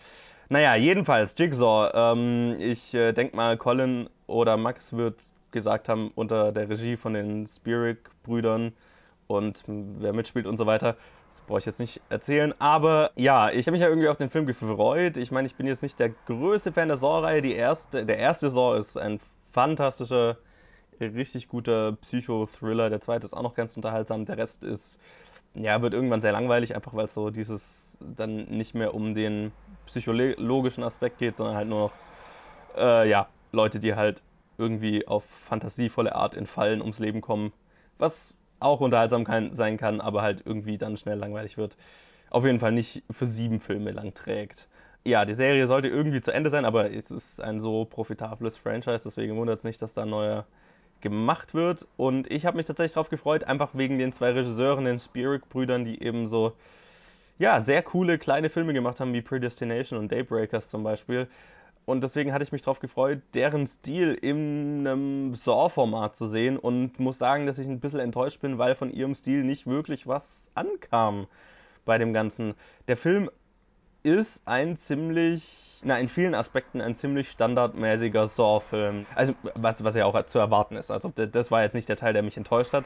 Naja, 0.49 0.75
jedenfalls, 0.75 1.35
Jigsaw. 1.37 1.91
Ähm, 1.93 2.57
ich 2.59 2.93
äh, 2.93 3.11
denke 3.13 3.35
mal, 3.35 3.57
Colin 3.57 4.09
oder 4.27 4.57
Max 4.57 4.93
wird 4.93 5.21
gesagt 5.51 5.89
haben, 5.89 6.11
unter 6.15 6.51
der 6.51 6.69
Regie 6.69 6.97
von 6.97 7.13
den 7.13 7.47
Spirit-Brüdern 7.47 8.73
und 9.27 9.63
wer 9.67 10.13
mitspielt 10.13 10.45
und 10.45 10.57
so 10.57 10.65
weiter. 10.65 10.95
Das 11.31 11.41
brauche 11.41 11.59
ich 11.59 11.65
jetzt 11.65 11.79
nicht 11.79 12.01
erzählen. 12.09 12.53
Aber 12.59 13.11
ja, 13.15 13.49
ich 13.49 13.65
habe 13.65 13.71
mich 13.71 13.81
ja 13.81 13.89
irgendwie 13.89 14.07
auf 14.07 14.17
den 14.17 14.29
Film 14.29 14.45
gefreut. 14.45 15.17
Ich 15.17 15.31
meine, 15.31 15.47
ich 15.47 15.55
bin 15.55 15.65
jetzt 15.65 15.81
nicht 15.81 15.99
der 15.99 16.09
größte 16.27 16.71
Fan 16.71 16.89
der 16.89 16.97
Saw-Reihe. 16.97 17.45
Erste, 17.51 18.05
der 18.05 18.17
erste 18.17 18.51
Saw 18.51 18.77
ist 18.77 18.97
ein 18.97 19.19
fantastischer, 19.51 20.37
richtig 20.99 21.47
guter 21.47 21.93
Psycho-Thriller. 21.93 22.89
Der 22.89 23.01
zweite 23.01 23.25
ist 23.25 23.33
auch 23.33 23.43
noch 23.43 23.55
ganz 23.55 23.75
unterhaltsam. 23.75 24.25
Der 24.25 24.37
Rest 24.37 24.63
ist, 24.63 24.99
ja, 25.53 25.81
wird 25.81 25.93
irgendwann 25.93 26.21
sehr 26.21 26.31
langweilig, 26.31 26.75
einfach 26.75 26.93
weil 26.93 27.05
es 27.05 27.13
so 27.13 27.29
dieses 27.29 27.97
dann 27.99 28.45
nicht 28.45 28.75
mehr 28.75 28.93
um 28.93 29.15
den 29.15 29.51
psychologischen 29.85 30.83
Aspekt 30.83 31.17
geht, 31.17 31.35
sondern 31.35 31.55
halt 31.55 31.67
nur 31.67 31.79
noch, 31.79 31.93
äh, 32.77 33.09
ja, 33.09 33.27
Leute, 33.51 33.79
die 33.79 33.95
halt 33.95 34.21
irgendwie 34.57 35.07
auf 35.07 35.25
fantasievolle 35.25 36.15
Art 36.15 36.35
in 36.35 36.45
Fallen 36.47 36.81
ums 36.81 36.99
Leben 36.99 37.21
kommen. 37.21 37.53
Was 37.97 38.35
auch 38.59 38.81
unterhaltsam 38.81 39.23
kann, 39.23 39.51
sein 39.51 39.77
kann, 39.77 40.01
aber 40.01 40.21
halt 40.21 40.43
irgendwie 40.45 40.77
dann 40.77 40.97
schnell 40.97 41.17
langweilig 41.17 41.57
wird. 41.57 41.77
Auf 42.29 42.45
jeden 42.45 42.59
Fall 42.59 42.71
nicht 42.71 43.03
für 43.11 43.27
sieben 43.27 43.59
Filme 43.59 43.91
lang 43.91 44.13
trägt. 44.13 44.67
Ja, 45.03 45.23
die 45.25 45.35
Serie 45.35 45.67
sollte 45.67 45.87
irgendwie 45.87 46.21
zu 46.21 46.33
Ende 46.33 46.49
sein, 46.49 46.65
aber 46.65 46.91
es 46.91 47.11
ist 47.11 47.39
ein 47.39 47.59
so 47.59 47.85
profitables 47.85 48.57
Franchise, 48.57 49.03
deswegen 49.05 49.37
wundert 49.37 49.59
es 49.59 49.63
nicht, 49.63 49.81
dass 49.81 49.93
da 49.93 50.01
ein 50.01 50.09
neuer 50.09 50.45
gemacht 51.05 51.53
wird. 51.53 51.87
Und 51.97 52.29
ich 52.31 52.47
habe 52.47 52.57
mich 52.57 52.65
tatsächlich 52.65 52.93
darauf 52.93 53.09
gefreut, 53.09 53.43
einfach 53.43 53.69
wegen 53.73 53.99
den 53.99 54.11
zwei 54.11 54.31
Regisseuren, 54.31 54.85
den 54.85 54.97
Spirit-Brüdern, 54.97 55.85
die 55.85 56.01
eben 56.01 56.27
so, 56.27 56.53
ja, 57.37 57.59
sehr 57.59 57.83
coole 57.83 58.17
kleine 58.17 58.49
Filme 58.49 58.73
gemacht 58.73 58.99
haben, 58.99 59.13
wie 59.13 59.21
Predestination 59.21 59.99
und 59.99 60.11
Daybreakers 60.11 60.71
zum 60.71 60.83
Beispiel. 60.83 61.27
Und 61.85 62.01
deswegen 62.01 62.33
hatte 62.33 62.43
ich 62.43 62.51
mich 62.51 62.63
darauf 62.63 62.79
gefreut, 62.79 63.21
deren 63.35 63.67
Stil 63.67 64.17
in 64.19 64.87
einem 64.87 65.35
Saw-Format 65.35 66.15
zu 66.15 66.27
sehen 66.27 66.57
und 66.57 66.99
muss 66.99 67.19
sagen, 67.19 67.45
dass 67.45 67.59
ich 67.59 67.67
ein 67.67 67.79
bisschen 67.79 67.99
enttäuscht 67.99 68.41
bin, 68.41 68.57
weil 68.57 68.73
von 68.73 68.91
ihrem 68.91 69.13
Stil 69.13 69.43
nicht 69.43 69.67
wirklich 69.67 70.07
was 70.07 70.49
ankam 70.55 71.27
bei 71.85 71.99
dem 71.99 72.13
Ganzen. 72.13 72.55
Der 72.87 72.97
Film 72.97 73.29
ist 74.05 74.47
ein 74.47 74.77
ziemlich, 74.77 75.79
na, 75.83 75.97
in 75.99 76.09
vielen 76.09 76.35
Aspekten 76.35 76.79
ein 76.79 76.93
ziemlich 76.93 77.31
standardmäßiger 77.31 78.27
Saw-Film. 78.27 79.07
Also, 79.15 79.33
was, 79.55 79.83
was 79.83 79.95
ja 79.95 80.05
auch 80.05 80.25
zu 80.27 80.37
erwarten 80.37 80.75
ist. 80.75 80.91
Also, 80.91 81.09
das 81.09 81.49
war 81.49 81.63
jetzt 81.63 81.73
nicht 81.73 81.89
der 81.89 81.95
Teil, 81.97 82.13
der 82.13 82.21
mich 82.21 82.37
enttäuscht 82.37 82.73
hat. 82.73 82.85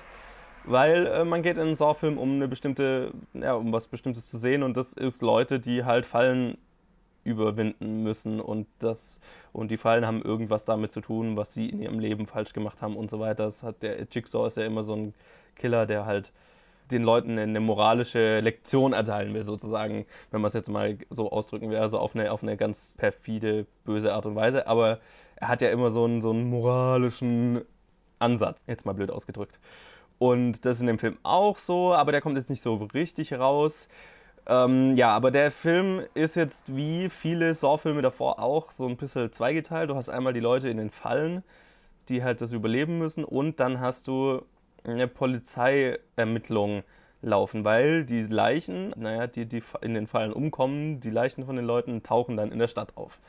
Weil 0.64 1.08
äh, 1.08 1.26
man 1.26 1.42
geht 1.42 1.58
in 1.58 1.64
einen 1.64 1.76
Saw-Film, 1.76 2.18
um 2.18 2.36
eine 2.36 2.48
bestimmte, 2.48 3.12
ja, 3.34 3.54
um 3.54 3.74
was 3.74 3.88
Bestimmtes 3.88 4.30
zu 4.30 4.38
sehen 4.38 4.64
und 4.64 4.78
das 4.78 4.94
ist 4.94 5.22
Leute, 5.22 5.60
die 5.60 5.84
halt 5.84 6.06
Fallen 6.06 6.58
überwinden 7.24 8.02
müssen 8.04 8.40
und 8.40 8.66
das 8.80 9.20
und 9.52 9.72
die 9.72 9.78
Fallen 9.78 10.06
haben 10.06 10.22
irgendwas 10.22 10.66
damit 10.66 10.92
zu 10.92 11.02
tun, 11.02 11.36
was 11.38 11.54
sie 11.54 11.70
in 11.70 11.82
ihrem 11.82 12.00
Leben 12.00 12.26
falsch 12.26 12.54
gemacht 12.54 12.82
haben 12.82 12.96
und 12.96 13.10
so 13.10 13.20
weiter. 13.20 13.46
Das 13.46 13.62
hat 13.64 13.84
der 13.84 14.06
Jigsaw 14.10 14.48
ist 14.48 14.58
ja 14.58 14.66
immer 14.66 14.84
so 14.84 14.96
ein 14.96 15.14
Killer, 15.56 15.86
der 15.86 16.06
halt 16.06 16.32
den 16.92 17.04
Leuten 17.04 17.38
eine 17.38 17.60
moralische 17.60 18.40
Lektion 18.40 18.94
erteilen 18.94 19.34
will, 19.34 19.46
sozusagen, 19.46 20.06
wenn 20.32 20.42
man 20.42 20.50
es 20.50 20.54
jetzt 20.54 20.70
mal 20.70 20.98
so 21.10 21.32
ausdrücken 21.32 21.70
will, 21.70 21.78
also 21.78 22.00
auf 22.00 22.16
eine, 22.16 22.32
auf 22.32 22.44
eine 22.44 22.58
ganz 22.58 22.96
perfide, 22.98 23.66
böse 23.86 24.14
Art 24.14 24.26
und 24.26 24.36
Weise. 24.36 24.68
Aber 24.68 25.00
er 25.36 25.48
hat 25.48 25.62
ja 25.62 25.70
immer 25.70 25.90
so 25.92 26.06
einen, 26.06 26.22
so 26.22 26.32
einen 26.32 26.50
moralischen 26.50 27.62
Ansatz, 28.20 28.64
jetzt 28.68 28.86
mal 28.86 28.94
blöd 28.94 29.12
ausgedrückt. 29.12 29.60
Und 30.18 30.66
das 30.66 30.78
ist 30.78 30.82
in 30.82 30.88
dem 30.88 31.00
Film 31.00 31.18
auch 31.24 31.58
so, 31.58 31.94
aber 31.94 32.12
der 32.12 32.22
kommt 32.22 32.38
jetzt 32.38 32.50
nicht 32.50 32.62
so 32.62 32.74
richtig 32.76 33.34
raus. 33.34 33.88
Ähm, 34.48 34.98
ja, 34.98 35.16
aber 35.16 35.32
der 35.32 35.52
Film 35.52 36.02
ist 36.14 36.36
jetzt 36.36 36.76
wie 36.76 37.10
viele 37.10 37.54
Saw-Filme 37.54 38.02
davor 38.02 38.40
auch 38.40 38.72
so 38.72 38.88
ein 38.88 38.98
bisschen 38.98 39.32
zweigeteilt. 39.32 39.90
Du 39.90 39.96
hast 39.96 40.10
einmal 40.10 40.34
die 40.34 40.40
Leute 40.40 40.70
in 40.70 40.78
den 40.78 40.90
Fallen, 40.90 41.44
die 42.10 42.24
halt 42.24 42.42
das 42.42 42.52
überleben 42.52 42.98
müssen, 42.98 43.24
und 43.24 43.60
dann 43.60 43.80
hast 43.80 44.08
du 44.08 44.42
eine 44.84 45.08
Polizeiermittlung 45.08 46.84
laufen, 47.22 47.64
weil 47.66 48.06
die 48.06 48.24
Leichen, 48.24 48.94
naja, 48.96 49.28
die, 49.28 49.46
die 49.46 49.62
in 49.82 49.94
den 49.94 50.08
Fallen 50.08 50.32
umkommen, 50.32 51.02
die 51.02 51.10
Leichen 51.10 51.46
von 51.46 51.56
den 51.56 51.66
Leuten 51.66 52.04
tauchen 52.04 52.38
dann 52.38 52.52
in 52.52 52.60
der 52.60 52.68
Stadt 52.68 52.96
auf. 52.96 53.20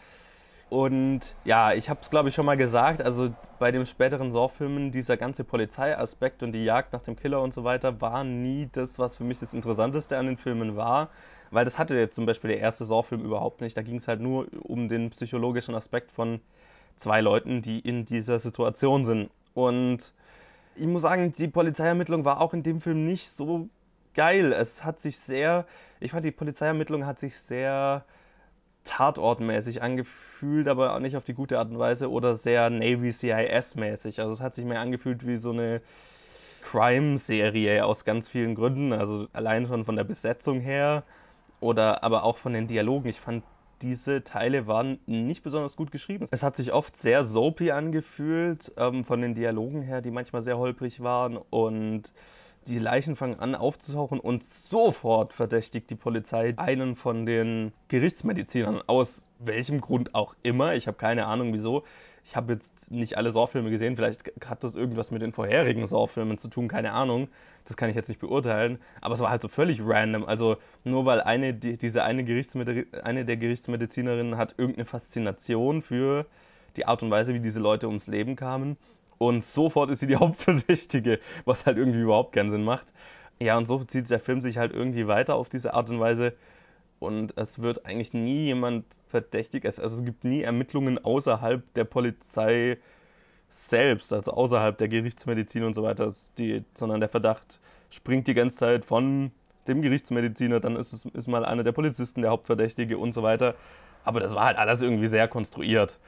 Und 0.69 1.35
ja, 1.45 1.73
ich 1.73 1.91
habe 1.91 1.99
es 2.01 2.11
glaube 2.11 2.29
ich 2.29 2.35
schon 2.37 2.47
mal 2.47 2.57
gesagt, 2.57 3.03
also 3.03 3.35
bei 3.59 3.73
den 3.73 3.85
späteren 3.87 4.31
Saw-Filmen, 4.31 4.93
dieser 4.93 5.17
ganze 5.17 5.43
Polizeiaspekt 5.43 6.45
und 6.45 6.53
die 6.53 6.65
Jagd 6.65 6.93
nach 6.93 7.03
dem 7.03 7.17
Killer 7.17 7.43
und 7.43 7.53
so 7.53 7.65
weiter 7.65 8.01
war 8.01 8.23
nie 8.23 8.69
das, 8.71 8.97
was 8.97 9.17
für 9.17 9.25
mich 9.25 9.41
das 9.41 9.53
Interessanteste 9.53 10.17
an 10.17 10.27
den 10.27 10.37
Filmen 10.37 10.77
war, 10.77 11.11
weil 11.51 11.65
das 11.65 11.77
hatte 11.77 11.99
jetzt 11.99 12.15
zum 12.15 12.25
Beispiel 12.25 12.51
der 12.51 12.61
erste 12.61 12.85
Saw-Film 12.85 13.25
überhaupt 13.25 13.61
nicht. 13.61 13.77
Da 13.77 13.83
ging 13.83 13.97
es 13.97 14.07
halt 14.07 14.21
nur 14.21 14.47
um 14.63 14.87
den 14.87 15.11
psychologischen 15.11 15.75
Aspekt 15.75 16.13
von 16.13 16.41
zwei 16.95 17.21
Leuten, 17.21 17.63
die 17.63 17.81
in 17.81 18.05
dieser 18.05 18.39
Situation 18.39 19.05
sind. 19.05 19.31
Und 19.55 20.13
ich 20.75 20.87
muss 20.87 21.03
sagen, 21.03 21.33
die 21.33 21.49
Polizeiermittlung 21.49 22.25
war 22.25 22.41
auch 22.41 22.55
in 22.55 22.63
dem 22.63 22.81
Film 22.81 23.07
nicht 23.07 23.31
so 23.31 23.69
geil. 24.15 24.53
Es 24.53 24.85
hat 24.85 25.01
sich 25.01 25.19
sehr, 25.19 25.67
ich 26.01 26.13
fand 26.13 26.25
die 26.25 26.31
Polizeiermittlung 26.31 27.07
hat 27.07 27.19
sich 27.19 27.39
sehr 27.39 28.05
tatortmäßig 28.85 29.83
angefühlt, 29.83 30.67
aber 30.69 30.95
auch 30.95 31.01
nicht 31.01 31.17
auf 31.17 31.25
die 31.25 31.35
gute 31.35 31.59
Art 31.59 31.71
und 31.71 31.79
Weise 31.79 32.11
oder 32.11 32.35
sehr 32.35 32.71
Navy 32.71 33.13
CIS-mäßig. 33.13 34.21
Also 34.21 34.33
es 34.33 34.41
hat 34.41 34.55
sich 34.55 34.65
mehr 34.65 34.81
angefühlt 34.81 35.27
wie 35.27 35.37
so 35.37 35.51
eine 35.51 35.83
Crime-Serie 36.63 37.85
aus 37.85 38.05
ganz 38.05 38.29
vielen 38.29 38.55
Gründen. 38.55 38.93
Also 38.93 39.29
allein 39.33 39.67
schon 39.67 39.85
von 39.85 39.97
der 39.97 40.05
Besetzung 40.05 40.61
her 40.61 41.05
oder 41.61 42.03
aber 42.03 42.25
auch 42.25 42.39
von 42.39 42.53
den 42.53 42.67
Dialogen. 42.67 43.09
Ich 43.09 43.21
fand, 43.21 43.45
diese 43.83 44.23
Teile 44.25 44.67
waren 44.67 44.99
nicht 45.07 45.43
besonders 45.43 45.77
gut 45.77 45.91
geschrieben. 45.91 46.27
Es 46.31 46.43
hat 46.43 46.57
sich 46.57 46.73
oft 46.73 46.97
sehr 46.97 47.25
soapy 47.25 47.71
angefühlt, 47.71 48.73
ähm, 48.77 49.05
von 49.05 49.21
den 49.21 49.35
Dialogen 49.35 49.83
her, 49.83 50.01
die 50.01 50.11
manchmal 50.11 50.43
sehr 50.43 50.59
holprig 50.59 51.03
waren 51.03 51.37
und 51.37 52.13
die 52.67 52.79
Leichen 52.79 53.17
fangen 53.17 53.41
an 53.41 53.55
aufzutauchen 53.55 54.21
und 54.21 54.45
sofort 54.45 55.33
verdächtigt 55.33 55.89
die 55.91 55.95
Polizei 55.95 56.55
einen 56.57 56.95
von 56.95 57.25
den 57.25 57.73
Gerichtsmedizinern. 57.89 58.83
Aus 58.87 59.29
welchem 59.39 59.81
Grund 59.81 60.15
auch 60.15 60.37
immer. 60.43 60.75
Ich 60.75 60.87
habe 60.87 60.99
keine 60.99 61.27
Ahnung 61.27 61.53
wieso. 61.53 61.85
Ich 62.25 62.37
habe 62.37 62.53
jetzt 62.53 62.91
nicht 62.91 63.17
alle 63.17 63.33
Saw-Filme 63.33 63.71
gesehen. 63.71 63.97
Vielleicht 63.97 64.33
hat 64.47 64.63
das 64.63 64.75
irgendwas 64.75 65.11
mit 65.11 65.23
den 65.23 65.33
vorherigen 65.33 65.87
Saw-Filmen 65.87 66.39
zu 66.39 66.49
tun. 66.49 66.69
Keine 66.69 66.93
Ahnung. 66.93 67.29
Das 67.67 67.77
kann 67.77 67.91
ich 67.91 67.97
jetzt 67.97 68.09
nicht 68.09 68.21
beurteilen. 68.21 68.79
Aber 69.01 69.15
es 69.15 69.21
war 69.21 69.31
halt 69.31 69.43
so 69.43 69.49
völlig 69.49 69.81
random. 69.85 70.25
Also 70.25 70.57
nur 70.85 71.07
weil 71.07 71.21
eine, 71.21 71.55
die, 71.55 71.77
diese 71.77 72.05
eine, 72.05 72.25
Gerichtsmedi 72.25 72.87
eine 73.03 73.25
der 73.25 73.37
Gerichtsmedizinerinnen 73.37 74.37
hat 74.37 74.55
irgendeine 74.59 74.87
Faszination 74.87 75.83
für 75.83 76.27
die 76.77 76.87
Art 76.87 77.03
und 77.03 77.11
Weise, 77.11 77.35
wie 77.35 77.41
diese 77.41 77.61
Leute 77.61 77.89
ums 77.89 78.07
Leben 78.07 78.37
kamen 78.37 78.77
und 79.21 79.45
sofort 79.45 79.91
ist 79.91 80.01
sie 80.01 80.07
die 80.07 80.17
Hauptverdächtige, 80.25 81.21
was 81.45 81.67
halt 81.67 81.77
irgendwie 81.77 82.01
überhaupt 82.01 82.33
keinen 82.33 82.51
Sinn 82.51 82.65
macht. 82.65 82.87
Ja, 83.39 83.57
und 83.57 83.67
so 83.67 83.79
zieht 83.85 84.11
der 84.11 84.21
Film 84.21 84.41
sich 84.41 84.59
halt 84.59 84.73
irgendwie 84.73 85.07
weiter 85.07 85.35
auf 85.35 85.49
diese 85.49 85.75
Art 85.75 85.91
und 85.91 86.01
Weise. 86.01 86.33
Und 87.01 87.37
es 87.37 87.61
wird 87.61 87.87
eigentlich 87.87 88.13
nie 88.13 88.45
jemand 88.45 88.85
verdächtig. 89.09 89.65
Also 89.65 89.83
es 89.83 90.05
gibt 90.05 90.23
nie 90.23 90.43
Ermittlungen 90.43 91.03
außerhalb 91.03 91.63
der 91.75 91.85
Polizei 91.85 92.79
selbst, 93.49 94.13
also 94.13 94.33
außerhalb 94.33 94.79
der 94.79 94.89
Gerichtsmedizin 94.89 95.65
und 95.65 95.75
so 95.75 95.83
weiter, 95.83 96.13
die, 96.39 96.63
sondern 96.75 97.01
der 97.01 97.09
Verdacht 97.09 97.59
springt 97.91 98.29
die 98.29 98.35
ganze 98.35 98.57
Zeit 98.57 98.85
von 98.85 99.33
dem 99.67 99.83
Gerichtsmediziner, 99.83 100.61
dann 100.61 100.77
ist 100.77 100.93
es 100.93 101.05
ist 101.07 101.27
mal 101.27 101.45
einer 101.45 101.63
der 101.65 101.73
Polizisten 101.73 102.23
der 102.23 102.31
Hauptverdächtige 102.31 102.99
und 102.99 103.13
so 103.13 103.23
weiter. 103.23 103.55
Aber 104.05 104.21
das 104.21 104.35
war 104.35 104.45
halt 104.45 104.59
alles 104.59 104.83
irgendwie 104.83 105.09
sehr 105.09 105.27
konstruiert. 105.27 105.99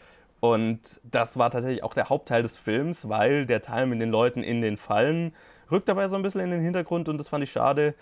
Und 0.40 1.00
das 1.04 1.38
war 1.38 1.50
tatsächlich 1.50 1.84
auch 1.84 1.94
der 1.94 2.08
Hauptteil 2.08 2.42
des 2.42 2.56
Films, 2.56 3.08
weil 3.08 3.46
der 3.46 3.60
Teil 3.60 3.86
mit 3.86 4.00
den 4.00 4.10
Leuten 4.10 4.42
in 4.42 4.60
den 4.60 4.76
Fallen 4.76 5.34
rückt 5.70 5.88
dabei 5.88 6.08
so 6.08 6.16
ein 6.16 6.22
bisschen 6.22 6.40
in 6.42 6.50
den 6.50 6.62
Hintergrund 6.62 7.08
und 7.08 7.18
das 7.18 7.28
fand 7.28 7.44
ich 7.44 7.52
schade. 7.52 7.94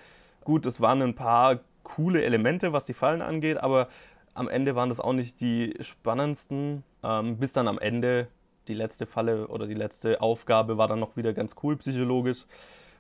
Gut, 0.45 0.67
es 0.67 0.81
waren 0.81 1.03
ein 1.03 1.15
paar 1.15 1.61
coole 1.83 2.23
Elemente, 2.23 2.73
was 2.73 2.85
die 2.85 2.95
Fallen 2.95 3.23
angeht, 3.23 3.59
aber 3.59 3.89
am 4.35 4.49
Ende 4.49 4.75
waren 4.75 4.89
das 4.89 5.01
auch 5.01 5.13
nicht 5.13 5.41
die 5.41 5.75
spannendsten, 5.81 6.85
ähm, 7.03 7.39
bis 7.39 7.53
dann 7.53 7.69
am 7.69 7.79
Ende 7.79 8.29
die 8.69 8.75
letzte 8.75 9.07
Falle 9.07 9.49
oder 9.49 9.67
die 9.67 9.75
letzte 9.75 10.21
Aufgabe 10.21 10.79
war 10.79 10.87
dann 10.87 11.01
noch 11.01 11.17
wieder 11.17 11.33
ganz 11.33 11.57
cool 11.63 11.77
psychologisch 11.77 12.47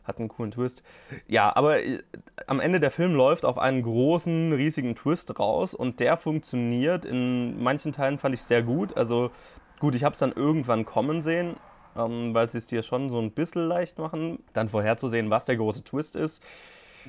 hat 0.04 0.18
einen 0.18 0.28
coolen 0.28 0.50
Twist. 0.50 0.82
Ja, 1.28 1.54
aber 1.54 1.82
äh, 1.82 2.02
am 2.46 2.60
Ende 2.60 2.80
der 2.80 2.90
Film 2.90 3.14
läuft 3.14 3.44
auf 3.44 3.58
einen 3.58 3.82
großen, 3.82 4.52
riesigen 4.52 4.94
Twist 4.94 5.38
raus 5.38 5.74
und 5.74 6.00
der 6.00 6.16
funktioniert. 6.16 7.04
In 7.04 7.62
manchen 7.62 7.92
Teilen 7.92 8.18
fand 8.18 8.34
ich 8.34 8.42
sehr 8.42 8.62
gut. 8.62 8.96
Also 8.96 9.30
gut, 9.78 9.94
ich 9.94 10.04
habe 10.04 10.14
es 10.14 10.18
dann 10.18 10.32
irgendwann 10.32 10.84
kommen 10.84 11.22
sehen, 11.22 11.56
ähm, 11.96 12.34
weil 12.34 12.48
sie 12.48 12.58
es 12.58 12.66
dir 12.66 12.82
schon 12.82 13.10
so 13.10 13.18
ein 13.18 13.32
bisschen 13.32 13.66
leicht 13.66 13.98
machen, 13.98 14.42
dann 14.52 14.68
vorherzusehen, 14.68 15.30
was 15.30 15.44
der 15.44 15.56
große 15.56 15.84
Twist 15.84 16.16
ist. 16.16 16.42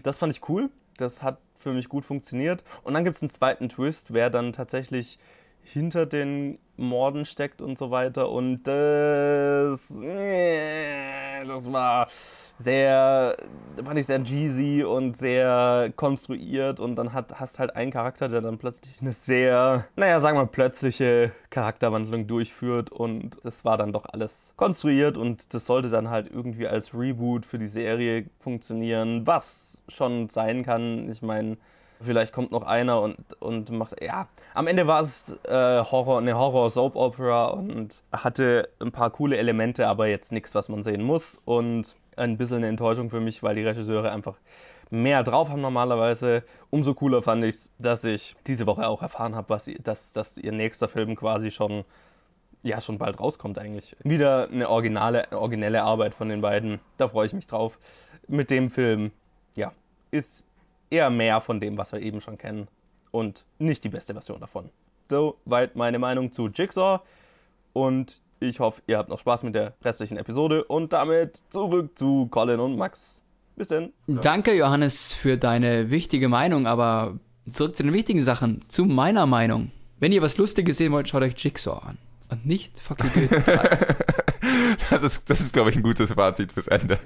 Das 0.04 0.18
fand 0.18 0.34
ich 0.34 0.48
cool. 0.50 0.70
Das 0.98 1.24
hat 1.24 1.40
für 1.62 1.74
mich 1.74 1.90
gut 1.90 2.06
funktioniert. 2.06 2.64
Und 2.84 2.94
dann 2.94 3.04
gibt 3.04 3.16
es 3.16 3.22
einen 3.22 3.30
zweiten 3.30 3.70
Twist, 3.70 4.14
wer 4.14 4.30
dann 4.30 4.54
tatsächlich 4.54 5.20
hinter 5.64 6.06
den 6.06 6.60
Morden 6.78 7.26
steckt 7.26 7.62
und 7.62 7.78
so 7.78 7.92
weiter. 7.92 8.30
Und 8.30 8.64
das, 8.64 9.92
äh, 10.02 11.46
das 11.46 11.72
war 11.72 12.08
sehr, 12.62 13.38
fand 13.84 14.00
ich 14.00 14.06
sehr 14.06 14.24
cheesy 14.24 14.84
und 14.84 15.18
sehr 15.18 15.92
konstruiert 15.96 16.80
und 16.80 16.96
dann 16.96 17.14
hat, 17.14 17.40
hast 17.40 17.60
halt 17.60 17.76
einen 17.76 17.92
Charakter, 17.92 18.28
der 18.28 18.42
dann 18.42 18.58
plötzlich 18.58 19.02
eine 19.02 19.14
sehr, 19.14 19.86
naja, 19.96 20.20
sagen 20.20 20.38
wir 20.38 20.46
plötzliche 20.46 21.32
Charakterwandlung 21.50 22.28
durchführt 22.28 22.92
und 22.92 23.38
das 23.44 23.66
war 23.66 23.78
dann 23.78 23.94
doch 23.94 24.06
alles 24.12 24.54
konstruiert 24.56 25.18
und 25.18 25.54
das 25.54 25.66
sollte 25.66 25.90
dann 25.90 26.10
halt 26.10 26.30
irgendwie 26.32 26.68
als 26.68 26.94
Reboot 26.94 27.46
für 27.46 27.58
die 27.58 27.68
Serie 27.68 28.26
funktionieren, 28.40 29.26
was 29.26 29.82
schon 29.88 30.30
sein 30.30 30.64
kann. 30.64 31.10
Ich 31.10 31.22
meine, 31.22 31.58
vielleicht 32.04 32.34
kommt 32.34 32.52
noch 32.52 32.64
einer 32.64 33.02
und, 33.02 33.18
und 33.40 33.70
macht, 33.72 34.02
ja, 34.02 34.28
am 34.54 34.68
Ende 34.68 34.88
war 34.88 35.02
es 35.02 35.38
äh, 35.46 35.84
Horror, 35.84 36.20
eine 36.20 36.38
Horror-Soap-Opera 36.38 37.48
und 37.48 38.04
hatte 38.12 38.70
ein 38.80 38.92
paar 38.92 39.10
coole 39.12 39.38
Elemente, 39.38 39.88
aber 39.88 40.08
jetzt 40.08 40.32
nichts, 40.32 40.56
was 40.56 40.70
man 40.70 40.84
sehen 40.84 41.04
muss 41.04 41.42
und 41.46 41.96
ein 42.16 42.38
bisschen 42.38 42.58
eine 42.58 42.68
Enttäuschung 42.68 43.10
für 43.10 43.20
mich, 43.20 43.44
weil 43.44 43.56
die 43.56 43.64
Regisseure 43.64 44.12
einfach 44.12 44.38
mehr 44.90 45.24
drauf 45.24 45.50
haben 45.50 45.62
normalerweise. 45.62 46.44
Umso 46.70 46.94
cooler 46.94 47.22
fand 47.22 47.44
ich 47.46 47.56
es, 47.56 47.72
dass 47.80 48.04
ich 48.04 48.36
diese 48.46 48.68
Woche 48.68 48.88
auch 48.88 49.02
erfahren 49.02 49.36
habe, 49.36 49.58
dass, 49.82 50.12
dass 50.12 50.38
ihr 50.38 50.52
nächster 50.52 50.88
Film 50.88 51.16
quasi 51.16 51.50
schon, 51.50 51.86
ja, 52.62 52.82
schon 52.82 52.98
bald 52.98 53.20
rauskommt 53.20 53.58
eigentlich. 53.58 53.96
Wieder 54.04 54.50
eine 54.50 54.70
originale, 54.70 55.32
originelle 55.32 55.84
Arbeit 55.84 56.14
von 56.14 56.30
den 56.30 56.42
beiden. 56.42 56.80
Da 56.98 57.08
freue 57.08 57.26
ich 57.26 57.34
mich 57.34 57.48
drauf. 57.48 57.80
Mit 58.28 58.50
dem 58.50 58.70
Film, 58.70 59.12
ja, 59.56 59.72
ist 60.12 60.44
eher 60.90 61.10
mehr 61.10 61.42
von 61.42 61.60
dem, 61.60 61.78
was 61.78 61.94
wir 61.94 62.02
eben 62.02 62.22
schon 62.22 62.38
kennen. 62.38 62.68
Und 63.12 63.46
nicht 63.60 63.84
die 63.84 63.90
beste 63.90 64.14
Version 64.14 64.40
davon. 64.40 64.70
Soweit 65.10 65.76
meine 65.76 66.00
Meinung 66.00 66.32
zu 66.32 66.48
Jigsaw. 66.48 67.02
Und 67.74 68.22
ich 68.42 68.60
hoffe, 68.60 68.82
ihr 68.88 68.98
habt 68.98 69.10
noch 69.10 69.20
Spaß 69.20 69.44
mit 69.44 69.56
der 69.56 69.74
restlichen 69.84 70.18
Episode 70.18 70.64
und 70.64 70.94
damit 70.94 71.42
zurück 71.52 71.98
zu 71.98 72.28
Colin 72.32 72.60
und 72.60 72.76
Max. 72.76 73.22
Bis 73.56 73.68
denn. 73.68 73.94
Danke, 74.08 74.54
Johannes, 74.56 75.14
für 75.14 75.38
deine 75.38 75.92
wichtige 75.92 76.28
Meinung, 76.28 76.66
aber 76.66 77.20
zurück 77.48 77.76
zu 77.76 77.84
den 77.84 77.94
wichtigen 77.94 78.24
Sachen. 78.24 78.64
Zu 78.68 78.86
meiner 78.86 79.26
Meinung. 79.26 79.72
Wenn 80.00 80.12
ihr 80.12 80.22
was 80.22 80.38
Lustiges 80.38 80.78
sehen 80.78 80.92
wollt, 80.92 81.08
schaut 81.08 81.22
euch 81.22 81.36
Jigsaw 81.38 81.80
an. 81.86 81.98
Und 82.30 82.46
nicht 82.46 82.80
fucking 82.80 83.30
das 84.90 85.04
ist, 85.04 85.30
das 85.30 85.42
ist 85.42 85.54
glaube 85.54 85.70
ich, 85.70 85.76
ein 85.76 85.84
gutes 85.84 86.14
Fazit 86.14 86.54
fürs 86.54 86.68
Ende. 86.68 86.98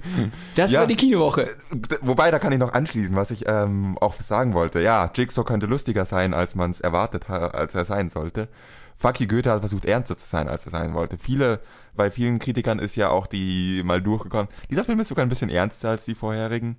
Das 0.55 0.71
ja, 0.71 0.81
war 0.81 0.87
die 0.87 0.95
Kinowoche. 0.95 1.55
Wobei, 2.01 2.31
da 2.31 2.39
kann 2.39 2.53
ich 2.53 2.59
noch 2.59 2.73
anschließen, 2.73 3.15
was 3.15 3.31
ich 3.31 3.45
ähm, 3.47 3.97
auch 3.99 4.13
sagen 4.21 4.53
wollte. 4.53 4.81
Ja, 4.81 5.11
Jigsaw 5.13 5.43
könnte 5.43 5.65
lustiger 5.65 6.05
sein, 6.05 6.33
als 6.33 6.55
man 6.55 6.71
es 6.71 6.79
erwartet 6.79 7.27
hat, 7.27 7.55
als 7.55 7.75
er 7.75 7.83
sein 7.85 8.07
sollte. 8.07 8.47
Fucky 8.97 9.27
Goethe 9.27 9.51
hat 9.51 9.59
versucht, 9.59 9.85
ernster 9.85 10.17
zu 10.17 10.27
sein, 10.27 10.47
als 10.47 10.65
er 10.65 10.71
sein 10.71 10.93
wollte. 10.93 11.17
Viele, 11.17 11.59
bei 11.95 12.09
vielen 12.09 12.39
Kritikern 12.39 12.79
ist 12.79 12.95
ja 12.95 13.09
auch 13.09 13.27
die 13.27 13.83
mal 13.83 14.01
durchgekommen. 14.01 14.47
Dieser 14.69 14.83
Film 14.83 14.99
ist 14.99 15.09
sogar 15.09 15.25
ein 15.25 15.29
bisschen 15.29 15.49
ernster 15.49 15.89
als 15.89 16.05
die 16.05 16.15
vorherigen. 16.15 16.77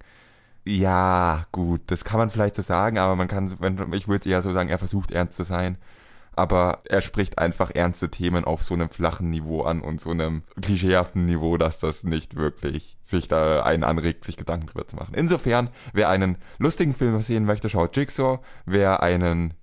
Ja, 0.65 1.45
gut, 1.53 1.83
das 1.87 2.05
kann 2.05 2.19
man 2.19 2.31
vielleicht 2.31 2.57
so 2.57 2.63
sagen, 2.63 2.99
aber 2.99 3.15
man 3.15 3.29
kann, 3.29 3.55
wenn, 3.61 3.93
ich 3.93 4.09
würde 4.09 4.29
eher 4.29 4.43
so 4.43 4.51
sagen, 4.51 4.69
er 4.69 4.79
versucht 4.79 5.13
ernst 5.13 5.37
zu 5.37 5.45
sein. 5.45 5.79
Aber 6.33 6.83
er 6.85 7.01
spricht 7.01 7.39
einfach 7.39 7.71
ernste 7.71 8.11
Themen 8.11 8.45
auf 8.45 8.63
so 8.63 8.75
einem 8.75 8.91
flachen 8.91 9.31
Niveau 9.31 9.63
an 9.63 9.81
und 9.81 10.03
so 10.03 10.11
einem 10.11 10.43
klischeehaften 10.61 11.25
Niveau, 11.25 11.57
dass 11.57 11.79
das 11.79 12.05
nicht 12.05 12.37
wirklich 12.37 12.99
sich 13.01 13.27
da 13.29 13.63
einen 13.63 13.85
anregt, 13.85 14.25
sich 14.25 14.37
Gedanken 14.37 14.67
drüber 14.67 14.87
zu 14.87 14.97
machen. 14.97 15.15
Insofern, 15.15 15.71
wer 15.95 16.11
einen 16.11 16.37
lustigen 16.59 16.93
Film 16.93 17.23
sehen 17.23 17.47
möchte, 17.47 17.71
schaut 17.71 17.97
Jigsaw. 17.97 18.41
Wer 18.67 19.03
einen 19.03 19.55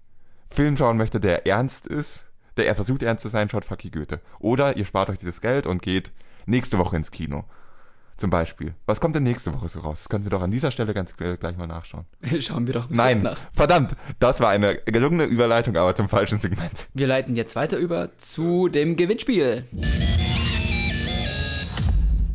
Film 0.49 0.75
schauen 0.75 0.97
möchte, 0.97 1.19
der 1.19 1.45
ernst 1.45 1.85
ist, 1.85 2.27
der 2.57 2.67
er 2.67 2.75
versucht 2.75 3.03
ernst 3.03 3.23
zu 3.23 3.29
sein, 3.29 3.49
schaut 3.49 3.65
Fucky 3.65 3.89
Goethe. 3.89 4.19
Oder 4.39 4.77
ihr 4.77 4.85
spart 4.85 5.09
euch 5.09 5.17
dieses 5.17 5.41
Geld 5.41 5.67
und 5.67 5.81
geht 5.81 6.11
nächste 6.45 6.77
Woche 6.77 6.95
ins 6.95 7.11
Kino. 7.11 7.45
Zum 8.17 8.29
Beispiel. 8.29 8.75
Was 8.85 9.01
kommt 9.01 9.15
denn 9.15 9.23
nächste 9.23 9.53
Woche 9.53 9.67
so 9.69 9.79
raus? 9.79 10.01
Das 10.03 10.09
können 10.09 10.23
wir 10.23 10.29
doch 10.29 10.41
an 10.41 10.51
dieser 10.51 10.69
Stelle 10.71 10.93
ganz 10.93 11.15
gleich 11.17 11.57
mal 11.57 11.67
nachschauen. 11.67 12.05
Schauen 12.39 12.67
wir 12.67 12.73
doch 12.73 12.89
Nein, 12.89 13.23
nach. 13.23 13.39
verdammt, 13.53 13.95
das 14.19 14.39
war 14.39 14.49
eine 14.49 14.75
gelungene 14.75 15.23
Überleitung, 15.23 15.75
aber 15.75 15.95
zum 15.95 16.07
falschen 16.07 16.37
Segment. 16.37 16.87
Wir 16.93 17.07
leiten 17.07 17.35
jetzt 17.35 17.55
weiter 17.55 17.77
über 17.77 18.15
zu 18.17 18.69
dem 18.69 18.95
Gewinnspiel. 18.95 19.65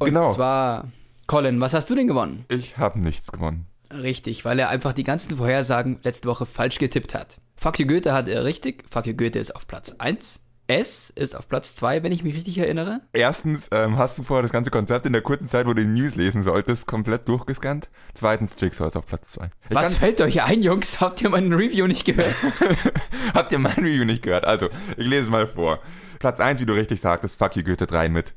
Und 0.01 0.07
genau. 0.07 0.35
zwar, 0.35 0.89
Colin, 1.27 1.61
was 1.61 1.75
hast 1.75 1.89
du 1.91 1.95
denn 1.95 2.09
gewonnen? 2.09 2.45
Ich 2.49 2.77
habe 2.79 2.99
nichts 2.99 3.31
gewonnen. 3.31 3.67
Richtig, 3.93 4.45
weil 4.45 4.59
er 4.59 4.69
einfach 4.69 4.93
die 4.93 5.05
ganzen 5.05 5.37
Vorhersagen 5.37 6.01
letzte 6.03 6.29
Woche 6.29 6.47
falsch 6.47 6.79
getippt 6.79 7.15
hat. 7.15 7.39
Fuck 7.57 7.79
you 7.79 7.87
Goethe 7.87 8.13
hat 8.13 8.29
er 8.29 8.45
richtig. 8.45 8.85
Fuck 8.91 9.07
you 9.07 9.15
Goethe 9.15 9.39
ist 9.39 9.55
auf 9.55 9.67
Platz 9.67 9.95
1. 9.99 10.41
S 10.71 11.11
ist 11.15 11.35
auf 11.35 11.49
Platz 11.49 11.75
2, 11.77 12.03
wenn 12.03 12.13
ich 12.13 12.23
mich 12.23 12.35
richtig 12.35 12.59
erinnere. 12.59 13.01
Erstens 13.15 13.69
ähm, 13.73 13.97
hast 13.97 14.19
du 14.19 14.23
vorher 14.23 14.43
das 14.43 14.53
ganze 14.53 14.71
Konzept 14.71 15.07
in 15.07 15.15
der 15.15 15.23
kurzen 15.23 15.49
Zeit, 15.49 15.67
wo 15.67 15.73
du 15.73 15.81
die 15.81 15.89
News 15.89 16.15
lesen 16.15 16.43
solltest, 16.43 16.87
komplett 16.87 17.27
durchgescannt. 17.27 17.89
Zweitens, 18.13 18.55
Jigsaw 18.59 18.87
ist 18.87 18.97
auf 18.97 19.07
Platz 19.07 19.31
2. 19.31 19.49
Was 19.71 19.97
fällt 19.97 20.21
euch 20.21 20.43
ein, 20.43 20.63
Jungs? 20.63 21.01
Habt 21.01 21.23
ihr 21.23 21.31
mein 21.31 21.51
Review 21.55 21.87
nicht 21.87 22.05
gehört? 22.05 22.35
Habt 23.35 23.51
ihr 23.53 23.59
mein 23.59 23.73
Review 23.73 24.05
nicht 24.05 24.23
gehört? 24.23 24.45
Also, 24.45 24.69
ich 24.99 25.07
lese 25.07 25.31
mal 25.31 25.47
vor. 25.47 25.81
Platz 26.19 26.39
1, 26.39 26.61
wie 26.61 26.67
du 26.67 26.75
richtig 26.75 27.01
sagtest, 27.01 27.39
Fuck 27.39 27.57
you 27.57 27.63
Goethe 27.63 27.87
3 27.87 28.11
mit 28.11 28.35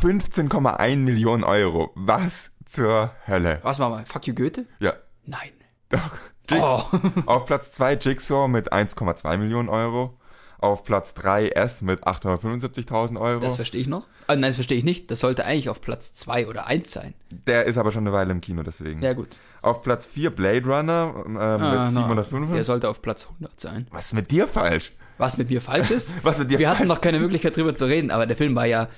15,1 0.00 0.96
Millionen 0.98 1.42
Euro. 1.42 1.90
Was 1.96 2.51
zur 2.72 3.12
Hölle? 3.26 3.60
Was 3.62 3.78
war 3.78 3.90
mal? 3.90 4.04
Fuck 4.06 4.26
you 4.26 4.34
Goethe? 4.34 4.66
Ja. 4.80 4.94
Nein. 5.26 5.50
Doch. 5.88 6.00
Jigs 6.50 6.62
oh. 6.64 6.84
auf 7.26 7.46
Platz 7.46 7.70
2 7.72 7.94
Jigsaw 7.94 8.48
mit 8.48 8.72
1,2 8.72 9.36
Millionen 9.36 9.68
Euro. 9.68 10.18
Auf 10.58 10.84
Platz 10.84 11.14
3 11.14 11.48
S 11.48 11.82
mit 11.82 12.04
875.000 12.04 13.20
Euro. 13.20 13.40
Das 13.40 13.56
verstehe 13.56 13.80
ich 13.80 13.88
noch. 13.88 14.06
Ah, 14.28 14.34
nein, 14.34 14.42
das 14.50 14.54
verstehe 14.56 14.78
ich 14.78 14.84
nicht. 14.84 15.10
Das 15.10 15.18
sollte 15.18 15.44
eigentlich 15.44 15.68
auf 15.68 15.80
Platz 15.80 16.14
2 16.14 16.46
oder 16.46 16.66
1 16.68 16.92
sein. 16.92 17.14
Der 17.30 17.64
ist 17.64 17.78
aber 17.78 17.90
schon 17.90 18.06
eine 18.06 18.12
Weile 18.12 18.30
im 18.30 18.40
Kino, 18.40 18.62
deswegen. 18.62 19.02
Ja, 19.02 19.12
gut. 19.12 19.28
Auf 19.60 19.82
Platz 19.82 20.06
4 20.06 20.30
Blade 20.30 20.64
Runner 20.64 21.14
äh, 21.16 21.38
Ah, 21.38 21.58
mit 21.58 21.78
na, 21.78 21.86
755. 21.86 22.54
Der 22.54 22.64
sollte 22.64 22.88
auf 22.88 23.02
Platz 23.02 23.26
100 23.28 23.58
sein. 23.60 23.88
Was 23.90 24.06
ist 24.06 24.14
mit 24.14 24.30
dir 24.30 24.46
falsch? 24.46 24.92
Was 25.18 25.36
mit 25.36 25.50
mir 25.50 25.60
falsch 25.60 25.90
ist? 25.90 26.14
Was 26.24 26.38
mit 26.38 26.50
dir 26.52 26.60
Wir 26.60 26.68
hatten 26.68 26.78
falsch? 26.78 26.88
noch 26.88 27.00
keine 27.00 27.18
Möglichkeit 27.18 27.56
drüber 27.56 27.74
zu 27.74 27.86
reden, 27.86 28.12
aber 28.12 28.26
der 28.26 28.36
Film 28.36 28.54
war 28.54 28.66
ja 28.66 28.88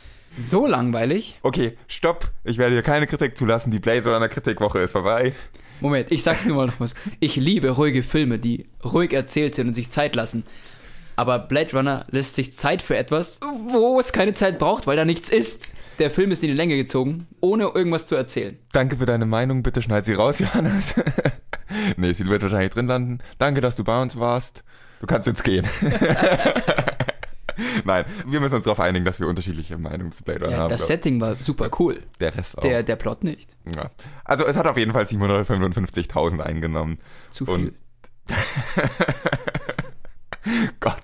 so 0.41 0.66
langweilig. 0.66 1.39
Okay, 1.43 1.76
stopp. 1.89 2.30
Ich 2.45 2.59
werde 2.59 2.72
hier 2.74 2.82
keine 2.82 3.07
Kritik 3.07 3.37
zulassen. 3.37 3.70
Die 3.70 3.78
Blade 3.78 4.12
Runner 4.12 4.28
Kritikwoche 4.28 4.80
ist 4.80 4.93
vorbei. 4.93 5.35
Moment, 5.80 6.11
ich 6.11 6.22
sag's 6.22 6.47
nur 6.47 6.57
mal 6.57 6.66
noch 6.66 6.80
was. 6.80 6.95
Ich 7.20 7.37
liebe 7.37 7.70
ruhige 7.70 8.03
Filme, 8.03 8.39
die 8.39 8.66
ruhig 8.85 9.12
erzählt 9.12 9.55
sind 9.55 9.68
und 9.68 9.74
sich 9.74 9.91
Zeit 9.91 10.14
lassen. 10.14 10.45
Aber 11.16 11.39
Blade 11.39 11.76
Runner 11.76 12.07
lässt 12.11 12.37
sich 12.37 12.55
Zeit 12.55 12.82
für 12.82 12.97
etwas, 12.97 13.39
wo 13.68 14.01
es 14.01 14.12
keine 14.12 14.32
Zeit 14.32 14.59
braucht, 14.59 14.87
weil 14.87 14.97
da 14.97 15.05
nichts 15.05 15.28
ist. 15.30 15.72
Der 16.01 16.11
Film 16.11 16.32
ist 16.32 16.43
in 16.43 16.49
die 16.49 16.57
Länge 16.57 16.76
gezogen, 16.76 17.26
ohne 17.41 17.64
irgendwas 17.74 18.09
zu 18.09 18.16
erzählen. 18.16 18.59
Danke 18.72 18.97
für 18.97 19.07
deine 19.07 19.26
Meinung. 19.26 19.62
Bitte 19.62 19.80
schneid 19.80 20.05
sie 20.05 20.14
raus, 20.14 20.39
Johannes. 20.41 20.95
nee, 21.97 22.12
sie 22.12 22.26
wird 22.26 22.43
wahrscheinlich 22.43 22.72
drin 22.72 22.89
landen. 22.89 23.18
Danke, 23.39 23.61
dass 23.61 23.76
du 23.76 23.85
bei 23.85 24.01
uns 24.01 24.18
warst. 24.18 24.64
Du 25.01 25.07
kannst 25.07 25.26
jetzt 25.28 25.45
gehen. 25.45 25.66
Nein, 27.84 28.05
wir 28.26 28.40
müssen 28.40 28.57
uns 28.57 28.64
darauf 28.64 28.80
einigen, 28.80 29.05
dass 29.05 29.20
wir 29.20 29.28
unterschiedliche 29.28 29.78
Meinungen 29.78 30.12
zu 30.12 30.24
Blade 30.24 30.40
Runner 30.44 30.52
Ja, 30.52 30.59
haben. 30.62 30.68
das 30.70 30.80
glaub 30.82 30.88
Setting 30.88 31.20
war 31.20 31.36
super 31.36 31.70
cool. 31.78 32.02
Der 32.20 32.34
Rest 32.36 32.59
auch. 32.59 32.62
Der, 32.62 32.82
der 32.82 32.96
Plot 32.96 33.24
nicht. 33.24 33.57
ja. 33.74 33.90
Also 34.24 34.44
es 34.46 34.57
hat 34.57 34.66
auf 34.66 34.76
jeden 34.76 34.92
Fall 34.92 35.05
755.000 35.05 36.40
eingenommen. 36.40 36.98
Zu 37.30 37.46
viel. 37.46 37.55
Und 37.55 37.72
Gott. 40.80 40.94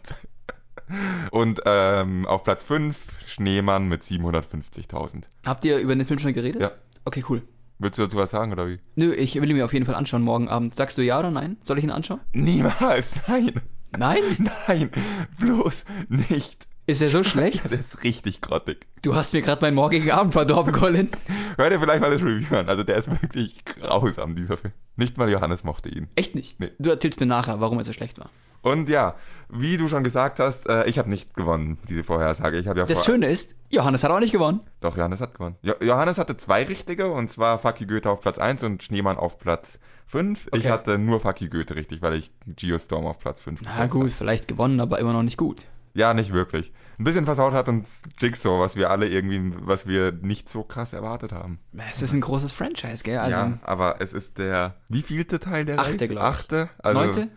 Und 1.31 1.61
ähm, 1.67 2.27
auf 2.27 2.45
Platz 2.45 2.63
5 2.65 2.97
Schneemann 3.27 3.89
mit 3.89 4.03
750.000. 4.03 5.23
Habt 5.47 5.65
ihr 5.65 5.79
über 5.79 5.95
den 5.95 6.05
Film 6.05 6.19
schon 6.19 6.33
geredet? 6.33 6.61
Ja. 6.63 6.73
Okay, 7.05 7.25
cool. 7.29 7.43
Willst 7.79 7.99
du 7.99 8.03
dazu 8.03 8.17
was 8.19 8.31
sagen 8.31 8.53
oder 8.53 8.69
wie? 8.69 8.79
Nö, 8.97 9.15
ich 9.15 9.41
will 9.41 9.49
ihn 9.51 9.57
mir 9.57 9.65
auf 9.65 9.73
jeden 9.73 9.87
Fall 9.87 9.95
anschauen 9.95 10.23
morgen 10.23 10.49
Abend. 10.49 10.75
Sagst 10.75 10.99
du 10.99 11.03
ja 11.03 11.19
oder 11.19 11.31
nein? 11.31 11.57
Soll 11.63 11.79
ich 11.79 11.85
ihn 11.85 11.91
anschauen? 11.91 12.21
Niemals, 12.33 13.17
nein. 13.27 13.53
Nein? 13.97 14.23
Nein, 14.69 14.91
bloß 15.39 15.85
nicht. 16.09 16.67
Ist 16.87 17.03
er 17.03 17.09
so 17.09 17.23
schlecht? 17.23 17.63
Das 17.63 17.73
ist 17.73 18.03
richtig 18.03 18.41
grottig. 18.41 18.87
Du 19.03 19.15
hast 19.15 19.33
mir 19.33 19.43
gerade 19.43 19.63
meinen 19.63 19.75
morgigen 19.75 20.11
Abend 20.11 20.33
verdorben, 20.33 20.73
Colin. 20.73 21.09
Hör 21.57 21.71
dir 21.71 21.79
vielleicht 21.79 22.01
mal 22.01 22.11
das 22.11 22.23
Review 22.23 22.57
an. 22.57 22.69
Also 22.69 22.83
der 22.83 22.97
ist 22.97 23.11
wirklich 23.23 23.65
grausam, 23.65 24.35
dieser 24.35 24.57
Film. 24.57 24.73
Nicht 24.97 25.17
mal 25.17 25.31
Johannes 25.31 25.63
mochte 25.63 25.89
ihn. 25.89 26.09
Echt 26.17 26.35
nicht? 26.35 26.59
Nee. 26.59 26.73
Du 26.79 26.91
erzählst 26.91 27.21
mir 27.21 27.27
nachher, 27.27 27.61
warum 27.61 27.79
er 27.79 27.85
so 27.85 27.93
schlecht 27.93 28.19
war. 28.19 28.31
Und 28.63 28.89
ja, 28.89 29.15
wie 29.49 29.77
du 29.77 29.89
schon 29.89 30.05
gesagt 30.05 30.39
hast, 30.39 30.69
äh, 30.69 30.85
ich 30.87 30.99
habe 30.99 31.09
nicht 31.09 31.35
gewonnen, 31.35 31.79
diese 31.89 32.05
Vorhersage. 32.05 32.59
Ich 32.59 32.67
habe 32.67 32.81
ja 32.81 32.87
Das 32.87 33.05
Schöne 33.05 33.31
ist, 33.31 33.55
Johannes 33.71 34.05
hat 34.05 34.11
auch 34.11 34.21
nicht 34.21 34.33
gewonnen. 34.33 34.61
Doch, 34.81 34.97
Johannes 34.97 35.21
hat 35.21 35.35
gewonnen. 35.35 35.57
Jo 35.63 35.75
Johannes 35.81 36.19
hatte 36.19 36.37
zwei 36.37 36.65
richtige, 36.65 37.11
und 37.11 37.31
zwar 37.31 37.59
Fucky 37.59 37.87
Goethe 37.87 38.11
auf 38.11 38.21
Platz 38.21 38.39
1 38.39 38.63
und 38.65 38.83
Schneemann 38.83 39.17
auf 39.17 39.39
Platz 39.39 39.79
5. 40.11 40.49
Ich 40.49 40.61
Okay. 40.61 40.71
hatte 40.71 40.99
nur 40.99 41.21
Fucky 41.21 41.49
Goethe 41.49 41.75
richtig, 41.77 42.03
weil 42.03 42.15
ich 42.15 42.31
Geostorm 42.47 43.07
auf 43.07 43.19
Platz 43.19 43.41
5 43.41 43.61
Na 43.63 43.71
gesetzt 43.71 43.91
gut, 43.93 44.01
habe. 44.03 44.11
vielleicht 44.11 44.49
gewonnen, 44.49 44.81
aber 44.81 44.99
immer 44.99 45.13
noch 45.13 45.23
nicht 45.23 45.37
gut. 45.37 45.67
Ja, 45.95 46.15
nicht 46.15 46.33
wirklich. 46.33 46.73
Ein 46.99 47.05
bisschen 47.05 47.25
versaut 47.25 47.53
hat 47.53 47.69
uns 47.69 48.03
Jigsaw, 48.19 48.61
was 48.61 48.77
wir 48.77 48.91
alle 48.91 49.09
irgendwie, 49.09 49.53
was 49.61 49.87
wir 49.89 50.13
nicht 50.13 50.49
so 50.49 50.63
krass 50.63 50.93
erwartet 50.93 51.33
haben. 51.33 51.59
Es 51.91 52.01
ist 52.03 52.13
ein 52.13 52.21
großes 52.21 52.53
Franchise, 52.53 53.03
gell? 53.03 53.19
Also 53.19 53.37
ja, 53.37 53.59
aber 53.63 53.97
es 54.01 54.13
ist 54.13 54.39
der 54.39 54.75
wievielte 54.89 55.41
Teil 55.41 55.65
der 55.65 55.81
Achte, 55.81 55.99
Reihe? 56.01 56.09
glaub 56.09 56.11
ich. 56.13 56.23
Achte? 56.23 56.69
Also 56.79 57.01
neunte? 57.01 57.29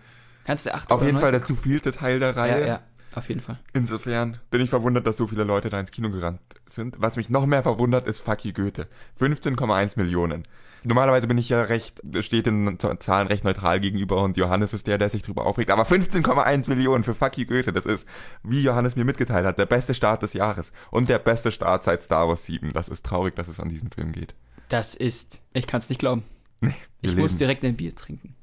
Kannst 0.45 0.65
du 0.65 0.73
achte 0.73 0.93
Auf 0.93 1.01
jeden 1.01 1.17
Fall 1.17 1.31
der 1.31 1.43
zu 1.45 1.55
vielte 1.55 1.91
Teil 1.93 2.19
der 2.19 2.35
Reihe. 2.35 2.61
Ja, 2.61 2.67
ja, 2.67 2.79
auf 3.15 3.27
jeden 3.29 3.41
Fall. 3.41 3.57
Insofern 3.73 4.37
bin 4.51 4.61
ich 4.61 4.69
verwundert, 4.69 5.07
dass 5.07 5.17
so 5.17 5.25
viele 5.25 5.45
Leute 5.45 5.69
da 5.69 5.79
ins 5.79 5.89
Kino 5.91 6.09
gerannt 6.11 6.41
sind. 6.67 6.97
Was 6.99 7.15
mich 7.17 7.29
noch 7.29 7.45
mehr 7.47 7.63
verwundert, 7.63 8.05
ist 8.07 8.21
Fucky 8.21 8.51
Goethe. 8.51 8.87
15,1 9.19 9.93
Millionen. 9.97 10.43
Normalerweise 10.85 11.27
bin 11.27 11.37
ich 11.37 11.49
ja 11.49 11.61
recht, 11.63 12.01
steht 12.19 12.45
den 12.45 12.77
Zahlen 12.99 13.27
recht 13.27 13.43
neutral 13.43 13.79
gegenüber 13.79 14.21
und 14.21 14.37
Johannes 14.37 14.73
ist 14.73 14.87
der, 14.87 14.97
der 14.97 15.09
sich 15.09 15.21
drüber 15.21 15.45
aufregt. 15.45 15.71
Aber 15.71 15.83
15,1 15.83 16.69
Millionen 16.69 17.03
für 17.03 17.13
Fucky 17.15 17.45
Goethe, 17.45 17.71
das 17.73 17.85
ist, 17.85 18.07
wie 18.43 18.61
Johannes 18.61 18.95
mir 18.95 19.05
mitgeteilt 19.05 19.45
hat, 19.45 19.57
der 19.57 19.65
beste 19.65 19.93
Start 19.93 20.23
des 20.23 20.33
Jahres. 20.33 20.73
Und 20.91 21.09
der 21.09 21.19
beste 21.19 21.51
Start 21.51 21.83
seit 21.83 22.03
Star 22.03 22.27
Wars 22.27 22.45
7. 22.45 22.73
Das 22.73 22.89
ist 22.89 23.05
traurig, 23.05 23.35
dass 23.35 23.47
es 23.47 23.59
an 23.59 23.69
diesen 23.69 23.89
Film 23.91 24.11
geht. 24.11 24.35
Das 24.69 24.95
ist, 24.95 25.41
ich 25.53 25.67
kann 25.67 25.79
es 25.79 25.89
nicht 25.89 25.99
glauben. 25.99 26.23
wir 26.61 26.71
Ich 27.01 27.15
muss 27.15 27.31
leben- 27.31 27.39
direkt 27.39 27.63
ein 27.65 27.75
Bier 27.75 27.95
trinken. 27.95 28.35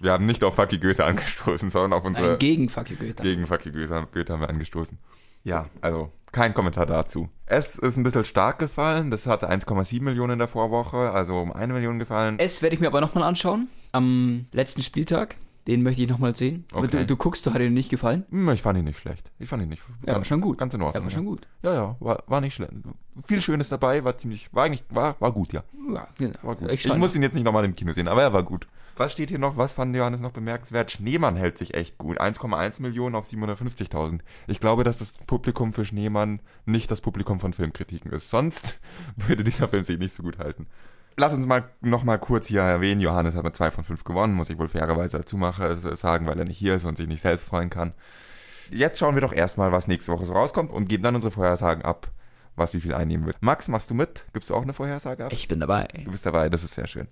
Wir 0.00 0.12
haben 0.12 0.26
nicht 0.26 0.44
auf 0.44 0.54
Fucky 0.56 0.78
Goethe 0.78 1.04
angestoßen, 1.04 1.70
sondern 1.70 1.92
auf 1.98 2.04
unsere... 2.04 2.32
Ein 2.32 2.38
gegen 2.38 2.68
Fuck 2.68 2.90
you 2.90 2.96
Goethe. 2.96 3.22
Gegen 3.22 3.46
Fucky 3.46 3.70
Goethe 3.70 3.94
haben 4.32 4.40
wir 4.40 4.48
angestoßen. 4.48 4.98
Ja, 5.44 5.68
also 5.80 6.12
kein 6.36 6.54
Kommentar 6.54 6.84
dazu. 6.86 7.28
Es 7.46 7.78
ist 7.78 7.96
ein 7.96 8.02
bisschen 8.02 8.24
stark 8.26 8.58
gefallen. 8.58 9.10
Das 9.10 9.26
hatte 9.26 9.50
1,7 9.50 10.02
Millionen 10.02 10.34
in 10.34 10.38
der 10.38 10.48
Vorwoche, 10.48 11.10
also 11.10 11.40
um 11.40 11.50
eine 11.50 11.72
Million 11.72 11.98
gefallen. 11.98 12.36
Es 12.38 12.60
werde 12.62 12.74
ich 12.74 12.80
mir 12.80 12.88
aber 12.88 13.00
nochmal 13.00 13.24
anschauen. 13.24 13.68
Am 13.92 14.46
letzten 14.52 14.82
Spieltag. 14.82 15.36
Den 15.66 15.82
möchte 15.82 16.00
ich 16.02 16.08
nochmal 16.08 16.36
sehen. 16.36 16.64
Aber 16.72 16.84
Okay. 16.84 16.98
du, 16.98 17.06
du 17.06 17.16
guckst, 17.16 17.44
du 17.44 17.52
hat 17.52 17.60
dir 17.60 17.68
nicht 17.70 17.88
gefallen? 17.90 18.24
Hm, 18.30 18.48
Ich 18.50 18.62
fand 18.62 18.78
ihn 18.78 18.84
nicht 18.84 19.00
schlecht. 19.00 19.32
Ich 19.40 19.48
fand 19.48 19.62
ihn 19.64 19.68
nicht. 19.68 19.82
Ja, 20.06 20.14
war 20.14 20.24
schon 20.24 20.40
gut. 20.40 20.58
Ganz 20.58 20.72
in 20.74 20.80
Ja, 20.80 20.86
Ordnung. 20.86 21.04
war 21.04 21.10
schon 21.10 21.24
gut. 21.24 21.48
Ja, 21.64 21.74
ja, 21.74 21.96
war, 21.98 22.22
war 22.28 22.40
nicht 22.40 22.54
schlecht. 22.54 22.72
Viel 23.26 23.42
Schönes 23.42 23.68
dabei, 23.68 24.04
war 24.04 24.16
ziemlich, 24.16 24.48
war 24.54 24.64
eigentlich, 24.64 24.84
war, 24.90 25.16
war 25.20 25.32
gut, 25.32 25.52
ja. 25.52 25.64
Ja, 25.92 26.06
genau. 26.18 26.34
War 26.42 26.54
gut. 26.54 26.70
Ich, 26.70 26.84
Ich, 26.86 26.94
muss 26.96 27.16
ihn 27.16 27.22
jetzt 27.22 27.34
nicht 27.34 27.42
nochmal 27.44 27.64
im 27.64 27.74
Kino 27.74 27.92
sehen, 27.92 28.06
aber 28.06 28.22
er 28.22 28.32
war 28.32 28.44
gut. 28.44 28.68
Was 28.96 29.12
steht 29.12 29.28
hier 29.28 29.38
noch? 29.38 29.58
Was 29.58 29.74
fand 29.74 29.94
Johannes 29.94 30.22
noch 30.22 30.32
bemerkenswert? 30.32 30.90
Schneemann 30.90 31.36
hält 31.36 31.58
sich 31.58 31.74
echt 31.74 31.98
gut. 31.98 32.18
1,1 32.18 32.80
Millionen 32.80 33.14
auf 33.14 33.28
750.000. 33.28 34.20
Ich 34.46 34.58
glaube, 34.58 34.84
dass 34.84 34.96
das 34.96 35.12
Publikum 35.26 35.74
für 35.74 35.84
Schneemann 35.84 36.40
nicht 36.64 36.90
das 36.90 37.02
Publikum 37.02 37.38
von 37.38 37.52
Filmkritiken 37.52 38.10
ist. 38.10 38.30
Sonst 38.30 38.80
würde 39.16 39.44
dieser 39.44 39.68
Film 39.68 39.82
sich 39.82 39.98
nicht 39.98 40.14
so 40.14 40.22
gut 40.22 40.38
halten. 40.38 40.66
Lass 41.18 41.34
uns 41.34 41.46
mal 41.46 41.70
noch 41.82 42.04
mal 42.04 42.18
kurz 42.18 42.46
hier 42.46 42.60
erwähnen, 42.60 43.00
Johannes 43.00 43.34
hat 43.34 43.44
mit 43.44 43.56
2 43.56 43.70
von 43.70 43.84
5 43.84 44.04
gewonnen, 44.04 44.34
muss 44.34 44.50
ich 44.50 44.58
wohl 44.58 44.68
fairerweise 44.68 45.16
dazu 45.16 45.38
machen, 45.38 45.64
also 45.64 45.94
sagen, 45.94 46.26
weil 46.26 46.38
er 46.38 46.44
nicht 46.44 46.58
hier 46.58 46.74
ist 46.74 46.84
und 46.84 46.98
sich 46.98 47.06
nicht 47.06 47.22
selbst 47.22 47.46
freuen 47.46 47.70
kann. 47.70 47.94
Jetzt 48.70 48.98
schauen 48.98 49.14
wir 49.14 49.22
doch 49.22 49.32
erstmal, 49.32 49.72
was 49.72 49.88
nächste 49.88 50.12
Woche 50.12 50.26
so 50.26 50.34
rauskommt 50.34 50.72
und 50.72 50.88
geben 50.88 51.02
dann 51.02 51.14
unsere 51.14 51.30
Vorhersagen 51.30 51.82
ab, 51.86 52.10
was 52.54 52.74
wie 52.74 52.80
viel 52.80 52.92
einnehmen 52.92 53.24
wird. 53.24 53.36
Max, 53.40 53.68
machst 53.68 53.88
du 53.88 53.94
mit? 53.94 54.26
Gibst 54.34 54.50
du 54.50 54.54
auch 54.54 54.62
eine 54.62 54.74
Vorhersage 54.74 55.24
ab? 55.24 55.32
Ich 55.32 55.48
bin 55.48 55.60
dabei. 55.60 55.88
Du 56.04 56.10
bist 56.10 56.26
dabei, 56.26 56.50
das 56.50 56.64
ist 56.64 56.74
sehr 56.74 56.86
schön. 56.86 57.08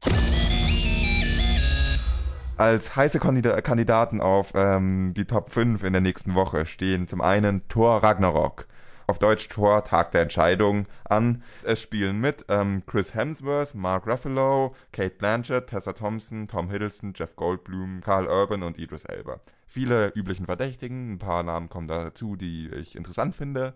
Als 2.57 2.95
heiße 2.95 3.19
Kandida- 3.19 3.61
Kandidaten 3.63 4.21
auf 4.21 4.53
ähm, 4.55 5.13
die 5.17 5.25
Top 5.25 5.51
5 5.51 5.83
in 5.83 5.93
der 5.93 6.01
nächsten 6.01 6.37
Woche 6.37 6.67
stehen 6.67 7.09
zum 7.09 7.21
einen 7.21 7.67
Thor 7.69 8.03
Ragnarok. 8.03 8.67
Auf 9.09 9.19
Deutsch 9.19 9.49
Thor 9.49 9.83
Tag 9.83 10.13
der 10.13 10.23
Entscheidung 10.23 10.87
an. 11.05 11.43
Es 11.65 11.83
spielen 11.83 12.21
mit 12.21 12.45
ähm, 12.49 12.85
Chris 12.87 13.13
Hemsworth, 13.13 13.75
Mark 13.75 14.07
Ruffalo, 14.07 14.75
Kate 14.93 15.17
Blanchett, 15.17 15.67
Tessa 15.67 15.93
Thompson, 15.93 16.47
Tom 16.47 16.71
Hiddleston, 16.71 17.13
Jeff 17.15 17.35
Goldblum, 17.35 18.01
Carl 18.03 18.29
Urban 18.29 18.63
und 18.63 18.79
Idris 18.79 19.05
Elba. 19.05 19.41
Viele 19.67 20.13
üblichen 20.15 20.47
Verdächtigen, 20.47 21.15
ein 21.15 21.19
paar 21.19 21.43
Namen 21.43 21.69
kommen 21.69 21.89
dazu, 21.89 22.37
die 22.37 22.69
ich 22.69 22.95
interessant 22.95 23.35
finde. 23.35 23.75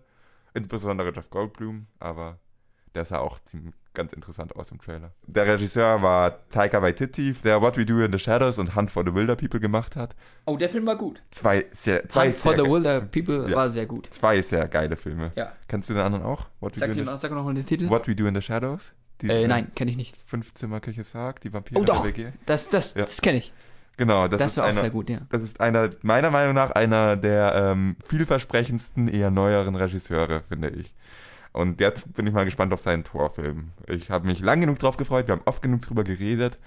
Insbesondere 0.53 1.13
Jeff 1.13 1.29
Goldblum, 1.29 1.87
aber 1.99 2.39
der 2.95 3.03
sah 3.05 3.19
auch 3.19 3.39
ziemlich 3.45 3.75
ganz 3.93 4.13
interessant 4.13 4.55
aus 4.55 4.71
im 4.71 4.79
Trailer. 4.79 5.11
Der 5.27 5.47
Regisseur 5.47 6.01
war 6.01 6.47
Taika 6.49 6.81
Waititi, 6.81 7.33
der 7.43 7.61
What 7.61 7.77
We 7.77 7.85
Do 7.85 7.99
in 7.99 8.11
the 8.11 8.19
Shadows 8.19 8.57
und 8.57 8.75
Hunt 8.75 8.91
for 8.91 9.03
the 9.05 9.13
Wilder 9.13 9.35
People 9.35 9.59
gemacht 9.59 9.95
hat. 9.95 10.15
Oh, 10.45 10.57
der 10.57 10.69
Film 10.69 10.85
war 10.85 10.95
gut. 10.95 11.21
Zwei 11.31 11.65
sehr, 11.71 12.07
zwei 12.09 12.27
Hunt 12.27 12.35
for 12.35 12.53
the 12.53 12.63
Wilder 12.63 13.01
People 13.01 13.49
Ja. 13.49 13.55
war 13.57 13.69
sehr 13.69 13.85
gut. 13.85 14.07
zwei 14.11 14.41
sehr 14.41 14.67
geile 14.67 14.95
Filme. 14.95 15.31
Ja. 15.35 15.51
Kennst 15.67 15.89
du 15.89 15.93
den 15.95 16.03
anderen 16.03 16.23
auch? 16.25 16.45
What 16.59 16.75
Sag, 16.75 16.95
noch, 16.95 17.17
sag 17.17 17.31
noch 17.31 17.43
mal 17.43 17.53
den 17.53 17.65
Titel. 17.65 17.89
What 17.89 18.07
We 18.07 18.15
Do 18.15 18.25
in 18.27 18.35
the 18.35 18.41
Shadows? 18.41 18.93
Die, 19.21 19.27
Äh, 19.29 19.47
nein, 19.47 19.71
kenne 19.75 19.91
ich 19.91 19.97
nicht. 19.97 20.15
Fünfzimmerküche 20.17 21.03
sagt, 21.03 21.43
die 21.43 21.51
Vampire 21.51 21.81
Oh 21.81 21.83
doch, 21.83 22.01
der 22.03 22.15
WG. 22.15 22.27
das, 22.45 22.69
das, 22.69 22.93
Ja. 22.93 23.01
das 23.01 23.21
kenne 23.21 23.39
ich. 23.39 23.51
Genau, 23.97 24.29
das, 24.29 24.39
Das, 24.39 24.51
ist 24.51 24.57
war 24.57 24.63
auch 24.63 24.69
einer, 24.69 24.79
sehr 24.79 24.89
gut, 24.91 25.09
ja. 25.09 25.17
Das 25.29 25.41
ist 25.41 25.59
einer, 25.59 25.89
meiner 26.03 26.31
Meinung 26.31 26.53
nach, 26.55 26.71
einer 26.71 27.17
der 27.17 27.53
ähm, 27.53 27.97
vielversprechendsten, 28.07 29.09
eher 29.09 29.29
neueren 29.29 29.75
Regisseure, 29.75 30.41
finde 30.47 30.69
ich. 30.69 30.95
Und 31.51 31.79
jetzt 31.81 32.13
bin 32.13 32.27
ich 32.27 32.33
mal 32.33 32.45
gespannt 32.45 32.73
auf 32.73 32.79
seinen 32.79 33.03
Torfilm. 33.03 33.71
Ich 33.87 34.11
habe 34.11 34.27
mich 34.27 34.39
lang 34.39 34.61
genug 34.61 34.79
drauf 34.79 34.97
gefreut, 34.97 35.27
wir 35.27 35.33
haben 35.33 35.41
oft 35.45 35.61
genug 35.61 35.81
drüber 35.81 36.03
geredet. 36.03 36.59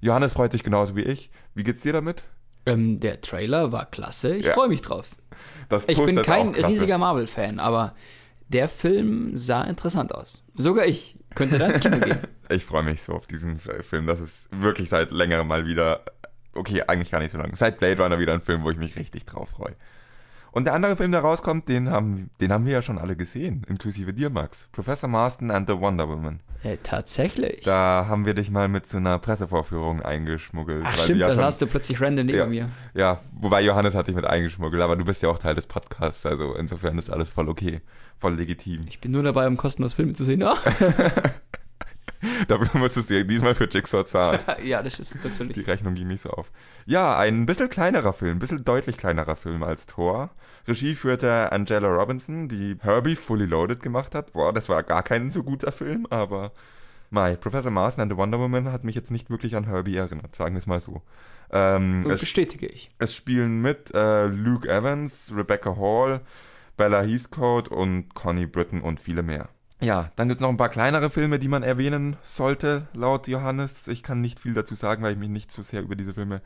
Johannes 0.00 0.32
freut 0.34 0.52
sich 0.52 0.62
genauso 0.62 0.94
wie 0.94 1.02
ich. 1.02 1.30
Wie 1.54 1.62
geht's 1.62 1.80
dir 1.80 1.92
damit? 1.94 2.24
Ähm, 2.66 3.00
der 3.00 3.20
Trailer 3.20 3.72
war 3.72 3.86
klasse. 3.86 4.36
Ich 4.36 4.46
Ja. 4.46 4.52
freue 4.54 4.68
mich 4.68 4.82
drauf. 4.82 5.08
Ich 5.86 5.96
bin 6.04 6.20
kein 6.22 6.48
riesiger 6.50 6.98
Marvel-Fan, 6.98 7.58
aber 7.60 7.94
der 8.48 8.68
Film 8.68 9.36
sah 9.36 9.64
interessant 9.64 10.14
aus. 10.14 10.44
Sogar 10.56 10.84
ich 10.86 11.16
könnte 11.34 11.58
da 11.58 11.66
ins 11.68 11.80
Kino 11.80 11.98
gehen. 11.98 12.18
Ich 12.48 12.64
freue 12.64 12.84
mich 12.84 13.02
so 13.02 13.12
auf 13.14 13.26
diesen 13.26 13.58
Film. 13.58 14.06
Das 14.06 14.20
ist 14.20 14.48
wirklich 14.52 14.88
seit 14.88 15.10
längerem 15.10 15.48
mal 15.48 15.66
wieder, 15.66 16.02
okay, 16.54 16.84
eigentlich 16.86 17.10
gar 17.10 17.18
nicht 17.18 17.32
so 17.32 17.38
lange, 17.38 17.56
seit 17.56 17.78
Blade 17.78 18.00
Runner 18.00 18.20
wieder 18.20 18.34
ein 18.34 18.40
Film, 18.40 18.62
wo 18.62 18.70
ich 18.70 18.76
mich 18.76 18.94
richtig 18.94 19.24
drauf 19.26 19.48
freue. 19.48 19.74
Und 20.56 20.64
der 20.64 20.72
andere 20.72 20.96
Film, 20.96 21.12
der 21.12 21.20
rauskommt, 21.20 21.68
den 21.68 21.90
haben, 21.90 22.30
den 22.40 22.50
haben 22.50 22.64
wir 22.64 22.72
ja 22.72 22.80
schon 22.80 22.96
alle 22.96 23.14
gesehen, 23.14 23.62
inklusive 23.68 24.14
dir, 24.14 24.30
Max. 24.30 24.70
Professor 24.72 25.06
Marston 25.06 25.50
and 25.50 25.68
the 25.68 25.78
Wonder 25.78 26.08
Woman. 26.08 26.40
Äh, 26.62 26.78
tatsächlich. 26.82 27.60
Da 27.64 28.06
haben 28.08 28.24
wir 28.24 28.32
dich 28.32 28.50
mal 28.50 28.66
mit 28.66 28.86
zu 28.86 28.96
einer 28.96 29.18
Pressevorführung 29.18 30.00
eingeschmuggelt. 30.00 30.82
Ach 30.82 30.96
stimmt, 30.96 31.20
ja 31.20 31.28
da 31.28 31.34
saßt 31.34 31.60
du 31.60 31.66
plötzlich 31.66 32.00
random 32.00 32.24
neben 32.24 32.38
ja, 32.38 32.46
mir. 32.46 32.70
Ja, 32.94 33.20
wobei 33.38 33.60
Johannes 33.60 33.94
hat 33.94 34.08
dich 34.08 34.14
mit 34.14 34.24
eingeschmuggelt, 34.24 34.82
aber 34.82 34.96
du 34.96 35.04
bist 35.04 35.20
ja 35.20 35.28
auch 35.28 35.38
Teil 35.38 35.54
des 35.54 35.66
Podcasts, 35.66 36.24
also 36.24 36.54
insofern 36.54 36.96
ist 36.96 37.10
alles 37.10 37.28
voll 37.28 37.50
okay, 37.50 37.82
voll 38.18 38.36
legitim. 38.36 38.80
Ich 38.88 38.98
bin 38.98 39.10
nur 39.10 39.24
dabei, 39.24 39.46
um 39.48 39.58
kostenlos 39.58 39.92
Filme 39.92 40.14
zu 40.14 40.24
sehen. 40.24 40.42
Ah. 40.42 40.56
Dafür 42.48 42.80
musstest 42.80 43.10
du 43.10 43.24
diesmal 43.24 43.54
für 43.54 43.68
Jigsaw 43.68 44.04
zahlen. 44.04 44.40
ja, 44.64 44.82
das 44.82 44.98
ist 44.98 45.14
Die 45.14 45.28
natürlich. 45.28 45.66
Rechnung 45.66 45.94
ging 45.94 46.08
nicht 46.08 46.22
so 46.22 46.30
auf. 46.30 46.50
Ja, 46.86 47.18
ein 47.18 47.46
bisschen 47.46 47.68
kleinerer 47.68 48.12
Film, 48.12 48.36
ein 48.36 48.38
bisschen 48.38 48.64
deutlich 48.64 48.96
kleinerer 48.96 49.36
Film 49.36 49.62
als 49.62 49.86
Thor. 49.86 50.30
Regie 50.66 50.94
führte 50.94 51.52
Angela 51.52 51.88
Robinson, 51.88 52.48
die 52.48 52.76
Herbie 52.80 53.16
Fully 53.16 53.46
Loaded 53.46 53.82
gemacht 53.82 54.14
hat. 54.14 54.32
Boah, 54.32 54.52
das 54.52 54.68
war 54.68 54.82
gar 54.82 55.02
kein 55.02 55.30
so 55.30 55.42
guter 55.42 55.72
Film, 55.72 56.06
aber 56.10 56.52
Mai, 57.10 57.36
Professor 57.36 57.70
Marston 57.70 58.02
and 58.02 58.12
the 58.12 58.16
Wonder 58.16 58.38
Woman 58.38 58.72
hat 58.72 58.84
mich 58.84 58.94
jetzt 58.94 59.10
nicht 59.10 59.30
wirklich 59.30 59.54
an 59.56 59.64
Herbie 59.64 59.96
erinnert, 59.96 60.34
sagen 60.34 60.54
wir 60.54 60.58
es 60.58 60.66
mal 60.66 60.80
so. 60.80 61.02
Ähm, 61.50 62.08
es, 62.10 62.20
Bestätige 62.20 62.66
ich. 62.66 62.90
es 62.98 63.14
spielen 63.14 63.62
mit 63.62 63.94
äh, 63.94 64.26
Luke 64.26 64.68
Evans, 64.68 65.32
Rebecca 65.34 65.76
Hall, 65.76 66.20
Bella 66.76 67.02
Heathcote 67.02 67.70
und 67.70 68.14
Connie 68.14 68.46
Britton 68.46 68.82
und 68.82 69.00
viele 69.00 69.22
mehr. 69.22 69.48
Ja, 69.80 70.10
dann 70.16 70.28
gibt 70.28 70.40
es 70.40 70.42
noch 70.42 70.48
ein 70.48 70.56
paar 70.56 70.70
kleinere 70.70 71.10
Filme, 71.10 71.38
die 71.38 71.48
man 71.48 71.62
erwähnen 71.62 72.16
sollte, 72.22 72.88
laut 72.94 73.28
Johannes. 73.28 73.88
Ich 73.88 74.02
kann 74.02 74.20
nicht 74.20 74.40
viel 74.40 74.54
dazu 74.54 74.74
sagen, 74.74 75.02
weil 75.02 75.12
ich 75.12 75.18
mich 75.18 75.28
nicht 75.28 75.50
so 75.50 75.62
sehr 75.62 75.82
über 75.82 75.96
diese 75.96 76.14
Filme 76.14 76.40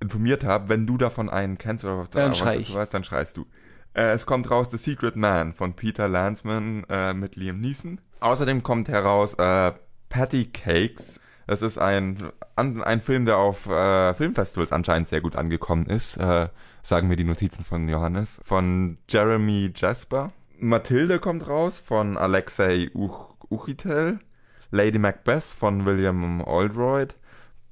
informiert 0.00 0.44
habe. 0.44 0.68
Wenn 0.68 0.86
du 0.86 0.96
davon 0.96 1.28
einen 1.28 1.58
kennst 1.58 1.84
oder 1.84 2.06
Dann 2.10 2.30
was 2.30 2.54
ich. 2.54 2.72
weißt, 2.72 2.94
dann 2.94 3.04
schreist 3.04 3.36
du. 3.36 3.46
Äh, 3.94 4.12
es 4.12 4.26
kommt 4.26 4.50
raus 4.50 4.68
The 4.70 4.76
Secret 4.76 5.16
Man 5.16 5.52
von 5.52 5.74
Peter 5.74 6.08
Landsman 6.08 6.84
äh, 6.88 7.14
mit 7.14 7.34
Liam 7.36 7.56
Neeson. 7.60 8.00
Außerdem 8.20 8.62
kommt 8.62 8.88
heraus 8.88 9.34
äh, 9.34 9.72
Patty 10.08 10.46
Cakes. 10.46 11.20
Das 11.48 11.62
ist 11.62 11.78
ein, 11.78 12.18
an, 12.56 12.82
ein 12.82 13.00
Film, 13.00 13.24
der 13.24 13.38
auf 13.38 13.66
äh, 13.66 14.14
Filmfestivals 14.14 14.70
anscheinend 14.70 15.08
sehr 15.08 15.20
gut 15.20 15.34
angekommen 15.34 15.86
ist. 15.86 16.18
Äh, 16.18 16.48
sagen 16.82 17.08
mir 17.08 17.16
die 17.16 17.24
Notizen 17.24 17.64
von 17.64 17.88
Johannes. 17.88 18.40
Von 18.44 18.98
Jeremy 19.08 19.72
Jasper. 19.74 20.30
Mathilde 20.60 21.20
kommt 21.20 21.48
raus 21.48 21.78
von 21.78 22.16
Alexei 22.16 22.90
Uch 22.94 23.34
Uchitel. 23.50 24.18
Lady 24.70 24.98
Macbeth 24.98 25.44
von 25.44 25.86
William 25.86 26.42
Oldroyd. 26.42 27.14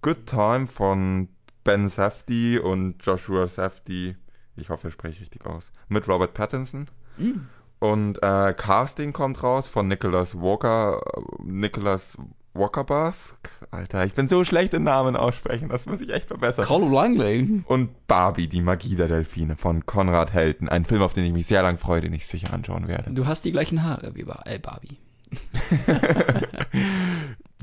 Good 0.02 0.26
Time 0.26 0.66
von 0.66 1.28
Ben 1.64 1.88
Safdie 1.88 2.58
und 2.58 3.04
Joshua 3.04 3.48
Safdie. 3.48 4.16
Ich 4.56 4.70
hoffe, 4.70 4.88
ich 4.88 4.94
spreche 4.94 5.20
richtig 5.20 5.44
aus. 5.44 5.72
Mit 5.88 6.08
Robert 6.08 6.32
Pattinson. 6.32 6.86
Und 7.78 8.22
äh, 8.22 8.54
Casting 8.54 9.12
kommt 9.12 9.42
raus 9.42 9.68
von 9.68 9.88
Nicholas 9.88 10.34
Walker. 10.34 11.00
Äh, 11.14 11.20
Nicholas 11.42 12.16
Walkerbass. 12.58 13.34
Alter, 13.70 14.04
ich 14.04 14.14
bin 14.14 14.28
so 14.28 14.44
schlecht 14.44 14.74
in 14.74 14.84
Namen 14.84 15.16
aussprechen. 15.16 15.68
Das 15.68 15.86
muss 15.86 16.00
ich 16.00 16.12
echt 16.12 16.28
verbessern. 16.28 16.64
Carlo 16.64 16.88
Langley. 16.88 17.62
Und 17.66 18.06
Barbie, 18.06 18.48
die 18.48 18.62
Magie 18.62 18.96
der 18.96 19.08
Delfine 19.08 19.56
von 19.56 19.86
Konrad 19.86 20.32
Helten. 20.32 20.68
Ein 20.68 20.84
Film, 20.84 21.02
auf 21.02 21.12
den 21.12 21.24
ich 21.24 21.32
mich 21.32 21.46
sehr 21.46 21.62
lang 21.62 21.78
freue, 21.78 22.00
den 22.00 22.12
ich 22.12 22.26
sicher 22.26 22.52
anschauen 22.52 22.88
werde. 22.88 23.10
Du 23.12 23.26
hast 23.26 23.44
die 23.44 23.52
gleichen 23.52 23.82
Haare 23.82 24.14
wie 24.14 24.26
äh, 24.44 24.58
Barbie. 24.58 24.98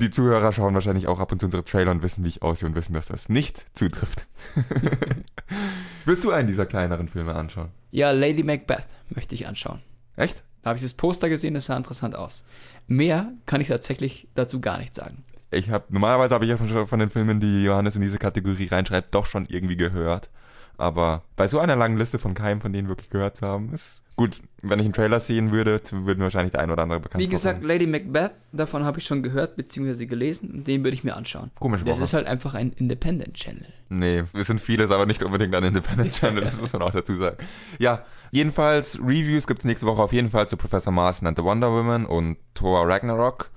Die 0.00 0.10
Zuhörer 0.10 0.52
schauen 0.52 0.74
wahrscheinlich 0.74 1.06
auch 1.06 1.20
ab 1.20 1.30
und 1.30 1.38
zu 1.40 1.46
unsere 1.46 1.64
Trailer 1.64 1.92
und 1.92 2.02
wissen, 2.02 2.24
wie 2.24 2.28
ich 2.28 2.42
aussehe 2.42 2.68
und 2.68 2.74
wissen, 2.74 2.94
dass 2.94 3.06
das 3.06 3.28
nicht 3.28 3.64
zutrifft. 3.74 4.26
Willst 6.04 6.24
du 6.24 6.32
einen 6.32 6.48
dieser 6.48 6.66
kleineren 6.66 7.08
Filme 7.08 7.34
anschauen? 7.34 7.68
Ja, 7.92 8.10
Lady 8.10 8.42
Macbeth 8.42 8.86
möchte 9.08 9.36
ich 9.36 9.46
anschauen. 9.46 9.80
Echt? 10.16 10.42
Da 10.62 10.70
habe 10.70 10.78
ich 10.78 10.82
das 10.82 10.94
Poster 10.94 11.28
gesehen, 11.28 11.54
das 11.54 11.66
sah 11.66 11.76
interessant 11.76 12.16
aus. 12.16 12.44
Mehr 12.86 13.32
kann 13.46 13.60
ich 13.60 13.68
tatsächlich 13.68 14.28
dazu 14.34 14.60
gar 14.60 14.78
nicht 14.78 14.94
sagen. 14.94 15.24
Ich 15.50 15.70
habe 15.70 15.84
normalerweise 15.88 16.34
habe 16.34 16.44
ich 16.44 16.50
ja 16.50 16.56
schon 16.58 16.86
von 16.86 16.98
den 16.98 17.10
Filmen, 17.10 17.40
die 17.40 17.64
Johannes 17.64 17.96
in 17.96 18.02
diese 18.02 18.18
Kategorie 18.18 18.66
reinschreibt, 18.66 19.14
doch 19.14 19.26
schon 19.26 19.46
irgendwie 19.46 19.76
gehört. 19.76 20.30
Aber 20.76 21.22
bei 21.36 21.48
so 21.48 21.58
einer 21.58 21.76
langen 21.76 21.96
Liste 21.98 22.18
von 22.18 22.34
keinem 22.34 22.60
von 22.60 22.72
denen 22.72 22.88
wirklich 22.88 23.10
gehört 23.10 23.36
zu 23.36 23.46
haben, 23.46 23.72
ist 23.72 24.02
gut. 24.16 24.40
Wenn 24.62 24.78
ich 24.78 24.84
einen 24.86 24.92
Trailer 24.94 25.20
sehen 25.20 25.50
würde, 25.52 25.80
würden 25.90 26.18
mir 26.18 26.24
wahrscheinlich 26.24 26.52
der 26.52 26.60
ein 26.62 26.70
oder 26.70 26.82
andere 26.82 27.00
bekannt 27.00 27.22
Wie 27.22 27.28
gesagt, 27.28 27.56
vorkommen. 27.60 27.68
Lady 27.68 27.86
Macbeth, 27.86 28.32
davon 28.52 28.84
habe 28.84 28.98
ich 28.98 29.04
schon 29.06 29.22
gehört 29.22 29.56
bzw. 29.56 30.06
gelesen 30.06 30.50
und 30.52 30.66
den 30.68 30.84
würde 30.84 30.94
ich 30.94 31.04
mir 31.04 31.16
anschauen. 31.16 31.50
Komische 31.58 31.84
Das 31.84 31.96
Woche. 31.96 32.04
ist 32.04 32.14
halt 32.14 32.26
einfach 32.26 32.54
ein 32.54 32.72
Independent 32.72 33.34
Channel. 33.34 33.66
Nee, 33.90 34.24
wir 34.32 34.44
sind 34.44 34.60
vieles, 34.60 34.90
aber 34.90 35.06
nicht 35.06 35.22
unbedingt 35.22 35.54
ein 35.54 35.64
Independent 35.64 36.12
Channel, 36.18 36.42
das 36.42 36.60
muss 36.60 36.72
man 36.72 36.82
auch 36.82 36.90
dazu 36.92 37.14
sagen. 37.14 37.36
Ja, 37.78 38.04
jedenfalls, 38.30 38.98
Reviews 39.00 39.46
gibt's 39.46 39.64
nächste 39.64 39.86
Woche 39.86 40.02
auf 40.02 40.12
jeden 40.12 40.30
Fall 40.30 40.48
zu 40.48 40.56
Professor 40.56 40.92
Marston 40.92 41.28
and 41.28 41.36
the 41.38 41.44
Wonder 41.44 41.70
Woman 41.72 42.06
und 42.06 42.36
Thor 42.54 42.88
Ragnarok. 42.88 43.50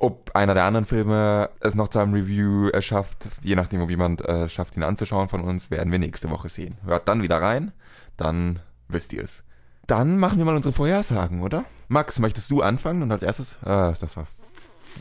Ob 0.00 0.30
einer 0.34 0.54
der 0.54 0.64
anderen 0.64 0.86
Filme 0.86 1.50
es 1.60 1.74
noch 1.74 1.88
zu 1.88 1.98
einem 1.98 2.14
Review 2.14 2.68
äh, 2.68 2.80
schafft, 2.80 3.28
je 3.42 3.56
nachdem, 3.56 3.82
ob 3.82 3.90
jemand 3.90 4.24
äh, 4.26 4.48
schafft, 4.48 4.76
ihn 4.76 4.84
anzuschauen 4.84 5.28
von 5.28 5.40
uns, 5.40 5.70
werden 5.70 5.90
wir 5.90 5.98
nächste 5.98 6.30
Woche 6.30 6.48
sehen. 6.48 6.76
Hört 6.84 7.08
dann 7.08 7.22
wieder 7.22 7.40
rein, 7.40 7.72
dann 8.16 8.60
wisst 8.88 9.12
ihr 9.12 9.24
es. 9.24 9.42
Dann 9.88 10.18
machen 10.18 10.38
wir 10.38 10.44
mal 10.44 10.54
unsere 10.54 10.72
Vorhersagen, 10.72 11.42
oder? 11.42 11.64
Max, 11.88 12.18
möchtest 12.20 12.50
du 12.50 12.62
anfangen 12.62 13.02
und 13.02 13.10
als 13.10 13.22
erstes? 13.22 13.58
Äh, 13.64 13.92
das 14.00 14.16
war 14.16 14.26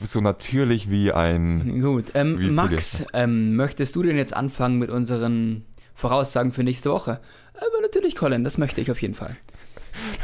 so 0.03 0.21
natürlich 0.21 0.89
wie 0.89 1.11
ein... 1.11 1.81
Gut, 1.81 2.11
ähm, 2.13 2.39
Wie 2.39 2.49
Max, 2.49 3.05
ähm, 3.13 3.55
möchtest 3.55 3.95
du 3.95 4.03
denn 4.03 4.17
jetzt 4.17 4.35
anfangen 4.35 4.77
mit 4.77 4.89
unseren 4.89 5.65
Voraussagen 5.95 6.51
für 6.51 6.63
nächste 6.63 6.91
Woche? 6.91 7.19
Aber 7.53 7.81
natürlich, 7.81 8.15
Colin, 8.15 8.43
das 8.43 8.57
möchte 8.57 8.81
ich 8.81 8.91
auf 8.91 9.01
jeden 9.01 9.15
Fall. 9.15 9.35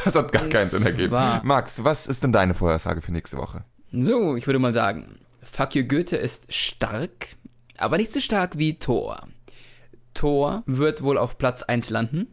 Das 0.05 0.13
hat 0.13 0.31
gar 0.31 0.47
keinen 0.49 0.67
Sinn 0.67 0.85
ergeben. 0.85 1.15
Max, 1.43 1.83
was 1.83 2.05
ist 2.05 2.21
denn 2.21 2.31
deine 2.31 2.53
Vorhersage 2.53 3.01
für 3.01 3.11
nächste 3.11 3.37
Woche? 3.37 3.63
So, 3.95 4.35
ich 4.35 4.47
würde 4.47 4.57
mal 4.57 4.73
sagen, 4.73 5.19
Fuck 5.43 5.75
You 5.75 5.83
Goethe 5.83 6.17
ist 6.17 6.51
stark, 6.51 7.35
aber 7.77 7.97
nicht 7.97 8.11
so 8.11 8.19
stark 8.19 8.57
wie 8.57 8.79
Thor. 8.79 9.27
Thor 10.15 10.63
wird 10.65 11.03
wohl 11.03 11.19
auf 11.19 11.37
Platz 11.37 11.61
1 11.61 11.91
landen. 11.91 12.27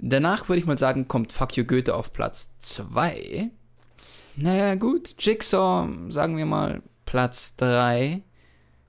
Danach 0.00 0.48
würde 0.48 0.58
ich 0.58 0.66
mal 0.66 0.78
sagen, 0.78 1.06
kommt 1.06 1.32
Fuck 1.32 1.56
You 1.56 1.64
Goethe 1.64 1.94
auf 1.94 2.12
Platz 2.12 2.58
2. 2.58 3.50
Naja, 4.34 4.74
gut, 4.74 5.14
Jigsaw, 5.20 5.88
sagen 6.08 6.36
wir 6.36 6.46
mal, 6.46 6.82
Platz 7.04 7.54
3. 7.58 8.20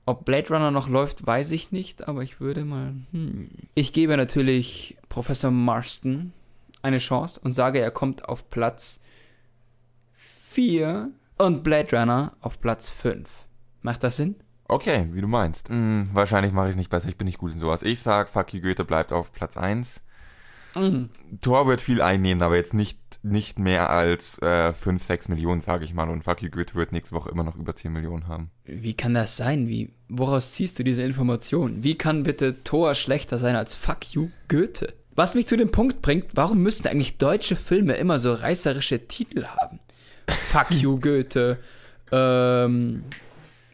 Ob 0.04 0.24
Blade 0.24 0.48
Runner 0.48 0.72
noch 0.72 0.88
läuft, 0.88 1.24
weiß 1.24 1.52
ich 1.52 1.70
nicht, 1.70 2.08
aber 2.08 2.24
ich 2.24 2.40
würde 2.40 2.64
mal. 2.64 2.94
Hm. 3.12 3.50
Ich 3.76 3.92
gebe 3.92 4.16
natürlich 4.16 4.96
Professor 5.08 5.52
Marston 5.52 6.32
eine 6.82 6.98
Chance 6.98 7.40
und 7.40 7.54
sage, 7.54 7.78
er 7.78 7.92
kommt 7.92 8.28
auf 8.28 8.50
Platz 8.50 9.00
4 10.50 11.12
und 11.38 11.62
Blade 11.64 11.96
Runner 11.96 12.32
auf 12.40 12.60
Platz 12.60 12.88
5. 12.90 13.28
Macht 13.82 14.02
das 14.02 14.16
Sinn? 14.16 14.36
Okay, 14.66 15.06
wie 15.10 15.20
du 15.20 15.28
meinst. 15.28 15.68
Hm, 15.68 16.08
wahrscheinlich 16.12 16.52
mache 16.52 16.66
ich 16.66 16.70
es 16.70 16.76
nicht 16.76 16.90
besser, 16.90 17.08
ich 17.08 17.18
bin 17.18 17.26
nicht 17.26 17.38
gut 17.38 17.52
in 17.52 17.58
sowas. 17.58 17.82
Ich 17.82 18.00
sag, 18.00 18.28
Fuck 18.28 18.54
you 18.54 18.60
Goethe 18.60 18.84
bleibt 18.84 19.12
auf 19.12 19.32
Platz 19.32 19.56
1. 19.56 20.02
Mhm. 20.74 21.10
Thor 21.40 21.66
wird 21.66 21.80
viel 21.80 22.02
einnehmen, 22.02 22.42
aber 22.42 22.56
jetzt 22.56 22.74
nicht, 22.74 22.98
nicht 23.22 23.58
mehr 23.58 23.90
als 23.90 24.38
äh, 24.42 24.72
5, 24.72 25.02
6 25.02 25.28
Millionen, 25.28 25.60
sage 25.60 25.84
ich 25.84 25.94
mal. 25.94 26.08
Und 26.08 26.24
Fuck 26.24 26.42
you 26.42 26.50
Goethe 26.50 26.74
wird 26.74 26.92
nächste 26.92 27.14
Woche 27.14 27.30
immer 27.30 27.44
noch 27.44 27.56
über 27.56 27.76
10 27.76 27.92
Millionen 27.92 28.26
haben. 28.26 28.50
Wie 28.64 28.94
kann 28.94 29.14
das 29.14 29.36
sein? 29.36 29.68
Wie, 29.68 29.92
woraus 30.08 30.52
ziehst 30.52 30.78
du 30.78 30.82
diese 30.82 31.02
Information? 31.02 31.84
Wie 31.84 31.96
kann 31.96 32.22
bitte 32.22 32.64
Thor 32.64 32.94
schlechter 32.94 33.38
sein 33.38 33.56
als 33.56 33.74
Fuck 33.74 34.14
You 34.14 34.30
Goethe? 34.48 34.94
Was 35.14 35.36
mich 35.36 35.46
zu 35.46 35.56
dem 35.56 35.70
Punkt 35.70 36.02
bringt, 36.02 36.26
warum 36.34 36.62
müssten 36.62 36.88
eigentlich 36.88 37.18
deutsche 37.18 37.54
Filme 37.54 37.94
immer 37.94 38.18
so 38.18 38.32
reißerische 38.32 39.06
Titel 39.06 39.44
haben? 39.44 39.78
Fuck 40.28 40.70
You 40.70 40.98
Goethe, 41.00 41.58
ähm, 42.12 43.04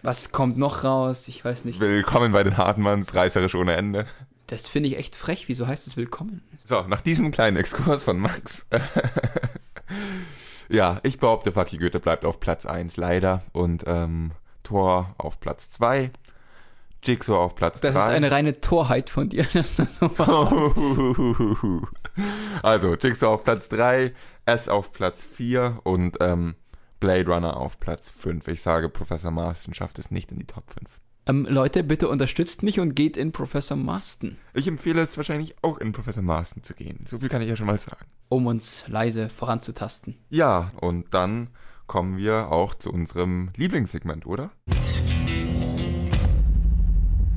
was 0.02 0.32
kommt 0.32 0.56
noch 0.56 0.84
raus? 0.84 1.28
Ich 1.28 1.44
weiß 1.44 1.64
nicht. 1.64 1.78
Willkommen 1.80 2.32
bei 2.32 2.42
den 2.42 2.56
Hartmanns, 2.56 3.14
reißerisch 3.14 3.54
ohne 3.54 3.76
Ende. 3.76 4.06
Das 4.46 4.68
finde 4.68 4.88
ich 4.88 4.96
echt 4.96 5.14
frech. 5.14 5.48
Wieso 5.48 5.66
heißt 5.66 5.86
es 5.86 5.96
Willkommen? 5.96 6.42
So, 6.64 6.82
nach 6.82 7.02
diesem 7.02 7.30
kleinen 7.30 7.56
Exkurs 7.56 8.04
von 8.04 8.18
Max. 8.18 8.66
ja, 10.68 11.00
ich 11.02 11.18
behaupte, 11.18 11.52
Fuck 11.52 11.72
you 11.72 11.78
Goethe 11.78 12.00
bleibt 12.00 12.24
auf 12.24 12.40
Platz 12.40 12.66
1, 12.66 12.96
leider. 12.96 13.42
Und 13.52 13.84
ähm, 13.86 14.32
Thor 14.62 15.14
auf 15.18 15.38
Platz 15.38 15.70
2. 15.70 16.10
Jigsaw 17.02 17.36
auf 17.38 17.54
Platz 17.54 17.80
3. 17.80 17.88
Das 17.88 17.96
ist 17.96 18.02
eine 18.02 18.30
reine 18.30 18.60
Torheit 18.60 19.10
von 19.10 19.28
dir, 19.28 19.44
dass 19.52 19.76
du 19.76 19.84
sowas 19.84 20.16
sagst. 20.16 21.90
also, 22.62 22.94
Jigsaw 22.94 23.26
auf 23.34 23.44
Platz 23.44 23.68
3, 23.68 24.12
S 24.46 24.68
auf 24.68 24.92
Platz 24.92 25.24
4 25.24 25.80
und 25.84 26.16
ähm, 26.20 26.54
Blade 26.98 27.26
Runner 27.30 27.56
auf 27.56 27.78
Platz 27.80 28.10
5. 28.10 28.46
Ich 28.48 28.62
sage, 28.62 28.88
Professor 28.88 29.30
Marston 29.30 29.74
schafft 29.74 29.98
es 29.98 30.10
nicht 30.10 30.32
in 30.32 30.38
die 30.38 30.46
Top 30.46 30.64
5. 30.70 31.00
Ähm, 31.26 31.46
Leute, 31.48 31.84
bitte 31.84 32.08
unterstützt 32.08 32.62
mich 32.62 32.80
und 32.80 32.94
geht 32.94 33.16
in 33.16 33.30
Professor 33.32 33.76
Marston, 33.76 34.36
Ich 34.54 34.66
empfehle 34.66 35.02
es 35.02 35.16
wahrscheinlich 35.16 35.54
auch 35.62 35.78
in 35.78 35.92
Professor 35.92 36.22
Marston 36.22 36.62
zu 36.62 36.74
gehen. 36.74 37.04
So 37.06 37.18
viel 37.18 37.28
kann 37.28 37.42
ich 37.42 37.48
ja 37.48 37.56
schon 37.56 37.66
mal 37.66 37.78
sagen. 37.78 38.06
um 38.28 38.46
uns 38.46 38.84
leise 38.88 39.28
voranzutasten. 39.30 40.16
Ja, 40.30 40.68
und 40.80 41.12
dann 41.14 41.48
kommen 41.86 42.16
wir 42.16 42.50
auch 42.52 42.74
zu 42.74 42.90
unserem 42.92 43.50
Lieblingssegment, 43.56 44.24
oder? 44.26 44.50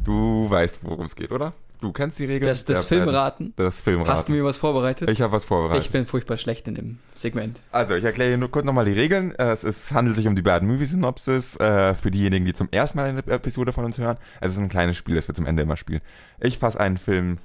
Du 0.04 0.50
weißt, 0.50 0.80
worum 0.84 1.06
es 1.06 1.16
geht, 1.16 1.32
oder? 1.32 1.54
Du 1.84 1.92
kennst 1.92 2.18
die 2.18 2.24
Regeln. 2.24 2.48
Das, 2.48 2.64
das 2.64 2.86
Filmraten. 2.86 3.54
Das 3.58 3.82
Filmraten. 3.82 4.10
Hast 4.14 4.30
du 4.30 4.32
mir 4.32 4.46
was 4.46 4.56
vorbereitet? 4.56 5.10
ich 5.10 5.22
habe 5.22 5.34
was 5.34 5.44
vorbereitet. 5.44 5.84
Ich 5.84 5.92
bin 5.92 6.06
furchtbar 6.06 6.38
schlecht 6.38 6.66
in 6.70 6.76
dem 6.76 7.00
Segment. 7.14 7.60
Also, 7.74 7.94
ich 7.96 8.06
erkläre 8.06 8.30
hier 8.30 8.38
nur 8.38 8.50
kurz 8.50 8.64
nochmal 8.64 8.86
die 8.86 8.94
Regeln. 8.94 9.36
Äh, 9.36 9.52
Es 9.52 9.66
ist, 9.66 9.92
handelt 9.92 10.16
sich 10.16 10.26
um 10.26 10.34
die 10.34 10.42
Bad 10.42 10.64
Movie 10.64 10.86
Synopsis. 10.86 11.58
Äh, 11.58 11.94
für 11.94 12.10
diejenigen, 12.10 12.46
die 12.46 12.54
zum 12.54 12.70
ersten 12.72 12.98
Mal 13.00 13.10
eine 13.10 13.20
Episode 13.28 13.74
von 13.74 13.84
uns 13.84 13.98
hören. 13.98 14.16
Es 14.40 14.54
ist 14.54 14.60
ein 14.60 14.70
kleines 14.70 14.96
Spiel, 14.96 15.16
das 15.16 15.28
wir 15.28 15.36
zum 15.36 15.46
Ende 15.46 15.62
immer 15.64 15.76
spielen. 15.76 16.00
Ich 16.40 16.58
fasse 16.58 16.80
einen 16.80 16.96
Film 16.96 17.38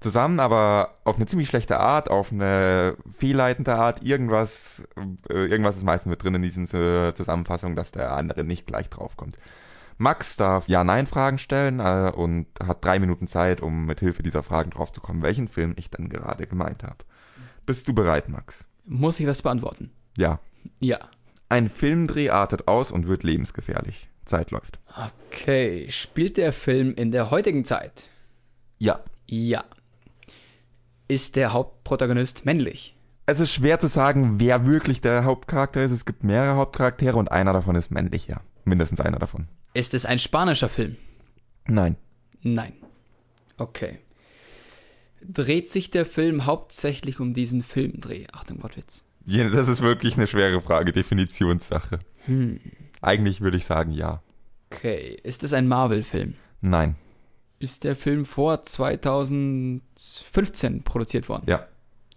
zusammen, 0.00 0.40
aber 0.40 0.96
auf 1.04 1.16
eine 1.16 1.26
ziemlich 1.26 1.48
schlechte 1.48 1.78
Art, 1.78 2.10
auf 2.10 2.32
eine 2.32 2.96
fehlleitende 3.18 3.74
Art. 3.74 4.02
Irgendwas, 4.02 4.84
äh, 5.28 5.34
irgendwas 5.34 5.76
ist 5.76 5.84
meistens 5.84 6.08
mit 6.08 6.24
drin 6.24 6.34
in 6.36 6.40
diesen 6.42 6.66
Zusammenfassungen, 6.66 7.76
dass 7.76 7.92
der 7.92 8.12
andere 8.12 8.42
nicht 8.42 8.66
gleich 8.66 8.88
draufkommt. 8.88 9.36
Max 9.98 10.36
darf 10.36 10.68
Ja-Nein-Fragen 10.68 11.38
stellen 11.38 11.80
äh, 11.80 12.12
und 12.14 12.46
hat 12.62 12.84
drei 12.84 12.98
Minuten 12.98 13.26
Zeit, 13.26 13.60
um 13.60 13.86
mit 13.86 14.00
Hilfe 14.00 14.22
dieser 14.22 14.42
Fragen 14.42 14.70
draufzukommen, 14.70 15.22
welchen 15.22 15.48
Film 15.48 15.74
ich 15.76 15.90
dann 15.90 16.08
gerade 16.08 16.46
gemeint 16.46 16.82
habe. 16.82 16.98
Bist 17.66 17.86
du 17.88 17.94
bereit, 17.94 18.28
Max? 18.28 18.64
Muss 18.84 19.20
ich 19.20 19.26
das 19.26 19.42
beantworten? 19.42 19.90
Ja. 20.16 20.40
Ja. 20.80 20.98
Ein 21.48 21.68
Filmdreh 21.68 22.30
artet 22.30 22.66
aus 22.66 22.90
und 22.90 23.06
wird 23.06 23.22
lebensgefährlich. 23.22 24.08
Zeit 24.24 24.50
läuft. 24.50 24.78
Okay. 25.30 25.86
Spielt 25.90 26.36
der 26.36 26.52
Film 26.52 26.94
in 26.94 27.10
der 27.10 27.30
heutigen 27.30 27.64
Zeit? 27.64 28.08
Ja. 28.78 29.00
Ja. 29.26 29.64
Ist 31.08 31.36
der 31.36 31.52
Hauptprotagonist 31.52 32.46
männlich? 32.46 32.96
Es 33.26 33.40
ist 33.40 33.52
schwer 33.52 33.78
zu 33.78 33.86
sagen, 33.86 34.40
wer 34.40 34.66
wirklich 34.66 35.00
der 35.00 35.24
Hauptcharakter 35.24 35.82
ist. 35.82 35.92
Es 35.92 36.04
gibt 36.04 36.24
mehrere 36.24 36.56
Hauptcharaktere 36.56 37.16
und 37.16 37.30
einer 37.30 37.52
davon 37.52 37.76
ist 37.76 37.90
männlich, 37.90 38.26
ja. 38.26 38.40
Mindestens 38.64 39.00
einer 39.00 39.18
davon. 39.18 39.46
Ist 39.74 39.94
es 39.94 40.04
ein 40.06 40.18
spanischer 40.18 40.68
Film? 40.68 40.96
Nein. 41.66 41.96
Nein. 42.42 42.74
Okay. 43.56 43.98
Dreht 45.22 45.70
sich 45.70 45.90
der 45.90 46.04
Film 46.04 46.44
hauptsächlich 46.46 47.20
um 47.20 47.32
diesen 47.32 47.62
Filmdreh? 47.62 48.26
Achtung, 48.32 48.62
Wortwitz. 48.62 49.04
Je- 49.24 49.48
Das 49.50 49.68
ist 49.68 49.80
wirklich 49.82 50.16
eine 50.16 50.26
schwere 50.26 50.60
Frage, 50.60 50.90
Definitionssache. 50.92 52.00
Hm. 52.26 52.58
Eigentlich 53.00 53.40
würde 53.40 53.56
ich 53.56 53.64
sagen 53.64 53.92
ja. 53.92 54.20
Okay. 54.70 55.16
Ist 55.22 55.44
es 55.44 55.52
ein 55.52 55.68
Marvel-Film? 55.68 56.34
Nein. 56.60 56.96
Ist 57.60 57.84
der 57.84 57.94
Film 57.94 58.24
vor 58.24 58.62
2015 58.64 60.82
produziert 60.82 61.28
worden? 61.28 61.44
Ja. 61.46 61.68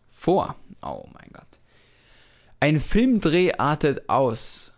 Vor. 0.09 0.55
Oh 0.81 1.05
mein 1.13 1.29
Gott. 1.31 1.59
Ein 2.59 2.79
Filmdreh 2.79 3.53
artet 3.53 4.09
aus. 4.09 4.73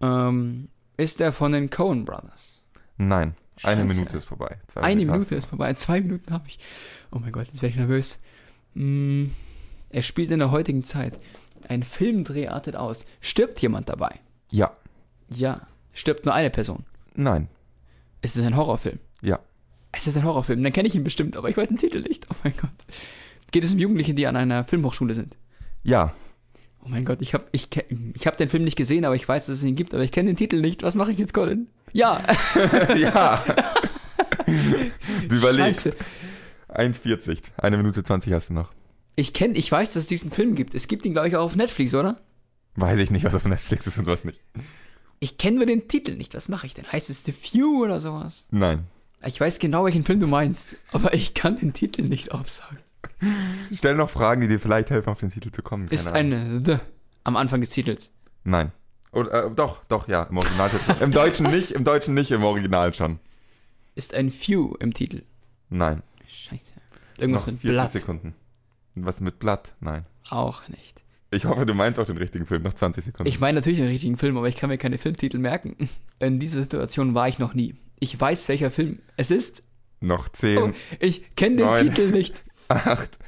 Ähm, 0.00 0.68
ist 1.02 1.20
der 1.20 1.32
von 1.32 1.52
den 1.52 1.70
Coen 1.70 2.04
Brothers? 2.04 2.62
Nein. 2.96 3.34
Eine 3.62 3.82
Scheiße. 3.82 3.94
Minute 3.94 4.16
ist 4.16 4.24
vorbei. 4.24 4.58
Zwei 4.66 4.80
Eine 4.80 5.00
Minuten 5.00 5.18
Minute 5.18 5.34
ist 5.34 5.46
vorbei. 5.46 5.74
Zwei 5.74 6.00
Minuten 6.00 6.32
habe 6.32 6.48
ich. 6.48 6.58
Oh 7.10 7.18
mein 7.18 7.32
Gott, 7.32 7.46
jetzt 7.46 7.62
werde 7.62 7.70
ich 7.70 7.76
nervös. 7.76 8.20
Mm, 8.74 9.26
er 9.90 10.02
spielt 10.02 10.30
in 10.30 10.38
der 10.38 10.50
heutigen 10.50 10.84
Zeit. 10.84 11.18
Ein 11.68 11.82
Filmdreh 11.82 12.48
artet 12.48 12.76
aus. 12.76 13.06
Stirbt 13.20 13.60
jemand 13.60 13.88
dabei? 13.88 14.20
Ja. 14.50 14.76
Ja. 15.28 15.66
Stirbt 15.92 16.24
nur 16.24 16.34
eine 16.34 16.50
Person. 16.50 16.84
Nein. 17.14 17.48
Es 18.20 18.36
ist 18.36 18.44
ein 18.44 18.56
Horrorfilm. 18.56 18.98
Ja. 19.20 19.38
Es 19.92 20.06
ist 20.06 20.16
ein 20.16 20.24
Horrorfilm. 20.24 20.62
Dann 20.62 20.72
kenne 20.72 20.88
ich 20.88 20.94
ihn 20.94 21.04
bestimmt, 21.04 21.36
aber 21.36 21.48
ich 21.50 21.56
weiß 21.56 21.68
den 21.68 21.78
Titel 21.78 22.00
nicht. 22.00 22.26
Oh 22.30 22.36
mein 22.42 22.54
Gott. 22.56 22.70
Geht 23.50 23.64
es 23.64 23.72
um 23.72 23.78
Jugendliche, 23.78 24.14
die 24.14 24.26
an 24.26 24.36
einer 24.36 24.64
Filmhochschule 24.64 25.14
sind? 25.14 25.36
Ja. 25.82 26.14
Oh 26.84 26.88
mein 26.88 27.04
Gott, 27.04 27.22
ich 27.22 27.32
habe 27.32 27.44
ich, 27.52 27.68
ich 28.14 28.26
hab 28.26 28.36
den 28.36 28.48
Film 28.48 28.64
nicht 28.64 28.76
gesehen, 28.76 29.04
aber 29.04 29.14
ich 29.14 29.28
weiß, 29.28 29.46
dass 29.46 29.58
es 29.58 29.64
ihn 29.64 29.76
gibt, 29.76 29.94
aber 29.94 30.02
ich 30.02 30.10
kenne 30.10 30.30
den 30.30 30.36
Titel 30.36 30.60
nicht. 30.60 30.82
Was 30.82 30.96
mache 30.96 31.12
ich 31.12 31.18
jetzt, 31.18 31.32
Colin? 31.32 31.68
Ja. 31.92 32.20
ja. 32.96 33.44
du 35.28 35.36
überlegst. 35.36 35.84
Scheiße. 35.84 35.96
1,40. 36.74 37.38
Eine 37.58 37.76
Minute 37.76 38.02
20 38.02 38.32
hast 38.32 38.50
du 38.50 38.54
noch. 38.54 38.72
Ich 39.14 39.34
kenne, 39.34 39.54
ich 39.54 39.70
weiß, 39.70 39.88
dass 39.88 40.02
es 40.02 40.06
diesen 40.06 40.30
Film 40.30 40.54
gibt. 40.54 40.74
Es 40.74 40.88
gibt 40.88 41.04
ihn, 41.04 41.12
glaube 41.12 41.28
ich, 41.28 41.36
auch 41.36 41.44
auf 41.44 41.56
Netflix, 41.56 41.94
oder? 41.94 42.20
Weiß 42.76 42.98
ich 42.98 43.10
nicht, 43.10 43.24
was 43.24 43.34
auf 43.34 43.44
Netflix 43.44 43.86
ist 43.86 43.98
und 43.98 44.06
was 44.06 44.24
nicht. 44.24 44.40
Ich 45.20 45.38
kenne 45.38 45.58
nur 45.58 45.66
den 45.66 45.86
Titel 45.86 46.16
nicht. 46.16 46.34
Was 46.34 46.48
mache 46.48 46.66
ich 46.66 46.74
denn? 46.74 46.90
Heißt 46.90 47.10
es 47.10 47.24
The 47.24 47.32
Few 47.32 47.84
oder 47.84 48.00
sowas? 48.00 48.46
Nein. 48.50 48.86
Ich 49.24 49.40
weiß 49.40 49.58
genau, 49.58 49.84
welchen 49.84 50.02
Film 50.02 50.18
du 50.18 50.26
meinst, 50.26 50.76
aber 50.90 51.14
ich 51.14 51.34
kann 51.34 51.56
den 51.56 51.72
Titel 51.72 52.02
nicht 52.02 52.32
aufsagen. 52.32 52.78
Stell 53.72 53.94
noch 53.94 54.10
Fragen, 54.10 54.40
die 54.40 54.48
dir 54.48 54.58
vielleicht 54.60 54.90
helfen, 54.90 55.08
auf 55.10 55.20
den 55.20 55.30
Titel 55.30 55.50
zu 55.50 55.62
kommen. 55.62 55.86
Keine 55.86 55.94
Ist 55.94 56.06
Ahnung. 56.08 56.32
ein 56.32 56.64
The 56.64 56.76
am 57.24 57.36
Anfang 57.36 57.60
des 57.60 57.70
Titels. 57.70 58.12
Nein. 58.44 58.72
Oder, 59.12 59.44
äh, 59.46 59.50
doch, 59.54 59.84
doch, 59.84 60.08
ja, 60.08 60.24
im 60.24 60.36
Original. 60.38 60.70
Im 61.00 61.12
Deutschen 61.12 61.50
nicht, 61.50 61.72
im 61.72 61.84
Deutschen 61.84 62.14
nicht, 62.14 62.30
im 62.30 62.42
Original 62.44 62.94
schon. 62.94 63.18
Ist 63.94 64.14
ein 64.14 64.30
Few 64.30 64.74
im 64.80 64.94
Titel. 64.94 65.22
Nein. 65.68 66.02
Scheiße. 66.26 66.72
Irgendwas 67.18 67.46
noch 67.46 67.52
mit 67.52 67.60
40 67.60 67.72
Blatt. 67.74 67.92
Sekunden. 67.92 68.34
Was 68.94 69.20
mit 69.20 69.38
Blatt? 69.38 69.74
Nein. 69.80 70.06
Auch 70.30 70.66
nicht. 70.68 71.02
Ich 71.30 71.44
hoffe, 71.44 71.64
du 71.66 71.74
meinst 71.74 71.98
auch 72.00 72.06
den 72.06 72.16
richtigen 72.18 72.46
Film. 72.46 72.62
Noch 72.62 72.74
20 72.74 73.04
Sekunden. 73.04 73.28
Ich 73.28 73.38
meine 73.40 73.58
natürlich 73.58 73.78
den 73.78 73.88
richtigen 73.88 74.16
Film, 74.18 74.36
aber 74.36 74.48
ich 74.48 74.56
kann 74.56 74.68
mir 74.70 74.78
keine 74.78 74.98
Filmtitel 74.98 75.38
merken. 75.38 75.88
In 76.18 76.40
dieser 76.40 76.60
Situation 76.62 77.14
war 77.14 77.28
ich 77.28 77.38
noch 77.38 77.54
nie. 77.54 77.74
Ich 78.00 78.18
weiß, 78.18 78.48
welcher 78.48 78.70
Film 78.70 78.98
es 79.16 79.30
ist. 79.30 79.62
noch 80.00 80.28
10, 80.28 80.58
Oh, 80.58 80.72
ich 81.00 81.36
kenne 81.36 81.56
den. 81.56 81.94
Titel 81.94 82.10
nicht. 82.10 82.42
8, 82.68 83.18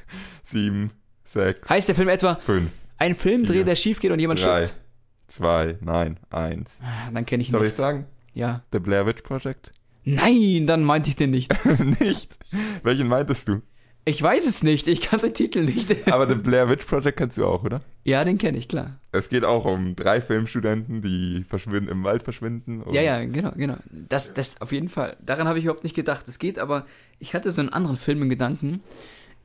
7, 0.43 0.91
6, 1.25 1.69
Heißt 1.69 1.87
der 1.87 1.95
Film 1.95 2.09
etwa 2.09 2.35
5, 2.35 2.69
ein 2.97 3.15
Filmdreh, 3.15 3.63
der 3.63 3.75
schief 3.75 3.99
geht 3.99 4.11
und 4.11 4.19
jemand 4.19 4.43
3, 4.43 4.65
stirbt? 4.65 4.81
2, 5.27 5.77
nein, 5.81 6.19
1. 6.29 6.77
Ah, 6.81 7.11
Dann 7.11 7.25
kenne 7.25 7.41
ich 7.41 7.49
ihn 7.49 7.51
Soll 7.51 7.61
ich 7.61 7.67
nicht. 7.69 7.77
sagen? 7.77 8.05
Ja. 8.33 8.63
The 8.71 8.79
Blair 8.79 9.05
Witch 9.05 9.21
Project? 9.23 9.71
Nein, 10.03 10.67
dann 10.67 10.83
meinte 10.83 11.09
ich 11.09 11.15
den 11.15 11.31
nicht. 11.31 11.51
nicht. 11.99 12.37
Welchen 12.83 13.07
meintest 13.07 13.47
du? 13.47 13.61
Ich 14.07 14.21
weiß 14.21 14.45
es 14.45 14.61
nicht. 14.61 14.87
Ich 14.87 15.01
kann 15.01 15.19
den 15.19 15.33
Titel 15.33 15.63
nicht. 15.63 16.07
Aber 16.11 16.27
The 16.29 16.35
Blair 16.35 16.69
Witch 16.69 16.85
Project 16.85 17.17
kennst 17.17 17.39
du 17.39 17.45
auch, 17.45 17.63
oder? 17.63 17.81
ja, 18.03 18.23
den 18.23 18.37
kenne 18.37 18.55
ich, 18.59 18.67
klar. 18.67 18.99
Es 19.11 19.29
geht 19.29 19.43
auch 19.43 19.65
um 19.65 19.95
drei 19.95 20.21
Filmstudenten, 20.21 21.01
die 21.01 21.43
verschwinden, 21.49 21.89
im 21.89 22.03
Wald 22.03 22.21
verschwinden. 22.21 22.83
Ja, 22.91 23.01
ja, 23.01 23.25
genau, 23.25 23.51
genau. 23.55 23.73
Das, 23.89 24.31
das 24.35 24.61
auf 24.61 24.71
jeden 24.71 24.89
Fall. 24.89 25.17
Daran 25.25 25.47
habe 25.47 25.57
ich 25.57 25.65
überhaupt 25.65 25.83
nicht 25.83 25.95
gedacht. 25.95 26.27
Es 26.27 26.37
geht 26.37 26.59
aber, 26.59 26.85
ich 27.17 27.33
hatte 27.33 27.49
so 27.49 27.61
einen 27.61 27.69
anderen 27.69 27.97
Film 27.97 28.21
in 28.21 28.29
Gedanken. 28.29 28.83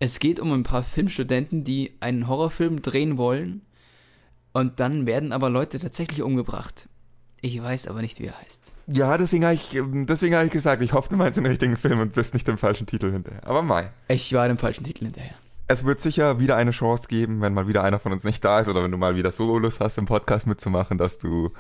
Es 0.01 0.19
geht 0.19 0.41
um 0.41 0.51
ein 0.53 0.63
paar 0.63 0.83
Filmstudenten, 0.83 1.63
die 1.63 1.93
einen 2.01 2.27
Horrorfilm 2.27 2.81
drehen 2.81 3.19
wollen. 3.19 3.61
Und 4.53 4.81
dann 4.81 5.07
werden 5.07 5.31
aber 5.31 5.51
Leute 5.51 5.79
tatsächlich 5.79 6.23
umgebracht. 6.23 6.89
Ich 7.43 7.63
weiß 7.63 7.87
aber 7.87 8.01
nicht, 8.01 8.19
wie 8.19 8.27
er 8.27 8.41
heißt. 8.41 8.75
Ja, 8.87 9.17
deswegen 9.17 9.45
habe 9.45 9.55
ich, 9.55 9.71
deswegen 9.73 10.35
hab 10.35 10.45
ich 10.45 10.51
gesagt, 10.51 10.83
ich 10.83 10.95
hoffe, 10.95 11.11
du 11.11 11.17
meinst 11.17 11.37
den 11.37 11.47
richtigen 11.47 11.77
Film 11.77 12.01
und 12.01 12.15
bist 12.15 12.33
nicht 12.35 12.49
dem 12.49 12.59
falschen 12.59 12.87
Titel 12.87 13.13
hinterher. 13.13 13.47
Aber 13.47 13.63
Mai. 13.63 13.93
Ich 14.09 14.33
war 14.33 14.49
dem 14.49 14.59
falschen 14.59 14.85
Titel 14.85 15.05
hinterher. 15.05 15.35
Es 15.69 15.85
wird 15.85 16.01
sicher 16.01 16.41
wieder 16.41 16.57
eine 16.57 16.73
Chance 16.73 17.05
geben, 17.07 17.43
wenn 17.43 17.55
mal 17.55 17.69
wieder 17.69 17.85
einer 17.85 18.01
von 18.01 18.13
uns 18.13 18.25
nicht 18.25 18.45
da 18.45 18.61
ist 18.61 18.69
oder 18.69 18.83
wenn 18.83 18.91
du 18.91 18.97
mal 18.97 19.17
wieder 19.17 19.33
so 19.33 19.59
Lust 19.59 19.81
hast, 19.81 19.99
im 19.99 20.07
Podcast 20.07 20.47
mitzumachen, 20.47 20.99
dass 20.99 21.19
du, 21.19 21.51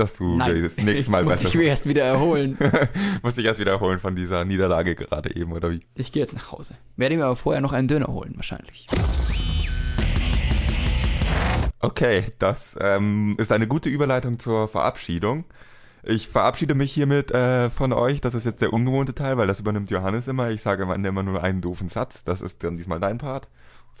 dass 0.00 0.16
du 0.16 0.38
das 0.38 0.76
nächste 0.78 1.10
Mal 1.10 1.20
ich 1.20 1.24
muss 1.26 1.36
besser 1.36 1.48
ich 1.48 1.54
mir 1.54 1.64
erst 1.64 1.88
wieder 1.88 2.02
erholen. 2.02 2.58
Musst 3.22 3.36
dich 3.36 3.44
erst 3.44 3.60
wiederholen 3.60 4.00
von 4.00 4.16
dieser 4.16 4.44
Niederlage 4.44 4.94
gerade 4.94 5.36
eben, 5.36 5.52
oder 5.52 5.70
wie? 5.70 5.80
Ich 5.94 6.10
gehe 6.10 6.22
jetzt 6.22 6.34
nach 6.34 6.50
Hause. 6.50 6.74
Werde 6.96 7.16
mir 7.16 7.26
aber 7.26 7.36
vorher 7.36 7.60
noch 7.60 7.72
einen 7.72 7.86
Döner 7.86 8.08
holen, 8.08 8.32
wahrscheinlich. 8.36 8.86
Okay, 11.80 12.24
das 12.38 12.78
ähm, 12.80 13.36
ist 13.38 13.52
eine 13.52 13.66
gute 13.66 13.88
Überleitung 13.88 14.38
zur 14.38 14.68
Verabschiedung. 14.68 15.44
Ich 16.02 16.28
verabschiede 16.28 16.74
mich 16.74 16.92
hiermit 16.92 17.30
äh, 17.30 17.68
von 17.68 17.92
euch. 17.92 18.20
Das 18.20 18.34
ist 18.34 18.44
jetzt 18.44 18.62
der 18.62 18.72
ungewohnte 18.72 19.14
Teil, 19.14 19.36
weil 19.36 19.46
das 19.46 19.60
übernimmt 19.60 19.90
Johannes 19.90 20.28
immer. 20.28 20.50
Ich 20.50 20.62
sage 20.62 20.82
am 20.82 20.90
Ende 20.90 21.10
immer 21.10 21.22
nur 21.22 21.42
einen 21.42 21.60
doofen 21.60 21.88
Satz. 21.88 22.24
Das 22.24 22.40
ist 22.40 22.64
dann 22.64 22.76
diesmal 22.76 23.00
dein 23.00 23.18
Part. 23.18 23.48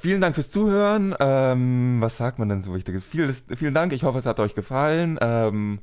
Vielen 0.00 0.22
Dank 0.22 0.34
fürs 0.34 0.50
Zuhören. 0.50 1.14
Ähm, 1.20 1.98
was 2.00 2.16
sagt 2.16 2.38
man 2.38 2.48
denn 2.48 2.62
so 2.62 2.74
Wichtiges? 2.74 3.04
Vieles, 3.04 3.44
vielen 3.54 3.74
Dank. 3.74 3.92
Ich 3.92 4.02
hoffe, 4.02 4.18
es 4.18 4.24
hat 4.24 4.40
euch 4.40 4.54
gefallen. 4.54 5.18
Ähm, 5.20 5.80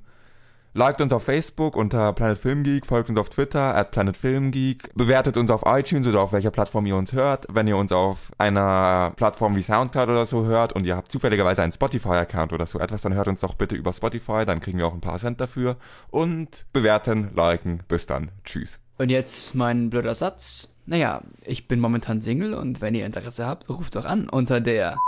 liked 0.73 1.01
uns 1.01 1.13
auf 1.13 1.23
Facebook 1.23 1.75
unter 1.75 2.13
Planet 2.13 2.39
Film 2.39 2.63
Geek, 2.63 2.87
folgt 2.87 3.09
uns 3.09 3.19
auf 3.19 3.29
Twitter 3.29 3.75
at 3.75 3.91
Planet 3.91 4.17
Film 4.17 4.49
Geek, 4.49 4.89
bewertet 4.95 5.37
uns 5.37 5.51
auf 5.51 5.61
iTunes 5.67 6.07
oder 6.07 6.21
auf 6.21 6.33
welcher 6.33 6.49
Plattform 6.49 6.87
ihr 6.87 6.95
uns 6.95 7.13
hört. 7.13 7.45
Wenn 7.51 7.67
ihr 7.67 7.77
uns 7.77 7.91
auf 7.91 8.31
einer 8.39 9.13
Plattform 9.17 9.55
wie 9.55 9.61
Soundcloud 9.61 10.09
oder 10.09 10.25
so 10.25 10.45
hört 10.45 10.73
und 10.73 10.87
ihr 10.87 10.95
habt 10.95 11.11
zufälligerweise 11.11 11.61
einen 11.61 11.71
Spotify-Account 11.71 12.53
oder 12.53 12.65
so 12.65 12.79
etwas, 12.79 13.03
dann 13.03 13.13
hört 13.13 13.27
uns 13.27 13.41
doch 13.41 13.53
bitte 13.53 13.75
über 13.75 13.93
Spotify, 13.93 14.45
dann 14.47 14.61
kriegen 14.61 14.79
wir 14.79 14.87
auch 14.87 14.95
ein 14.95 15.01
paar 15.01 15.19
Cent 15.19 15.39
dafür. 15.39 15.77
Und 16.09 16.65
bewerten, 16.73 17.29
liken. 17.35 17.83
Bis 17.87 18.07
dann. 18.07 18.31
Tschüss. 18.43 18.79
Und 18.97 19.11
jetzt 19.11 19.53
mein 19.53 19.91
blöder 19.91 20.15
Satz. 20.15 20.69
Naja, 20.87 21.21
ich 21.43 21.67
bin 21.67 21.81
momentan 21.81 22.21
Single 22.21 22.53
und 22.53 22.79
wenn 22.79 22.95
ihr 22.95 23.05
Interesse 23.05 23.45
habt, 23.45 23.69
ruft 23.69 23.97
doch 23.97 24.05
an 24.05 24.29
unter 24.29 24.61
der. 24.61 25.01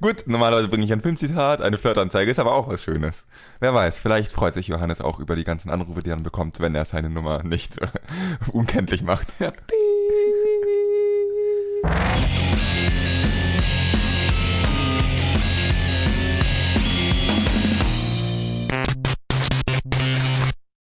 Gut, 0.00 0.24
normalerweise 0.26 0.66
bringe 0.66 0.84
ich 0.84 0.92
ein 0.92 1.00
Filmzitat, 1.00 1.62
eine 1.62 1.78
Flirtanzeige, 1.78 2.30
ist 2.30 2.40
aber 2.40 2.54
auch 2.54 2.68
was 2.68 2.82
Schönes. 2.82 3.28
Wer 3.60 3.72
weiß, 3.72 3.98
vielleicht 3.98 4.32
freut 4.32 4.54
sich 4.54 4.66
Johannes 4.66 5.00
auch 5.00 5.20
über 5.20 5.36
die 5.36 5.44
ganzen 5.44 5.70
Anrufe, 5.70 6.02
die 6.02 6.10
er 6.10 6.16
dann 6.16 6.24
bekommt, 6.24 6.58
wenn 6.58 6.74
er 6.74 6.84
seine 6.84 7.10
Nummer 7.10 7.44
nicht 7.44 7.76
unkenntlich 8.52 9.02
macht. 9.02 9.28
Ja. 9.38 9.52